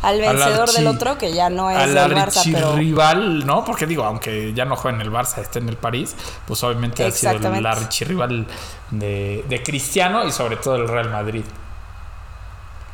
al 0.01 0.19
vencedor 0.19 0.71
del 0.71 0.87
otro, 0.87 1.17
que 1.17 1.33
ya 1.33 1.49
no 1.49 1.69
es 1.69 1.77
al 1.77 1.93
del 1.93 2.17
Barça, 2.17 2.41
pero. 2.51 2.69
archirrival, 2.69 3.45
¿no? 3.45 3.63
Porque 3.63 3.85
digo, 3.85 4.03
aunque 4.03 4.53
ya 4.53 4.65
no 4.65 4.75
juega 4.75 4.97
en 4.97 5.01
el 5.01 5.11
Barça, 5.11 5.39
está 5.39 5.59
en 5.59 5.69
el 5.69 5.77
París, 5.77 6.15
pues 6.45 6.63
obviamente 6.63 7.03
ha 7.03 7.11
sido 7.11 7.53
el 7.53 7.65
archirrival 7.65 8.47
de, 8.91 9.45
de 9.47 9.63
Cristiano 9.63 10.25
y 10.25 10.31
sobre 10.31 10.57
todo 10.57 10.75
el 10.75 10.87
Real 10.87 11.09
Madrid. 11.09 11.43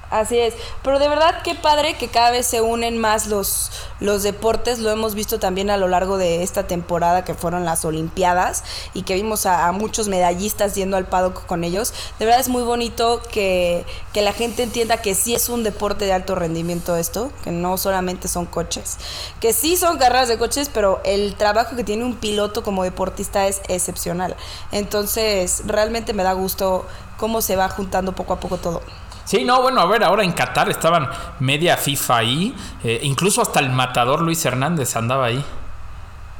Así 0.10 0.39
es, 0.39 0.53
pero 0.84 0.99
de 0.99 1.10
verdad 1.10 1.41
qué 1.43 1.53
padre 1.53 1.95
que 1.95 2.08
cada 2.08 2.32
vez 2.32 2.45
se 2.45 2.62
unen 2.62 2.97
más 2.97 3.28
los, 3.28 3.72
los 3.99 4.24
deportes, 4.24 4.80
lo 4.80 4.89
hemos 4.89 5.16
visto 5.16 5.38
también 5.38 5.70
a 5.70 5.76
lo 5.76 5.89
largo 5.89 6.18
de 6.18 6.43
esta 6.43 6.66
temporada 6.66 7.26
que 7.26 7.34
fueron 7.34 7.66
las 7.66 7.84
Olimpiadas 7.84 8.64
y 8.93 9.01
que 9.01 9.16
vimos 9.16 9.45
a, 9.45 9.70
muchos 9.74 10.08
medallistas 10.08 10.76
yendo 10.76 10.95
al 10.95 11.08
paddock 11.08 11.45
con 11.45 11.66
ellos. 11.66 11.93
De 12.20 12.26
verdad 12.26 12.39
es 12.39 12.47
muy 12.47 12.64
bonito 12.64 13.22
que, 13.32 13.86
que 14.14 14.22
la 14.22 14.32
gente 14.32 14.64
entienda 14.64 15.01
que 15.01 15.14
sí 15.14 15.36
es 15.36 15.49
un 15.49 15.64
deporte 15.64 16.05
de 16.05 16.14
alto 16.14 16.36
rendimiento 16.36 16.95
esto, 16.95 17.32
que 17.43 17.51
no 17.51 17.78
solamente 17.78 18.30
son 18.30 18.45
coches, 18.45 18.97
que 19.41 19.51
sí 19.51 19.76
son 19.76 19.97
carreras 19.97 20.30
de 20.30 20.38
coches, 20.38 20.72
pero 20.74 21.01
el 21.03 21.36
trabajo 21.36 21.76
que 21.76 21.84
tiene 21.84 22.05
un 22.05 22.16
piloto 22.16 22.64
como 22.64 22.84
deportista 22.84 23.45
es 23.47 23.62
excepcional. 23.68 24.38
Entonces 24.72 25.64
realmente 25.66 26.14
me 26.14 26.24
da 26.24 26.32
gusto 26.32 26.86
cómo 27.18 27.41
se 27.41 27.58
va 27.58 27.68
juntando 27.68 28.14
poco 28.14 28.32
a 28.34 28.39
poco 28.39 28.58
todo. 28.58 28.82
Sí, 29.28 29.43
no, 29.43 29.61
bueno, 29.61 29.82
a 29.82 29.86
ver, 29.86 30.05
ahora 30.05 30.23
en 30.23 30.32
Qatar 30.32 30.69
estaban 30.69 31.09
media 31.39 31.75
FIFA 31.75 32.15
ahí, 32.17 32.55
eh, 32.82 33.01
incluso 33.03 33.41
hasta 33.41 33.59
el 33.59 33.69
matador 33.69 34.21
Luis 34.21 34.45
Hernández 34.45 34.95
andaba 34.95 35.25
ahí. 35.25 35.43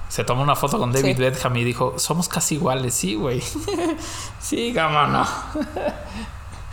Se 0.08 0.24
tomó 0.24 0.42
una 0.42 0.56
foto 0.56 0.80
con 0.80 0.94
David 0.94 1.16
Sí. 1.18 1.22
Beckham 1.22 1.58
y 1.58 1.66
dijo, 1.66 1.96
somos 2.00 2.30
casi 2.30 2.56
iguales, 2.56 2.94
sí, 2.94 3.16
güey. 3.16 3.42
sí, 4.40 4.72
no. 4.74 5.28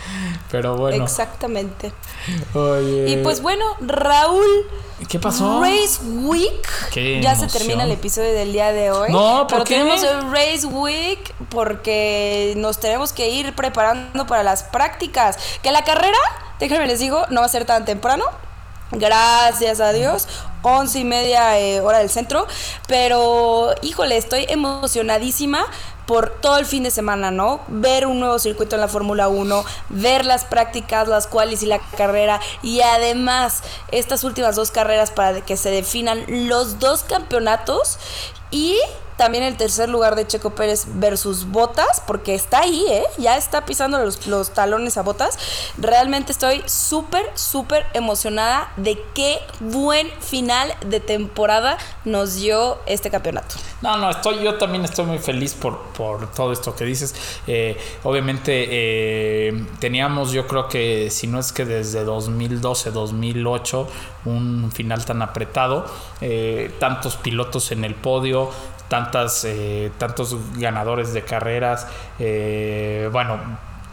Pero 0.50 0.76
bueno. 0.76 1.04
Exactamente. 1.04 1.92
Oye. 2.54 3.08
Y 3.08 3.16
pues 3.22 3.40
bueno, 3.40 3.64
Raúl, 3.80 4.46
¿Qué 5.08 5.18
pasó? 5.18 5.60
Race 5.60 6.00
Week. 6.02 6.68
Qué 6.92 7.20
ya 7.20 7.34
se 7.34 7.46
termina 7.46 7.84
el 7.84 7.90
episodio 7.90 8.32
del 8.32 8.52
día 8.52 8.72
de 8.72 8.90
hoy. 8.90 9.10
No, 9.10 9.46
¿por 9.46 9.46
pero 9.48 9.64
qué? 9.64 9.74
tenemos 9.74 10.02
el 10.02 10.30
Race 10.30 10.66
Week 10.66 11.34
porque 11.50 12.54
nos 12.56 12.78
tenemos 12.78 13.12
que 13.12 13.28
ir 13.28 13.54
preparando 13.54 14.26
para 14.26 14.42
las 14.42 14.62
prácticas. 14.62 15.36
Que 15.62 15.72
la 15.72 15.84
carrera, 15.84 16.18
déjenme 16.58 16.86
les 16.86 17.00
digo, 17.00 17.26
no 17.30 17.40
va 17.40 17.46
a 17.46 17.50
ser 17.50 17.64
tan 17.64 17.84
temprano. 17.84 18.24
Gracias 18.90 19.80
a 19.80 19.92
Dios. 19.92 20.28
Once 20.62 20.98
y 20.98 21.04
media 21.04 21.58
eh, 21.58 21.80
hora 21.80 21.98
del 21.98 22.10
centro. 22.10 22.46
Pero, 22.86 23.74
híjole, 23.82 24.16
estoy 24.16 24.46
emocionadísima 24.48 25.66
por 26.06 26.30
todo 26.30 26.58
el 26.58 26.66
fin 26.66 26.82
de 26.82 26.90
semana, 26.90 27.30
¿no? 27.30 27.60
Ver 27.68 28.06
un 28.06 28.20
nuevo 28.20 28.38
circuito 28.38 28.76
en 28.76 28.82
la 28.82 28.88
Fórmula 28.88 29.28
1, 29.28 29.64
ver 29.88 30.26
las 30.26 30.44
prácticas, 30.44 31.08
las 31.08 31.26
cuales 31.26 31.62
y 31.62 31.66
la 31.66 31.78
carrera, 31.96 32.40
y 32.62 32.82
además 32.82 33.62
estas 33.90 34.22
últimas 34.24 34.56
dos 34.56 34.70
carreras 34.70 35.10
para 35.10 35.40
que 35.40 35.56
se 35.56 35.70
definan 35.70 36.24
los 36.28 36.78
dos 36.78 37.04
campeonatos 37.04 37.98
y 38.50 38.78
también 39.16 39.44
el 39.44 39.56
tercer 39.56 39.88
lugar 39.88 40.16
de 40.16 40.26
Checo 40.26 40.50
Pérez 40.50 40.86
versus 40.94 41.46
Botas, 41.46 42.02
porque 42.06 42.34
está 42.34 42.60
ahí, 42.60 42.84
¿eh? 42.88 43.04
Ya 43.18 43.36
está 43.36 43.64
pisando 43.64 43.98
los, 43.98 44.26
los 44.26 44.50
talones 44.50 44.96
a 44.96 45.02
Botas. 45.02 45.38
Realmente 45.78 46.32
estoy 46.32 46.62
súper, 46.66 47.30
súper 47.34 47.86
emocionada 47.94 48.72
de 48.76 49.00
qué 49.14 49.38
buen 49.60 50.08
final 50.20 50.74
de 50.86 51.00
temporada 51.00 51.78
nos 52.04 52.34
dio 52.34 52.78
este 52.86 53.10
campeonato. 53.10 53.54
No, 53.82 53.96
no, 53.96 54.10
estoy, 54.10 54.42
yo 54.42 54.56
también 54.56 54.84
estoy 54.84 55.04
muy 55.04 55.18
feliz 55.18 55.54
por, 55.54 55.78
por 55.92 56.30
todo 56.32 56.52
esto 56.52 56.74
que 56.74 56.84
dices. 56.84 57.14
Eh, 57.46 57.78
obviamente 58.02 58.66
eh, 58.70 59.66
teníamos, 59.78 60.32
yo 60.32 60.46
creo 60.46 60.68
que 60.68 61.10
si 61.10 61.26
no 61.26 61.38
es 61.38 61.52
que 61.52 61.64
desde 61.64 62.04
2012, 62.04 62.90
2008, 62.90 63.88
un 64.24 64.72
final 64.72 65.04
tan 65.04 65.22
apretado, 65.22 65.86
eh, 66.20 66.74
tantos 66.78 67.16
pilotos 67.16 67.72
en 67.72 67.84
el 67.84 67.94
podio, 67.94 68.50
tantas, 68.94 69.44
eh, 69.44 69.90
tantos 69.98 70.36
ganadores 70.56 71.12
de 71.12 71.22
carreras, 71.22 71.88
eh, 72.20 73.08
bueno, 73.10 73.40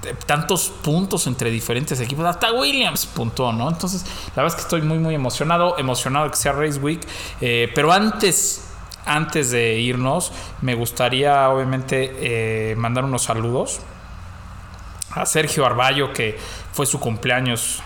eh, 0.04 0.14
tantos 0.28 0.72
puntos 0.84 1.26
entre 1.26 1.50
diferentes 1.50 2.00
equipos. 2.00 2.24
Hasta 2.24 2.52
Williams 2.52 3.08
puntuó, 3.08 3.52
¿no? 3.52 3.68
Entonces, 3.68 4.06
la 4.36 4.44
verdad 4.44 4.50
es 4.50 4.56
que 4.58 4.62
estoy 4.62 4.84
muy, 4.84 5.00
muy 5.00 5.16
emocionado. 5.16 5.76
Emocionado 5.80 6.30
que 6.30 6.38
sea 6.38 6.52
Race 6.52 6.78
Week. 6.78 7.02
Pero 7.40 7.92
antes, 7.92 8.64
antes 9.04 9.50
de 9.50 9.80
irnos, 9.80 10.32
me 10.62 10.76
gustaría, 10.76 11.50
obviamente, 11.50 12.76
mandar 12.78 13.04
unos 13.04 13.24
saludos 13.24 13.80
a 15.16 15.26
Sergio 15.26 15.66
Arballo, 15.66 16.14
que 16.14 16.38
fue 16.74 16.86
su 16.86 17.00
cumpleaños 17.00 17.82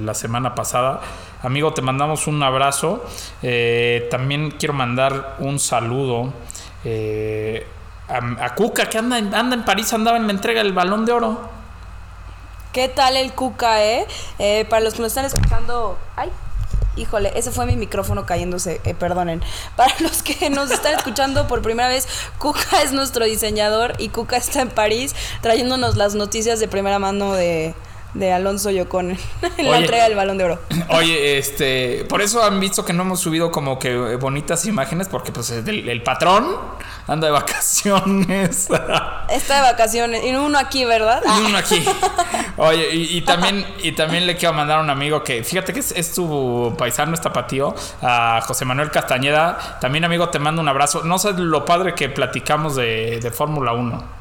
la 0.00 0.14
semana 0.14 0.56
pasada. 0.56 1.02
Amigo, 1.42 1.72
te 1.72 1.82
mandamos 1.82 2.26
un 2.26 2.42
abrazo. 2.42 3.04
También 4.10 4.50
quiero 4.58 4.74
mandar 4.74 5.36
un 5.38 5.60
saludo 5.60 6.32
eh, 6.84 7.66
a, 8.08 8.54
Cuca, 8.54 8.88
que 8.88 8.98
anda, 8.98 9.16
anda 9.16 9.54
en 9.54 9.64
París, 9.64 9.92
andaba 9.92 10.16
en 10.16 10.26
la 10.26 10.32
entrega 10.32 10.62
del 10.62 10.72
balón 10.72 11.04
de 11.04 11.12
oro. 11.12 11.50
¿Qué 12.72 12.88
tal 12.88 13.16
el 13.16 13.32
Cuca, 13.32 13.82
eh? 13.82 14.06
Eh, 14.38 14.66
Para 14.68 14.82
los 14.82 14.94
que 14.94 15.02
nos 15.02 15.08
están 15.08 15.24
escuchando. 15.24 15.98
¡Ay! 16.16 16.30
Híjole, 16.96 17.32
ese 17.36 17.52
fue 17.52 17.64
mi 17.64 17.76
micrófono 17.76 18.26
cayéndose, 18.26 18.80
eh, 18.84 18.94
perdonen. 18.94 19.42
Para 19.76 19.94
los 20.00 20.22
que 20.22 20.50
nos 20.50 20.70
están 20.70 20.94
escuchando 20.94 21.46
por 21.46 21.62
primera 21.62 21.88
vez, 21.88 22.08
Cuca 22.38 22.82
es 22.82 22.92
nuestro 22.92 23.24
diseñador 23.24 23.94
y 23.98 24.08
Cuca 24.08 24.36
está 24.36 24.60
en 24.60 24.68
París 24.68 25.14
trayéndonos 25.40 25.96
las 25.96 26.14
noticias 26.14 26.60
de 26.60 26.68
primera 26.68 26.98
mano 26.98 27.34
de, 27.34 27.74
de 28.14 28.32
Alonso 28.32 28.70
Yocón 28.70 29.10
en 29.10 29.18
la 29.64 29.70
Oye. 29.72 29.78
entrega 29.80 30.04
del 30.04 30.14
Balón 30.16 30.38
de 30.38 30.44
Oro. 30.44 30.60
Oye, 30.88 31.38
este, 31.38 32.04
por 32.08 32.22
eso 32.22 32.42
han 32.42 32.58
visto 32.60 32.84
que 32.84 32.92
no 32.92 33.02
hemos 33.02 33.20
subido 33.20 33.50
como 33.50 33.78
que 33.78 33.90
eh, 33.92 34.16
bonitas 34.16 34.64
imágenes, 34.66 35.08
porque 35.08 35.32
pues 35.32 35.50
el, 35.50 35.88
el 35.88 36.02
patrón 36.02 36.56
anda 37.06 37.26
de 37.26 37.32
vacaciones. 37.32 38.68
Está 39.30 39.56
de 39.56 39.62
vacaciones 39.62 40.24
y 40.24 40.34
uno 40.34 40.58
aquí, 40.58 40.84
¿verdad? 40.84 41.22
Y 41.24 41.46
uno 41.46 41.58
aquí. 41.58 41.84
Oye, 42.56 42.94
y, 42.94 43.18
y 43.18 43.20
también, 43.22 43.64
y 43.82 43.92
también 43.92 44.26
le 44.26 44.36
quiero 44.36 44.54
mandar 44.54 44.78
a 44.78 44.82
un 44.82 44.90
amigo 44.90 45.22
que, 45.22 45.44
fíjate 45.44 45.72
que 45.72 45.80
es, 45.80 45.92
es 45.92 46.12
tu 46.12 46.74
paisano, 46.78 47.14
es 47.14 47.20
tapatío, 47.20 47.74
a 48.02 48.40
José 48.46 48.64
Manuel 48.64 48.90
Castañeda. 48.90 49.78
También, 49.80 50.04
amigo, 50.04 50.28
te 50.30 50.38
mando 50.38 50.60
un 50.62 50.68
abrazo. 50.68 51.02
No 51.04 51.18
sé 51.18 51.32
lo 51.34 51.64
padre 51.64 51.94
que 51.94 52.08
platicamos 52.08 52.74
de, 52.76 53.20
de 53.20 53.30
Fórmula 53.30 53.72
1. 53.72 54.17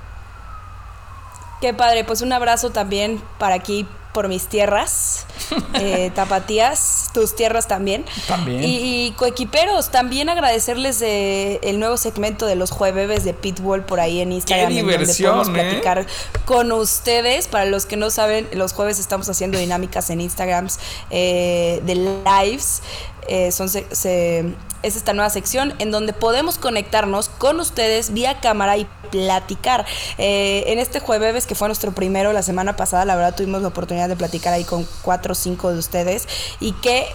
Qué 1.62 1.74
padre, 1.74 2.04
pues 2.04 2.22
un 2.22 2.32
abrazo 2.32 2.70
también 2.70 3.22
para 3.40 3.56
aquí 3.56 3.88
por 4.18 4.30
mis 4.30 4.48
tierras, 4.48 5.28
eh, 5.76 6.12
tapatías, 6.16 7.12
tus 7.14 7.36
tierras 7.36 7.68
también. 7.68 8.04
También. 8.28 8.64
Y, 8.64 9.06
y 9.06 9.12
coequiperos, 9.12 9.92
también 9.92 10.28
agradecerles 10.28 10.98
de 10.98 11.60
el 11.62 11.80
nuevo 11.80 11.98
segmento 11.98 12.48
de 12.48 12.56
los 12.56 12.72
jueves 12.72 13.24
de 13.24 13.36
Pitbull 13.36 13.84
por 13.84 14.00
ahí 14.00 14.22
en 14.22 14.32
Instagram. 14.32 14.74
donde 14.74 14.92
diversión, 14.92 15.38
podemos 15.38 15.50
¿eh? 15.50 15.62
platicar 15.62 16.08
con 16.46 16.72
ustedes. 16.72 17.48
Para 17.48 17.66
los 17.66 17.86
que 17.86 17.96
no 17.96 18.10
saben, 18.10 18.48
los 18.54 18.74
jueves 18.74 19.00
estamos 19.00 19.30
haciendo 19.30 19.60
dinámicas 19.60 20.10
en 20.10 20.22
Instagrams 20.22 20.80
eh, 21.12 21.80
de 21.86 21.96
lives. 21.96 22.82
Eh, 23.28 23.52
son 23.52 23.70
se- 23.70 23.88
se- 23.94 24.54
es 24.84 24.96
esta 24.96 25.14
nueva 25.14 25.30
sección 25.32 25.74
en 25.80 25.90
donde 25.92 26.14
podemos 26.14 26.58
conectarnos 26.60 27.30
con 27.30 27.60
ustedes 27.60 28.14
vía 28.14 28.40
cámara 28.40 28.78
y 28.78 28.88
platicar. 29.12 29.86
Eh, 30.18 30.66
en 30.68 30.80
este 30.80 31.00
jueves, 31.00 31.48
que 31.48 31.56
fue 31.56 31.68
nuestro 31.68 31.94
primero 31.94 32.32
la 32.34 32.44
semana 32.44 32.76
pasada, 32.76 33.06
la 33.06 33.16
verdad 33.16 33.36
tuvimos 33.36 33.62
la 33.62 33.70
oportunidad 33.70 34.08
de 34.10 34.16
platicar 34.16 34.54
ahí 34.54 34.66
con 34.66 34.86
cuatro 35.02 35.32
o 35.32 35.36
cinco 35.36 35.72
de 35.72 35.80
ustedes 35.80 36.28
y 36.60 36.74
qué 36.74 37.08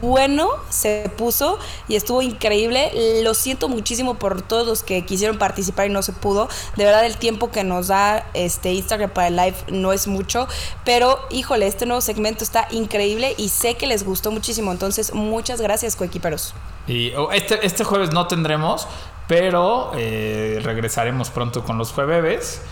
bueno 0.00 0.48
se 0.70 1.10
puso 1.16 1.58
y 1.88 1.96
estuvo 1.96 2.22
increíble. 2.22 3.22
Lo 3.22 3.34
siento 3.34 3.68
muchísimo 3.68 4.14
por 4.14 4.42
todos 4.42 4.66
los 4.66 4.82
que 4.82 5.04
quisieron 5.04 5.38
participar 5.38 5.86
y 5.86 5.90
no 5.90 6.02
se 6.02 6.12
pudo. 6.12 6.48
De 6.76 6.84
verdad 6.84 7.04
el 7.04 7.18
tiempo 7.18 7.50
que 7.50 7.62
nos 7.64 7.88
da 7.88 8.26
este 8.34 8.72
Instagram 8.72 9.10
para 9.10 9.28
el 9.28 9.36
live 9.36 9.56
no 9.68 9.92
es 9.92 10.06
mucho, 10.08 10.48
pero 10.84 11.20
híjole, 11.30 11.66
este 11.66 11.86
nuevo 11.86 12.00
segmento 12.00 12.42
está 12.42 12.66
increíble 12.70 13.34
y 13.36 13.50
sé 13.50 13.74
que 13.74 13.86
les 13.86 14.04
gustó 14.04 14.32
muchísimo. 14.32 14.72
Entonces, 14.72 15.12
muchas 15.14 15.45
gracias, 15.60 15.96
coequiperos. 15.96 16.54
Y 16.86 17.12
oh, 17.14 17.30
este, 17.32 17.64
este 17.66 17.84
jueves 17.84 18.12
no 18.12 18.26
tendremos, 18.26 18.86
pero 19.26 19.92
eh, 19.96 20.60
regresaremos 20.62 21.30
pronto 21.30 21.64
con 21.64 21.78
los 21.78 21.92
jueves. 21.92 22.62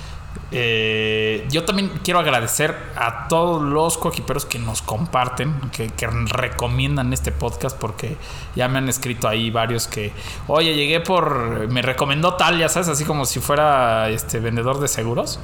Eh, 0.51 1.47
yo 1.51 1.65
también 1.65 1.91
quiero 2.03 2.21
agradecer 2.21 2.77
a 2.97 3.29
todos 3.29 3.63
los 3.63 3.99
coequiperos 3.99 4.47
que 4.47 4.59
nos 4.59 4.83
comparten, 4.83 5.53
que, 5.73 5.89
que 5.89 6.07
recomiendan 6.07 7.13
este 7.13 7.33
podcast, 7.33 7.77
porque 7.79 8.17
ya 8.55 8.69
me 8.69 8.79
han 8.79 8.89
escrito 8.89 9.29
ahí 9.29 9.51
varios 9.51 9.87
que, 9.87 10.13
oye, 10.47 10.75
llegué 10.75 11.01
por, 11.01 11.69
me 11.69 11.83
recomendó 11.83 12.35
tal, 12.35 12.59
ya 12.59 12.69
sabes, 12.69 12.89
así 12.89 13.05
como 13.05 13.25
si 13.25 13.41
fuera 13.41 14.09
este 14.11 14.41
vendedor 14.41 14.81
de 14.81 14.89
seguros. 14.89 15.39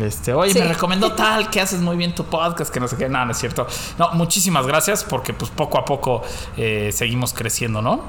Este, 0.00 0.32
oye, 0.32 0.52
Sí. 0.52 0.58
me 0.58 0.66
recomendó 0.66 1.12
tal, 1.16 1.50
que 1.50 1.60
haces 1.60 1.80
muy 1.80 1.96
bien 1.96 2.14
tu 2.14 2.24
podcast, 2.24 2.72
que 2.72 2.80
no 2.80 2.88
sé 2.88 2.96
qué, 2.96 3.08
nada, 3.08 3.26
no 3.26 3.32
es 3.32 3.38
cierto. 3.38 3.66
No, 3.98 4.10
muchísimas 4.12 4.66
gracias, 4.66 5.04
porque 5.04 5.34
pues 5.34 5.50
poco 5.50 5.78
a 5.78 5.84
poco 5.84 6.22
eh, 6.56 6.90
seguimos 6.92 7.32
creciendo, 7.34 7.82
¿no? 7.82 8.00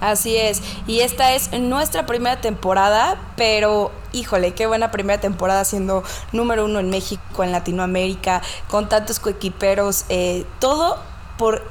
Así 0.00 0.34
es, 0.34 0.62
y 0.86 1.00
esta 1.00 1.34
es 1.34 1.52
nuestra 1.52 2.06
primera 2.06 2.40
temporada, 2.40 3.18
pero 3.36 3.92
híjole, 4.12 4.54
qué 4.54 4.66
buena 4.66 4.90
primera 4.90 5.20
temporada 5.20 5.62
siendo 5.66 6.02
número 6.32 6.64
uno 6.64 6.80
en 6.80 6.88
México, 6.88 7.44
en 7.44 7.52
Latinoamérica, 7.52 8.40
con 8.68 8.88
tantos 8.88 9.20
coequiperos, 9.20 10.06
eh, 10.08 10.46
todo 10.58 10.98
por 11.36 11.62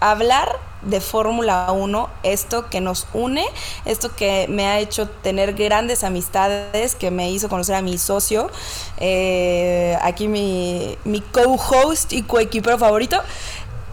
hablar 0.00 0.58
de 0.82 1.00
Fórmula 1.00 1.72
1, 1.72 2.10
esto 2.22 2.68
que 2.68 2.80
nos 2.80 3.06
une, 3.12 3.44
esto 3.84 4.14
que 4.14 4.46
me 4.48 4.66
ha 4.66 4.78
hecho 4.78 5.08
tener 5.08 5.54
grandes 5.54 6.04
amistades, 6.04 6.94
que 6.94 7.10
me 7.10 7.30
hizo 7.30 7.48
conocer 7.48 7.74
a 7.74 7.82
mi 7.82 7.98
socio, 7.98 8.50
eh, 8.98 9.98
aquí 10.02 10.28
mi, 10.28 10.96
mi 11.04 11.20
co-host 11.20 12.12
y 12.12 12.22
coequipero 12.22 12.78
favorito. 12.78 13.20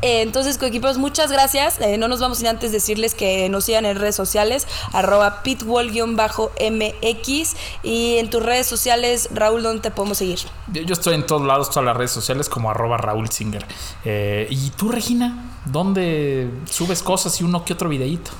Entonces, 0.05 0.57
coequiperos, 0.57 0.97
muchas 0.97 1.31
gracias. 1.31 1.79
Eh, 1.79 1.97
no 1.97 2.09
nos 2.09 2.19
vamos 2.19 2.39
sin 2.39 2.47
antes 2.47 2.73
decirles 2.73 3.15
que 3.15 3.47
nos 3.47 3.63
sigan 3.63 3.85
en 3.85 3.97
redes 3.97 4.17
sociales, 4.17 4.67
arroba 4.91 5.43
pitwall-mx. 5.43 7.55
Y 7.83 8.17
en 8.17 8.29
tus 8.29 8.43
redes 8.43 8.67
sociales, 8.67 9.29
Raúl, 9.33 9.63
¿dónde 9.63 9.81
te 9.81 9.91
podemos 9.91 10.17
seguir? 10.17 10.39
Yo, 10.73 10.81
yo 10.81 10.91
estoy 10.91 11.15
en 11.15 11.25
todos 11.25 11.43
lados, 11.43 11.69
todas 11.69 11.85
las 11.85 11.95
redes 11.95 12.11
sociales 12.11 12.49
como 12.49 12.69
arroba 12.69 12.97
Raúl 12.97 13.29
Singer. 13.29 13.65
Eh, 14.03 14.45
¿Y 14.49 14.71
tú, 14.71 14.89
Regina? 14.89 15.52
¿Dónde 15.65 16.49
subes 16.69 17.01
cosas 17.01 17.39
y 17.39 17.43
uno 17.43 17.63
que 17.63 17.73
otro 17.73 17.89
videíto? 17.89 18.31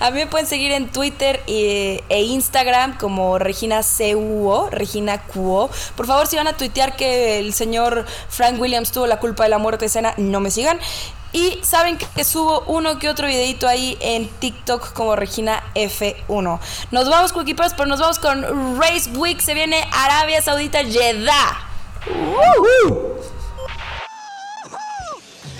A 0.00 0.10
mí 0.10 0.18
me 0.18 0.26
pueden 0.26 0.46
seguir 0.46 0.72
en 0.72 0.90
Twitter 0.90 1.42
e, 1.46 2.02
e 2.08 2.22
Instagram 2.22 2.98
como 2.98 3.38
Regina 3.38 3.80
CUO, 3.82 4.68
Regina 4.70 5.22
QO. 5.22 5.70
Por 5.96 6.06
favor, 6.06 6.26
si 6.26 6.36
van 6.36 6.46
a 6.46 6.56
tuitear 6.56 6.96
que 6.96 7.38
el 7.38 7.54
señor 7.54 8.04
Frank 8.28 8.60
Williams 8.60 8.92
tuvo 8.92 9.06
la 9.06 9.18
culpa 9.20 9.44
de 9.44 9.50
la 9.50 9.58
muerte 9.58 9.86
de 9.86 9.88
Cena, 9.88 10.14
no 10.16 10.40
me 10.40 10.50
sigan. 10.50 10.78
Y 11.32 11.58
saben 11.62 11.98
que 11.98 12.22
subo 12.22 12.62
uno 12.66 12.98
que 12.98 13.08
otro 13.08 13.26
videito 13.26 13.66
ahí 13.66 13.96
en 14.00 14.28
TikTok 14.28 14.92
como 14.92 15.16
Regina 15.16 15.64
F1. 15.74 16.60
Nos 16.92 17.08
vamos 17.08 17.32
con 17.32 17.42
equipos, 17.42 17.72
pero 17.74 17.86
nos 17.86 17.98
vamos 17.98 18.20
con 18.20 18.78
Race 18.78 19.10
Week. 19.16 19.40
Se 19.40 19.54
viene 19.54 19.84
Arabia 19.90 20.40
Saudita, 20.42 20.84
Jeddah. 20.84 21.70